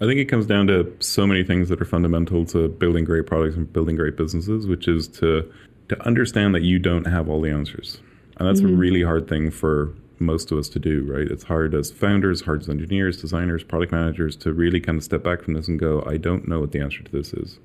I 0.00 0.04
think 0.04 0.20
it 0.20 0.26
comes 0.26 0.46
down 0.46 0.66
to 0.66 0.94
so 1.00 1.26
many 1.26 1.42
things 1.42 1.68
that 1.70 1.80
are 1.80 1.86
fundamental 1.86 2.44
to 2.46 2.68
building 2.68 3.04
great 3.04 3.26
products 3.26 3.56
and 3.56 3.72
building 3.72 3.96
great 3.96 4.16
businesses, 4.16 4.66
which 4.66 4.88
is 4.88 5.08
to 5.08 5.50
to 5.88 6.04
understand 6.04 6.54
that 6.54 6.62
you 6.62 6.78
don't 6.78 7.06
have 7.06 7.28
all 7.28 7.40
the 7.40 7.50
answers. 7.50 8.00
And 8.38 8.48
that's 8.48 8.60
mm-hmm. 8.60 8.74
a 8.74 8.76
really 8.76 9.02
hard 9.02 9.28
thing 9.28 9.50
for 9.50 9.94
most 10.18 10.50
of 10.50 10.58
us 10.58 10.68
to 10.70 10.78
do, 10.78 11.04
right? 11.04 11.26
It's 11.28 11.44
hard 11.44 11.74
as 11.74 11.90
founders, 11.90 12.42
hard 12.42 12.62
as 12.62 12.68
engineers, 12.68 13.20
designers, 13.20 13.62
product 13.62 13.92
managers 13.92 14.36
to 14.36 14.52
really 14.52 14.80
kind 14.80 14.98
of 14.98 15.04
step 15.04 15.22
back 15.22 15.42
from 15.42 15.54
this 15.54 15.68
and 15.68 15.78
go, 15.78 16.02
I 16.06 16.16
don't 16.16 16.48
know 16.48 16.60
what 16.60 16.72
the 16.72 16.80
answer 16.80 17.02
to 17.02 17.12
this 17.12 17.32
is. 17.34 17.58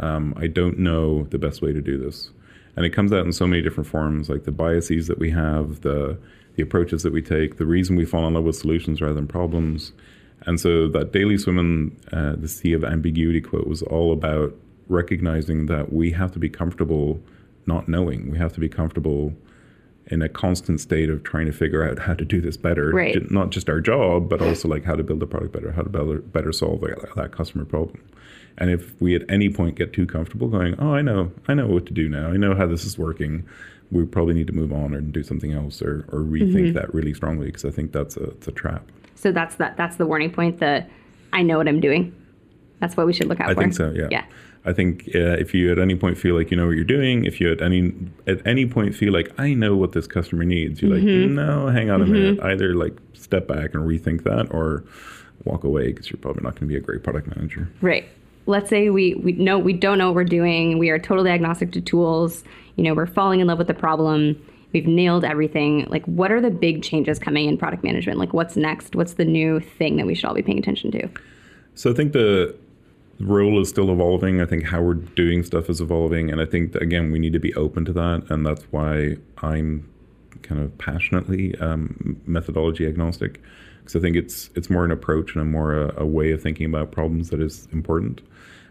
Um, 0.00 0.34
I 0.36 0.46
don't 0.46 0.78
know 0.78 1.24
the 1.24 1.38
best 1.38 1.62
way 1.62 1.72
to 1.72 1.80
do 1.80 1.96
this. 1.96 2.30
And 2.76 2.84
it 2.84 2.90
comes 2.90 3.12
out 3.12 3.24
in 3.24 3.32
so 3.32 3.46
many 3.46 3.62
different 3.62 3.88
forms, 3.88 4.28
like 4.28 4.44
the 4.44 4.52
biases 4.52 5.06
that 5.06 5.18
we 5.18 5.30
have, 5.30 5.80
the 5.82 6.18
the 6.56 6.62
approaches 6.62 7.02
that 7.02 7.12
we 7.12 7.20
take, 7.20 7.56
the 7.56 7.66
reason 7.66 7.96
we 7.96 8.04
fall 8.04 8.28
in 8.28 8.34
love 8.34 8.44
with 8.44 8.54
solutions 8.54 9.00
rather 9.00 9.14
than 9.14 9.26
problems. 9.26 9.92
And 10.46 10.60
so 10.60 10.88
that 10.88 11.12
daily 11.12 11.38
swim 11.38 11.58
in 11.58 11.96
uh, 12.12 12.36
the 12.36 12.48
sea 12.48 12.72
of 12.72 12.84
ambiguity 12.84 13.40
quote 13.40 13.66
was 13.66 13.82
all 13.82 14.12
about 14.12 14.54
recognizing 14.88 15.66
that 15.66 15.92
we 15.92 16.10
have 16.12 16.32
to 16.32 16.38
be 16.38 16.48
comfortable 16.48 17.20
not 17.66 17.88
knowing. 17.88 18.30
We 18.30 18.38
have 18.38 18.52
to 18.54 18.60
be 18.60 18.68
comfortable 18.68 19.32
in 20.08 20.20
a 20.20 20.28
constant 20.28 20.80
state 20.80 21.08
of 21.08 21.22
trying 21.22 21.46
to 21.46 21.52
figure 21.52 21.88
out 21.88 21.98
how 21.98 22.14
to 22.14 22.24
do 22.24 22.40
this 22.40 22.56
better. 22.56 22.90
Right. 22.90 23.30
Not 23.30 23.50
just 23.50 23.70
our 23.70 23.80
job, 23.80 24.28
but 24.28 24.42
also 24.42 24.68
like 24.68 24.84
how 24.84 24.94
to 24.94 25.02
build 25.02 25.22
a 25.22 25.26
product 25.26 25.52
better, 25.52 25.72
how 25.72 25.82
to 25.82 25.88
better, 25.88 26.18
better 26.18 26.52
solve 26.52 26.82
that, 26.82 27.08
that 27.16 27.32
customer 27.32 27.64
problem. 27.64 28.02
And 28.58 28.70
if 28.70 29.00
we 29.00 29.14
at 29.16 29.22
any 29.28 29.48
point 29.48 29.76
get 29.76 29.92
too 29.92 30.06
comfortable 30.06 30.48
going, 30.48 30.78
oh, 30.78 30.94
I 30.94 31.02
know, 31.02 31.32
I 31.48 31.54
know 31.54 31.66
what 31.66 31.86
to 31.86 31.92
do 31.92 32.08
now. 32.08 32.28
I 32.28 32.36
know 32.36 32.54
how 32.54 32.66
this 32.66 32.84
is 32.84 32.98
working. 32.98 33.44
We 33.90 34.04
probably 34.04 34.34
need 34.34 34.46
to 34.48 34.52
move 34.52 34.72
on 34.72 34.94
and 34.94 35.12
do 35.12 35.22
something 35.22 35.52
else 35.52 35.80
or, 35.80 36.06
or 36.12 36.20
rethink 36.20 36.54
mm-hmm. 36.54 36.72
that 36.74 36.92
really 36.94 37.14
strongly 37.14 37.46
because 37.46 37.64
I 37.64 37.70
think 37.70 37.92
that's 37.92 38.16
a, 38.16 38.24
it's 38.24 38.48
a 38.48 38.52
trap. 38.52 38.90
So 39.14 39.32
that's 39.32 39.56
that. 39.56 39.76
That's 39.76 39.96
the 39.96 40.06
warning 40.06 40.30
point. 40.30 40.58
that 40.58 40.90
I 41.32 41.42
know 41.42 41.58
what 41.58 41.68
I'm 41.68 41.80
doing. 41.80 42.14
That's 42.80 42.96
what 42.96 43.06
we 43.06 43.12
should 43.12 43.26
look 43.26 43.40
out 43.40 43.50
I 43.50 43.54
for. 43.54 43.60
I 43.60 43.62
think 43.64 43.74
so. 43.74 43.92
Yeah. 43.94 44.08
Yeah. 44.10 44.24
I 44.66 44.72
think 44.72 45.08
uh, 45.14 45.36
if 45.36 45.52
you 45.52 45.70
at 45.70 45.78
any 45.78 45.94
point 45.94 46.16
feel 46.16 46.34
like 46.34 46.50
you 46.50 46.56
know 46.56 46.66
what 46.66 46.76
you're 46.76 46.84
doing, 46.84 47.26
if 47.26 47.40
you 47.40 47.52
at 47.52 47.60
any 47.60 47.92
at 48.26 48.44
any 48.46 48.66
point 48.66 48.94
feel 48.94 49.12
like 49.12 49.30
I 49.38 49.52
know 49.52 49.76
what 49.76 49.92
this 49.92 50.06
customer 50.06 50.44
needs, 50.44 50.80
you're 50.80 50.90
mm-hmm. 50.90 51.36
like, 51.36 51.46
no, 51.46 51.68
hang 51.68 51.90
on 51.90 52.00
a 52.00 52.04
mm-hmm. 52.04 52.12
minute. 52.12 52.40
Either 52.40 52.74
like 52.74 52.96
step 53.12 53.46
back 53.46 53.74
and 53.74 53.84
rethink 53.84 54.24
that, 54.24 54.48
or 54.54 54.84
walk 55.44 55.64
away 55.64 55.88
because 55.88 56.10
you're 56.10 56.18
probably 56.18 56.42
not 56.42 56.54
going 56.54 56.60
to 56.60 56.66
be 56.66 56.76
a 56.76 56.80
great 56.80 57.02
product 57.02 57.26
manager. 57.36 57.70
Right. 57.82 58.08
Let's 58.46 58.70
say 58.70 58.88
we 58.88 59.14
we 59.16 59.32
know 59.32 59.58
we 59.58 59.74
don't 59.74 59.98
know 59.98 60.06
what 60.06 60.14
we're 60.14 60.24
doing. 60.24 60.78
We 60.78 60.88
are 60.90 60.98
totally 60.98 61.30
agnostic 61.30 61.72
to 61.72 61.80
tools. 61.82 62.42
You 62.76 62.84
know, 62.84 62.94
we're 62.94 63.06
falling 63.06 63.40
in 63.40 63.46
love 63.46 63.58
with 63.58 63.66
the 63.66 63.74
problem. 63.74 64.42
We've 64.74 64.86
nailed 64.86 65.24
everything. 65.24 65.86
Like, 65.88 66.04
what 66.04 66.30
are 66.32 66.40
the 66.40 66.50
big 66.50 66.82
changes 66.82 67.18
coming 67.18 67.48
in 67.48 67.56
product 67.56 67.84
management? 67.84 68.18
Like, 68.18 68.34
what's 68.34 68.56
next? 68.56 68.94
What's 68.94 69.14
the 69.14 69.24
new 69.24 69.60
thing 69.60 69.96
that 69.96 70.06
we 70.06 70.14
should 70.14 70.26
all 70.26 70.34
be 70.34 70.42
paying 70.42 70.58
attention 70.58 70.90
to? 70.90 71.08
So 71.76 71.90
I 71.90 71.94
think 71.94 72.12
the 72.12 72.54
role 73.20 73.60
is 73.60 73.68
still 73.68 73.90
evolving. 73.90 74.40
I 74.40 74.46
think 74.46 74.64
how 74.64 74.82
we're 74.82 74.94
doing 74.94 75.44
stuff 75.44 75.70
is 75.70 75.80
evolving, 75.80 76.30
and 76.30 76.40
I 76.40 76.44
think 76.44 76.74
again 76.74 77.10
we 77.12 77.18
need 77.18 77.32
to 77.32 77.38
be 77.38 77.54
open 77.54 77.84
to 77.86 77.92
that, 77.94 78.26
and 78.28 78.44
that's 78.44 78.64
why 78.72 79.16
I'm 79.38 79.88
kind 80.42 80.60
of 80.60 80.76
passionately 80.78 81.56
um, 81.58 82.20
methodology 82.26 82.86
agnostic 82.86 83.40
because 83.78 83.96
I 83.96 84.00
think 84.00 84.16
it's 84.16 84.50
it's 84.54 84.70
more 84.70 84.84
an 84.84 84.90
approach 84.90 85.34
and 85.34 85.42
a 85.42 85.44
more 85.44 85.74
a, 85.74 86.02
a, 86.02 86.06
way 86.06 86.32
of 86.32 86.42
thinking 86.42 86.66
about 86.66 86.90
problems 86.90 87.30
that 87.30 87.40
is 87.40 87.68
important. 87.72 88.20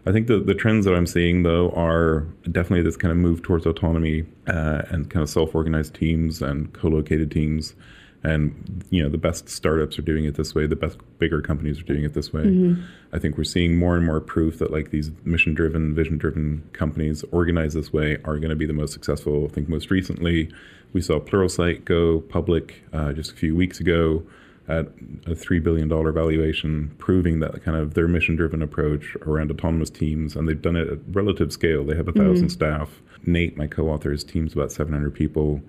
I 0.06 0.12
think 0.12 0.26
the, 0.26 0.38
the 0.38 0.54
trends 0.54 0.84
that 0.84 0.94
I'm 0.94 1.06
seeing 1.06 1.42
though 1.42 1.70
are 1.70 2.26
definitely 2.50 2.82
this 2.82 2.96
kind 2.96 3.10
of 3.10 3.18
move 3.18 3.42
towards 3.42 3.66
autonomy 3.66 4.24
uh, 4.46 4.82
and 4.90 5.08
kind 5.08 5.22
of 5.22 5.30
self-organized 5.30 5.94
teams 5.94 6.42
and 6.42 6.72
co-located 6.72 7.30
teams. 7.30 7.74
And 8.22 8.82
you 8.88 9.02
know 9.02 9.10
the 9.10 9.18
best 9.18 9.50
startups 9.50 9.98
are 9.98 10.02
doing 10.02 10.24
it 10.24 10.34
this 10.34 10.54
way. 10.54 10.66
The 10.66 10.76
best 10.76 10.98
bigger 11.18 11.42
companies 11.42 11.78
are 11.80 11.84
doing 11.84 12.04
it 12.04 12.14
this 12.14 12.32
way. 12.32 12.44
Mm-hmm. 12.44 12.82
i 13.12 13.18
think 13.18 13.36
we're 13.36 13.44
seeing 13.44 13.76
more 13.76 13.96
and 13.96 14.06
more 14.06 14.18
proof 14.18 14.58
that 14.60 14.72
like 14.72 14.90
these 14.90 15.10
mission 15.24 15.52
driven 15.52 15.94
vision 15.94 16.16
driven 16.16 16.62
companies 16.72 17.22
organized 17.32 17.76
this 17.76 17.92
way 17.92 18.16
are 18.24 18.38
going 18.38 18.48
to 18.48 18.56
be 18.56 18.66
the 18.66 18.72
most 18.72 18.94
successful. 18.94 19.46
I 19.50 19.52
think 19.52 19.68
most 19.68 19.90
recently 19.90 20.50
we 20.94 21.02
saw 21.02 21.20
pluralsight 21.20 21.84
go 21.84 22.20
public 22.20 22.82
uh, 22.94 23.12
just 23.12 23.32
a 23.32 23.34
few 23.34 23.54
weeks 23.54 23.78
ago 23.78 24.22
at 24.66 24.86
a 25.26 25.34
$3 25.34 25.62
billion 25.62 25.88
valuation 25.88 26.94
proving 26.98 27.40
that 27.40 27.62
kind 27.62 27.76
of 27.76 27.94
their 27.94 28.08
mission 28.08 28.34
driven 28.34 28.62
approach 28.62 29.14
around 29.22 29.50
autonomous 29.50 29.90
teams 29.90 30.36
and 30.36 30.48
they've 30.48 30.62
done 30.62 30.76
it 30.76 30.88
at 30.88 30.98
relative 31.12 31.52
scale 31.52 31.84
they 31.84 31.94
have 31.94 32.08
a 32.08 32.12
1000 32.12 32.34
mm-hmm. 32.34 32.48
staff 32.48 33.02
nate 33.26 33.56
my 33.58 33.66
co-author 33.66 34.10
his 34.10 34.24
team's 34.24 34.54
about 34.54 34.72
700 34.72 35.12
people 35.14 35.60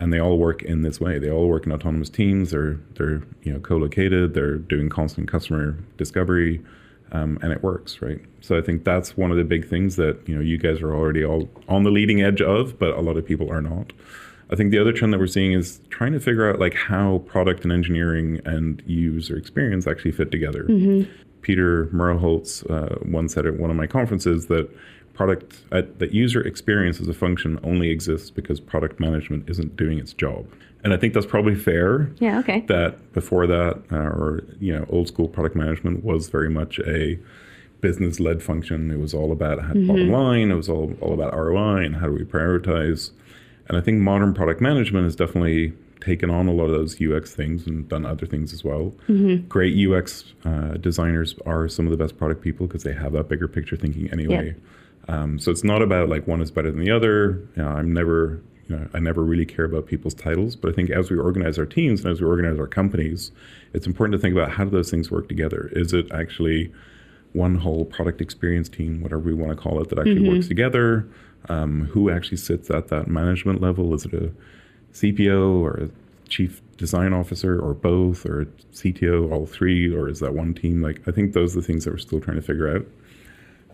and 0.00 0.12
they 0.12 0.18
all 0.18 0.38
work 0.38 0.62
in 0.62 0.82
this 0.82 0.98
way. 0.98 1.18
They 1.18 1.30
all 1.30 1.46
work 1.46 1.66
in 1.66 1.72
autonomous 1.72 2.08
teams. 2.08 2.50
They're 2.50 2.80
they're 2.94 3.22
you 3.42 3.52
know 3.52 3.60
co-located. 3.60 4.34
They're 4.34 4.56
doing 4.56 4.88
constant 4.88 5.28
customer 5.28 5.72
discovery, 5.98 6.62
um, 7.12 7.38
and 7.42 7.52
it 7.52 7.62
works, 7.62 8.00
right? 8.00 8.20
So 8.40 8.56
I 8.56 8.62
think 8.62 8.84
that's 8.84 9.16
one 9.16 9.30
of 9.30 9.36
the 9.36 9.44
big 9.44 9.68
things 9.68 9.96
that 9.96 10.26
you 10.26 10.34
know 10.34 10.40
you 10.40 10.56
guys 10.56 10.80
are 10.80 10.94
already 10.94 11.22
all 11.22 11.48
on 11.68 11.84
the 11.84 11.90
leading 11.90 12.22
edge 12.22 12.40
of, 12.40 12.78
but 12.78 12.96
a 12.96 13.00
lot 13.00 13.18
of 13.18 13.26
people 13.26 13.52
are 13.52 13.60
not. 13.60 13.92
I 14.50 14.56
think 14.56 14.72
the 14.72 14.78
other 14.78 14.92
trend 14.92 15.12
that 15.12 15.20
we're 15.20 15.28
seeing 15.28 15.52
is 15.52 15.80
trying 15.90 16.12
to 16.12 16.20
figure 16.20 16.48
out 16.48 16.58
like 16.58 16.74
how 16.74 17.18
product 17.26 17.62
and 17.62 17.72
engineering 17.72 18.40
and 18.44 18.82
user 18.86 19.36
experience 19.36 19.86
actually 19.86 20.12
fit 20.12 20.30
together. 20.30 20.64
Mm-hmm. 20.64 21.10
Peter 21.42 21.86
Merholz 21.86 22.68
uh, 22.70 22.98
once 23.06 23.34
said 23.34 23.46
at 23.46 23.58
one 23.58 23.70
of 23.70 23.76
my 23.76 23.86
conferences 23.86 24.46
that 24.46 24.68
product 25.14 25.60
uh, 25.72 25.82
that 25.98 26.12
user 26.12 26.40
experience 26.40 27.00
as 27.00 27.08
a 27.08 27.14
function 27.14 27.60
only 27.62 27.90
exists 27.90 28.30
because 28.30 28.58
product 28.58 28.98
management 28.98 29.48
isn't 29.48 29.76
doing 29.76 29.98
its 29.98 30.12
job. 30.12 30.46
And 30.82 30.94
I 30.94 30.96
think 30.96 31.12
that's 31.14 31.26
probably 31.26 31.54
fair. 31.54 32.10
Yeah. 32.18 32.38
Okay. 32.40 32.60
That 32.68 33.12
before 33.12 33.46
that, 33.46 33.82
uh, 33.92 33.96
or 33.96 34.42
you 34.60 34.72
know, 34.72 34.86
old 34.88 35.08
school 35.08 35.28
product 35.28 35.54
management 35.54 36.04
was 36.04 36.28
very 36.28 36.48
much 36.48 36.78
a 36.80 37.18
business 37.80 38.18
led 38.18 38.42
function. 38.42 38.90
It 38.90 38.98
was 38.98 39.14
all 39.14 39.30
about 39.32 39.58
mm-hmm. 39.58 39.86
bottom 39.86 40.10
line. 40.10 40.50
It 40.50 40.54
was 40.54 40.68
all 40.68 40.94
all 41.00 41.12
about 41.12 41.34
ROI 41.34 41.84
and 41.84 41.96
how 41.96 42.06
do 42.06 42.14
we 42.14 42.24
prioritize. 42.24 43.10
And 43.70 43.78
I 43.78 43.82
think 43.82 43.98
modern 43.98 44.34
product 44.34 44.60
management 44.60 45.04
has 45.04 45.14
definitely 45.14 45.72
taken 46.00 46.28
on 46.28 46.48
a 46.48 46.52
lot 46.52 46.64
of 46.64 46.72
those 46.72 47.00
UX 47.00 47.32
things 47.32 47.68
and 47.68 47.88
done 47.88 48.04
other 48.04 48.26
things 48.26 48.52
as 48.52 48.64
well. 48.64 48.92
Mm-hmm. 49.06 49.46
Great 49.46 49.88
UX 49.88 50.24
uh, 50.44 50.72
designers 50.72 51.36
are 51.46 51.68
some 51.68 51.86
of 51.86 51.92
the 51.92 51.96
best 51.96 52.18
product 52.18 52.42
people 52.42 52.66
because 52.66 52.82
they 52.82 52.92
have 52.92 53.12
that 53.12 53.28
bigger 53.28 53.46
picture 53.46 53.76
thinking 53.76 54.10
anyway. 54.10 54.56
Yeah. 55.08 55.14
Um, 55.22 55.38
so 55.38 55.52
it's 55.52 55.62
not 55.62 55.82
about 55.82 56.08
like 56.08 56.26
one 56.26 56.42
is 56.42 56.50
better 56.50 56.72
than 56.72 56.80
the 56.80 56.90
other. 56.90 57.48
You 57.54 57.62
know, 57.62 57.68
I'm 57.68 57.94
never, 57.94 58.42
you 58.66 58.76
know, 58.76 58.88
I 58.92 58.98
never 58.98 59.22
really 59.22 59.46
care 59.46 59.66
about 59.66 59.86
people's 59.86 60.14
titles, 60.14 60.56
but 60.56 60.72
I 60.72 60.74
think 60.74 60.90
as 60.90 61.08
we 61.08 61.16
organize 61.16 61.56
our 61.56 61.64
teams 61.64 62.04
and 62.04 62.10
as 62.10 62.20
we 62.20 62.26
organize 62.26 62.58
our 62.58 62.66
companies, 62.66 63.30
it's 63.72 63.86
important 63.86 64.14
to 64.14 64.18
think 64.18 64.34
about 64.34 64.50
how 64.50 64.64
do 64.64 64.70
those 64.70 64.90
things 64.90 65.12
work 65.12 65.28
together. 65.28 65.70
Is 65.76 65.92
it 65.92 66.10
actually 66.10 66.72
one 67.34 67.54
whole 67.54 67.84
product 67.84 68.20
experience 68.20 68.68
team, 68.68 69.00
whatever 69.00 69.22
we 69.22 69.34
want 69.34 69.52
to 69.52 69.56
call 69.56 69.80
it, 69.80 69.90
that 69.90 69.98
actually 70.00 70.16
mm-hmm. 70.16 70.34
works 70.34 70.48
together? 70.48 71.06
Um, 71.48 71.86
who 71.86 72.10
actually 72.10 72.36
sits 72.36 72.70
at 72.70 72.88
that 72.88 73.08
management 73.08 73.60
level. 73.60 73.94
Is 73.94 74.04
it 74.04 74.14
a 74.14 74.30
CPO 74.92 75.60
or 75.60 75.74
a 75.84 75.90
chief 76.28 76.62
design 76.76 77.12
officer 77.12 77.60
or 77.60 77.74
both 77.74 78.24
or 78.24 78.42
a 78.42 78.46
CTO, 78.72 79.30
all 79.32 79.46
three, 79.46 79.92
or 79.92 80.08
is 80.08 80.20
that 80.20 80.34
one 80.34 80.54
team? 80.54 80.82
Like, 80.82 81.06
I 81.06 81.10
think 81.10 81.32
those 81.32 81.56
are 81.56 81.60
the 81.60 81.66
things 81.66 81.84
that 81.84 81.90
we're 81.92 81.98
still 81.98 82.20
trying 82.20 82.36
to 82.36 82.42
figure 82.42 82.74
out. 82.74 82.86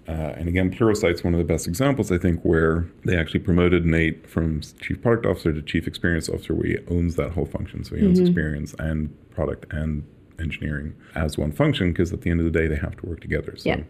Uh, 0.09 0.35
and 0.37 0.49
again, 0.49 0.73
Pluralsight's 0.73 1.25
one 1.25 1.35
of 1.35 1.39
the 1.39 1.45
best 1.45 1.67
examples, 1.67 2.13
I 2.13 2.19
think, 2.19 2.41
where 2.43 2.87
they 3.05 3.17
actually 3.17 3.41
promoted 3.41 3.85
Nate 3.85 4.29
from 4.29 4.61
chief 4.81 5.03
product 5.03 5.27
officer 5.27 5.53
to 5.53 5.61
chief 5.63 5.87
experience 5.89 6.29
officer, 6.29 6.55
where 6.55 6.67
he 6.67 6.79
owns 6.89 7.17
that 7.17 7.33
whole 7.33 7.47
function. 7.47 7.83
So 7.83 7.97
he 7.97 8.07
owns 8.07 8.19
mm-hmm. 8.19 8.29
experience 8.29 8.75
and 8.79 9.13
product 9.31 9.73
and 9.73 10.05
engineering 10.39 10.95
as 11.17 11.37
one 11.37 11.51
function, 11.51 11.91
because 11.91 12.13
at 12.13 12.21
the 12.21 12.31
end 12.31 12.39
of 12.39 12.45
the 12.45 12.57
day, 12.57 12.69
they 12.69 12.77
have 12.77 12.97
to 12.99 13.07
work 13.07 13.21
together. 13.21 13.57
So 13.57 13.71
yeah. 13.71 13.81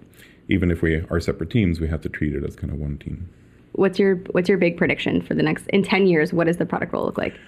even 0.48 0.70
if 0.70 0.80
we 0.80 1.04
are 1.10 1.20
separate 1.20 1.50
teams, 1.50 1.80
we 1.80 1.88
have 1.88 2.00
to 2.00 2.08
treat 2.08 2.34
it 2.34 2.44
as 2.44 2.56
kind 2.56 2.72
of 2.72 2.78
one 2.78 2.96
team 2.96 3.28
what's 3.76 3.98
your 3.98 4.16
what's 4.32 4.48
your 4.48 4.58
big 4.58 4.76
prediction 4.76 5.22
for 5.22 5.34
the 5.34 5.42
next 5.42 5.66
in 5.68 5.82
10 5.82 6.06
years 6.06 6.32
what 6.32 6.46
does 6.46 6.56
the 6.56 6.66
product 6.66 6.92
role 6.92 7.04
look 7.04 7.18
like? 7.18 7.38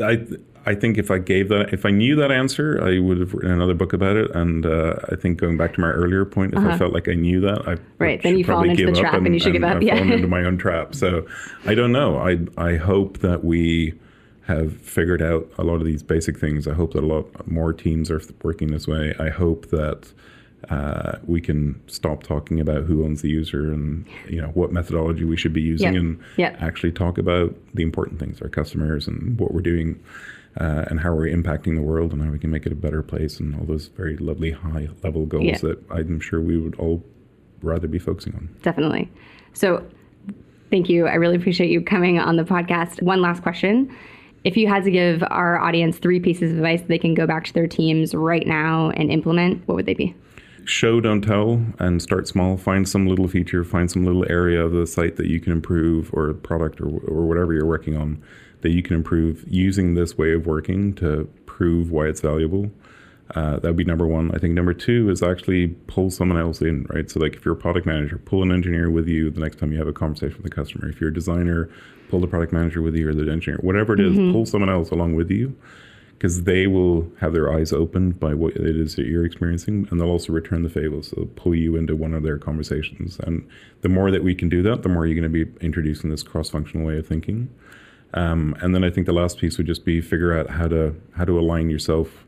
I 0.00 0.26
I 0.66 0.74
think 0.74 0.98
if 0.98 1.10
I 1.10 1.18
gave 1.18 1.48
that 1.48 1.72
if 1.72 1.86
I 1.86 1.90
knew 1.90 2.14
that 2.16 2.30
answer 2.30 2.82
I 2.82 2.98
would 2.98 3.18
have 3.18 3.32
written 3.34 3.50
another 3.50 3.74
book 3.74 3.92
about 3.92 4.16
it. 4.16 4.30
And 4.34 4.66
uh, 4.66 4.96
I 5.10 5.16
think 5.16 5.38
going 5.38 5.56
back 5.56 5.74
to 5.74 5.80
my 5.80 5.88
earlier 5.88 6.24
point 6.24 6.52
if 6.52 6.58
uh-huh. 6.58 6.70
I 6.70 6.78
felt 6.78 6.92
like 6.92 7.08
I 7.08 7.14
knew 7.14 7.40
that 7.40 7.66
I 7.66 7.76
right 7.98 8.22
then 8.22 8.38
you 8.38 8.44
fall 8.44 8.62
into 8.62 8.86
the 8.86 8.92
trap 8.92 9.14
and, 9.14 9.26
and, 9.26 9.34
you 9.34 9.40
should 9.40 9.52
give 9.52 9.64
up 9.64 9.82
yeah. 9.82 9.94
fallen 9.94 10.12
into 10.12 10.28
my 10.28 10.44
own 10.44 10.58
trap. 10.58 10.94
So 10.94 11.26
I 11.64 11.74
don't 11.74 11.92
know. 11.92 12.18
I 12.18 12.38
I 12.56 12.76
hope 12.76 13.18
that 13.18 13.44
we 13.44 13.98
have 14.48 14.74
figured 14.80 15.20
out 15.20 15.46
a 15.58 15.62
lot 15.62 15.74
of 15.74 15.84
these 15.84 16.02
basic 16.02 16.38
things. 16.38 16.66
I 16.66 16.72
hope 16.72 16.94
that 16.94 17.04
a 17.04 17.06
lot 17.06 17.46
more 17.46 17.74
teams 17.74 18.10
are 18.10 18.20
working 18.42 18.70
this 18.70 18.88
way. 18.88 19.14
I 19.18 19.28
hope 19.28 19.68
that 19.68 20.10
uh, 20.70 21.18
we 21.26 21.40
can 21.40 21.80
stop 21.86 22.22
talking 22.22 22.60
about 22.60 22.84
who 22.84 23.04
owns 23.04 23.22
the 23.22 23.28
user 23.28 23.72
and 23.72 24.06
you 24.28 24.40
know 24.40 24.48
what 24.48 24.72
methodology 24.72 25.24
we 25.24 25.36
should 25.36 25.52
be 25.52 25.62
using 25.62 25.94
yep. 25.94 26.02
and 26.02 26.20
yep. 26.36 26.56
actually 26.60 26.92
talk 26.92 27.16
about 27.16 27.54
the 27.74 27.82
important 27.82 28.18
things 28.18 28.42
our 28.42 28.48
customers 28.48 29.06
and 29.06 29.38
what 29.38 29.54
we're 29.54 29.60
doing 29.60 30.02
uh, 30.60 30.84
and 30.88 30.98
how 30.98 31.14
we're 31.14 31.32
impacting 31.32 31.76
the 31.76 31.82
world 31.82 32.12
and 32.12 32.22
how 32.22 32.30
we 32.30 32.38
can 32.38 32.50
make 32.50 32.66
it 32.66 32.72
a 32.72 32.76
better 32.76 33.02
place 33.02 33.38
and 33.38 33.54
all 33.54 33.64
those 33.66 33.86
very 33.88 34.16
lovely 34.16 34.50
high 34.50 34.88
level 35.04 35.26
goals 35.26 35.60
that 35.60 35.78
i'm 35.90 36.18
sure 36.18 36.40
we 36.40 36.58
would 36.58 36.74
all 36.74 37.02
rather 37.62 37.88
be 37.88 37.98
focusing 37.98 38.34
on. 38.34 38.48
Definitely. 38.62 39.10
So 39.52 39.84
thank 40.70 40.88
you. 40.88 41.06
I 41.06 41.14
really 41.14 41.36
appreciate 41.36 41.70
you 41.70 41.80
coming 41.82 42.18
on 42.18 42.36
the 42.36 42.44
podcast. 42.44 43.02
One 43.02 43.20
last 43.20 43.42
question. 43.42 43.94
If 44.44 44.56
you 44.56 44.68
had 44.68 44.84
to 44.84 44.90
give 44.90 45.22
our 45.24 45.58
audience 45.58 45.98
three 45.98 46.20
pieces 46.20 46.52
of 46.52 46.58
advice 46.58 46.82
they 46.86 46.98
can 46.98 47.14
go 47.14 47.26
back 47.26 47.44
to 47.46 47.52
their 47.52 47.66
teams 47.66 48.14
right 48.14 48.46
now 48.46 48.90
and 48.90 49.10
implement 49.10 49.66
what 49.66 49.74
would 49.74 49.86
they 49.86 49.94
be 49.94 50.14
show, 50.68 51.00
don't 51.00 51.22
tell, 51.22 51.62
and 51.78 52.00
start 52.02 52.28
small. 52.28 52.56
Find 52.56 52.88
some 52.88 53.06
little 53.06 53.28
feature, 53.28 53.64
find 53.64 53.90
some 53.90 54.04
little 54.04 54.24
area 54.30 54.64
of 54.64 54.72
the 54.72 54.86
site 54.86 55.16
that 55.16 55.26
you 55.26 55.40
can 55.40 55.52
improve, 55.52 56.10
or 56.12 56.34
product, 56.34 56.80
or, 56.80 56.86
or 56.86 57.26
whatever 57.26 57.52
you're 57.52 57.66
working 57.66 57.96
on 57.96 58.22
that 58.60 58.70
you 58.70 58.82
can 58.82 58.96
improve 58.96 59.44
using 59.46 59.94
this 59.94 60.18
way 60.18 60.32
of 60.32 60.46
working 60.46 60.94
to 60.94 61.28
prove 61.46 61.90
why 61.90 62.06
it's 62.06 62.20
valuable. 62.20 62.70
Uh, 63.34 63.58
that 63.58 63.64
would 63.64 63.76
be 63.76 63.84
number 63.84 64.06
one. 64.06 64.30
I 64.34 64.38
think 64.38 64.54
number 64.54 64.72
two 64.72 65.10
is 65.10 65.22
actually 65.22 65.68
pull 65.68 66.10
someone 66.10 66.38
else 66.38 66.62
in, 66.62 66.86
right? 66.88 67.10
So, 67.10 67.20
like 67.20 67.34
if 67.34 67.44
you're 67.44 67.54
a 67.54 67.58
product 67.58 67.86
manager, 67.86 68.18
pull 68.18 68.42
an 68.42 68.50
engineer 68.50 68.90
with 68.90 69.06
you 69.06 69.30
the 69.30 69.40
next 69.40 69.58
time 69.58 69.70
you 69.70 69.78
have 69.78 69.86
a 69.86 69.92
conversation 69.92 70.36
with 70.36 70.44
the 70.44 70.54
customer. 70.54 70.88
If 70.88 71.00
you're 71.00 71.10
a 71.10 71.14
designer, 71.14 71.68
pull 72.08 72.20
the 72.20 72.26
product 72.26 72.52
manager 72.52 72.80
with 72.80 72.94
you 72.94 73.08
or 73.08 73.14
the 73.14 73.30
engineer, 73.30 73.58
whatever 73.60 73.92
it 73.92 74.00
is, 74.00 74.14
mm-hmm. 74.16 74.32
pull 74.32 74.46
someone 74.46 74.70
else 74.70 74.90
along 74.90 75.14
with 75.14 75.30
you 75.30 75.54
because 76.18 76.42
they 76.42 76.66
will 76.66 77.08
have 77.20 77.32
their 77.32 77.52
eyes 77.52 77.72
opened 77.72 78.18
by 78.18 78.34
what 78.34 78.56
it 78.56 78.76
is 78.76 78.96
that 78.96 79.06
you're 79.06 79.24
experiencing, 79.24 79.86
and 79.88 80.00
they'll 80.00 80.10
also 80.10 80.32
return 80.32 80.64
the 80.64 80.68
favor. 80.68 81.00
So 81.00 81.14
they'll 81.14 81.26
pull 81.26 81.54
you 81.54 81.76
into 81.76 81.94
one 81.94 82.12
of 82.12 82.24
their 82.24 82.38
conversations. 82.38 83.20
And 83.20 83.48
the 83.82 83.88
more 83.88 84.10
that 84.10 84.24
we 84.24 84.34
can 84.34 84.48
do 84.48 84.60
that, 84.62 84.82
the 84.82 84.88
more 84.88 85.06
you're 85.06 85.14
going 85.14 85.32
to 85.32 85.44
be 85.44 85.64
introducing 85.64 86.10
this 86.10 86.24
cross-functional 86.24 86.84
way 86.84 86.98
of 86.98 87.06
thinking. 87.06 87.48
Um, 88.14 88.56
and 88.60 88.74
then 88.74 88.82
I 88.82 88.90
think 88.90 89.06
the 89.06 89.12
last 89.12 89.38
piece 89.38 89.58
would 89.58 89.68
just 89.68 89.84
be 89.84 90.00
figure 90.00 90.36
out 90.36 90.50
how 90.50 90.66
to 90.66 90.94
how 91.16 91.24
to 91.24 91.38
align 91.38 91.70
yourself 91.70 92.24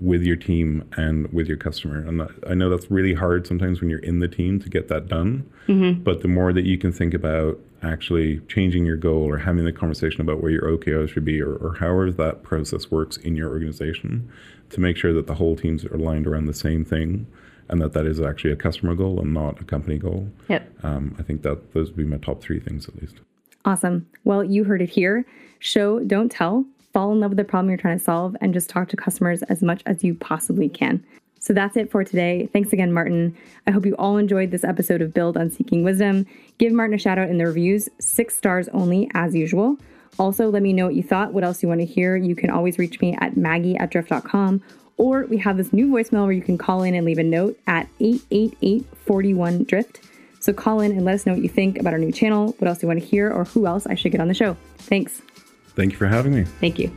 with 0.00 0.22
your 0.22 0.36
team 0.36 0.88
and 0.96 1.32
with 1.32 1.46
your 1.46 1.56
customer. 1.56 1.98
And 1.98 2.22
I 2.48 2.54
know 2.54 2.68
that's 2.70 2.90
really 2.90 3.14
hard 3.14 3.46
sometimes 3.46 3.80
when 3.80 3.88
you're 3.90 3.98
in 4.00 4.18
the 4.18 4.28
team 4.28 4.58
to 4.60 4.68
get 4.68 4.88
that 4.88 5.06
done. 5.06 5.48
Mm-hmm. 5.68 6.02
But 6.02 6.22
the 6.22 6.28
more 6.28 6.52
that 6.52 6.64
you 6.64 6.78
can 6.78 6.92
think 6.92 7.14
about 7.14 7.60
actually 7.82 8.40
changing 8.48 8.84
your 8.84 8.96
goal 8.96 9.22
or 9.28 9.38
having 9.38 9.64
the 9.64 9.72
conversation 9.72 10.20
about 10.20 10.42
where 10.42 10.50
your 10.50 10.62
OKRs 10.62 11.10
should 11.10 11.24
be 11.24 11.40
or, 11.40 11.54
or 11.56 11.74
however 11.74 12.10
that 12.10 12.42
process 12.42 12.90
works 12.90 13.16
in 13.18 13.36
your 13.36 13.48
organization 13.50 14.28
to 14.70 14.80
make 14.80 14.96
sure 14.96 15.12
that 15.12 15.26
the 15.26 15.34
whole 15.34 15.56
teams 15.56 15.84
are 15.84 15.94
aligned 15.94 16.26
around 16.26 16.46
the 16.46 16.54
same 16.54 16.84
thing 16.84 17.26
and 17.68 17.80
that 17.80 17.92
that 17.92 18.06
is 18.06 18.20
actually 18.20 18.50
a 18.50 18.56
customer 18.56 18.94
goal 18.94 19.20
and 19.20 19.32
not 19.32 19.60
a 19.60 19.64
company 19.64 19.98
goal. 19.98 20.28
Yep. 20.48 20.84
Um, 20.84 21.14
I 21.18 21.22
think 21.22 21.42
that 21.42 21.72
those 21.74 21.88
would 21.88 21.96
be 21.96 22.04
my 22.04 22.16
top 22.16 22.40
three 22.40 22.60
things 22.60 22.88
at 22.88 22.96
least. 23.00 23.16
Awesome. 23.64 24.06
Well, 24.24 24.42
you 24.42 24.64
heard 24.64 24.82
it 24.82 24.88
here. 24.88 25.24
Show, 25.60 26.00
don't 26.00 26.30
tell 26.30 26.64
fall 26.92 27.12
in 27.12 27.20
love 27.20 27.30
with 27.30 27.38
the 27.38 27.44
problem 27.44 27.68
you're 27.68 27.78
trying 27.78 27.98
to 27.98 28.04
solve, 28.04 28.36
and 28.40 28.52
just 28.52 28.68
talk 28.68 28.88
to 28.88 28.96
customers 28.96 29.42
as 29.44 29.62
much 29.62 29.82
as 29.86 30.02
you 30.02 30.14
possibly 30.14 30.68
can. 30.68 31.04
So 31.40 31.52
that's 31.52 31.76
it 31.76 31.90
for 31.90 32.04
today. 32.04 32.48
Thanks 32.52 32.72
again, 32.72 32.92
Martin. 32.92 33.36
I 33.66 33.70
hope 33.70 33.86
you 33.86 33.94
all 33.96 34.16
enjoyed 34.16 34.50
this 34.50 34.64
episode 34.64 35.02
of 35.02 35.14
Build 35.14 35.36
on 35.36 35.50
Seeking 35.50 35.84
Wisdom. 35.84 36.26
Give 36.58 36.72
Martin 36.72 36.94
a 36.94 36.98
shout 36.98 37.18
out 37.18 37.28
in 37.28 37.38
the 37.38 37.46
reviews, 37.46 37.88
six 37.98 38.36
stars 38.36 38.68
only, 38.68 39.10
as 39.14 39.34
usual. 39.34 39.76
Also, 40.18 40.50
let 40.50 40.62
me 40.62 40.72
know 40.72 40.86
what 40.86 40.94
you 40.94 41.02
thought, 41.02 41.32
what 41.32 41.44
else 41.44 41.62
you 41.62 41.68
want 41.68 41.80
to 41.80 41.86
hear. 41.86 42.16
You 42.16 42.34
can 42.34 42.50
always 42.50 42.78
reach 42.78 43.00
me 43.00 43.16
at 43.20 43.36
maggie 43.36 43.76
at 43.76 43.90
drift.com, 43.90 44.62
or 44.96 45.26
we 45.26 45.38
have 45.38 45.56
this 45.56 45.72
new 45.72 45.88
voicemail 45.88 46.24
where 46.24 46.32
you 46.32 46.42
can 46.42 46.58
call 46.58 46.82
in 46.82 46.94
and 46.94 47.06
leave 47.06 47.18
a 47.18 47.22
note 47.22 47.58
at 47.66 47.88
888 48.00 48.84
41 49.06 49.64
Drift. 49.64 50.00
So 50.40 50.52
call 50.52 50.80
in 50.80 50.92
and 50.92 51.04
let 51.04 51.14
us 51.14 51.26
know 51.26 51.34
what 51.34 51.42
you 51.42 51.48
think 51.48 51.78
about 51.78 51.92
our 51.92 51.98
new 51.98 52.12
channel, 52.12 52.54
what 52.58 52.68
else 52.68 52.82
you 52.82 52.88
want 52.88 53.00
to 53.00 53.06
hear, 53.06 53.30
or 53.30 53.44
who 53.44 53.66
else 53.66 53.86
I 53.86 53.94
should 53.94 54.12
get 54.12 54.20
on 54.20 54.28
the 54.28 54.34
show. 54.34 54.56
Thanks. 54.78 55.20
Thank 55.74 55.92
you 55.92 55.98
for 55.98 56.06
having 56.06 56.34
me. 56.34 56.44
Thank 56.44 56.78
you. 56.78 56.90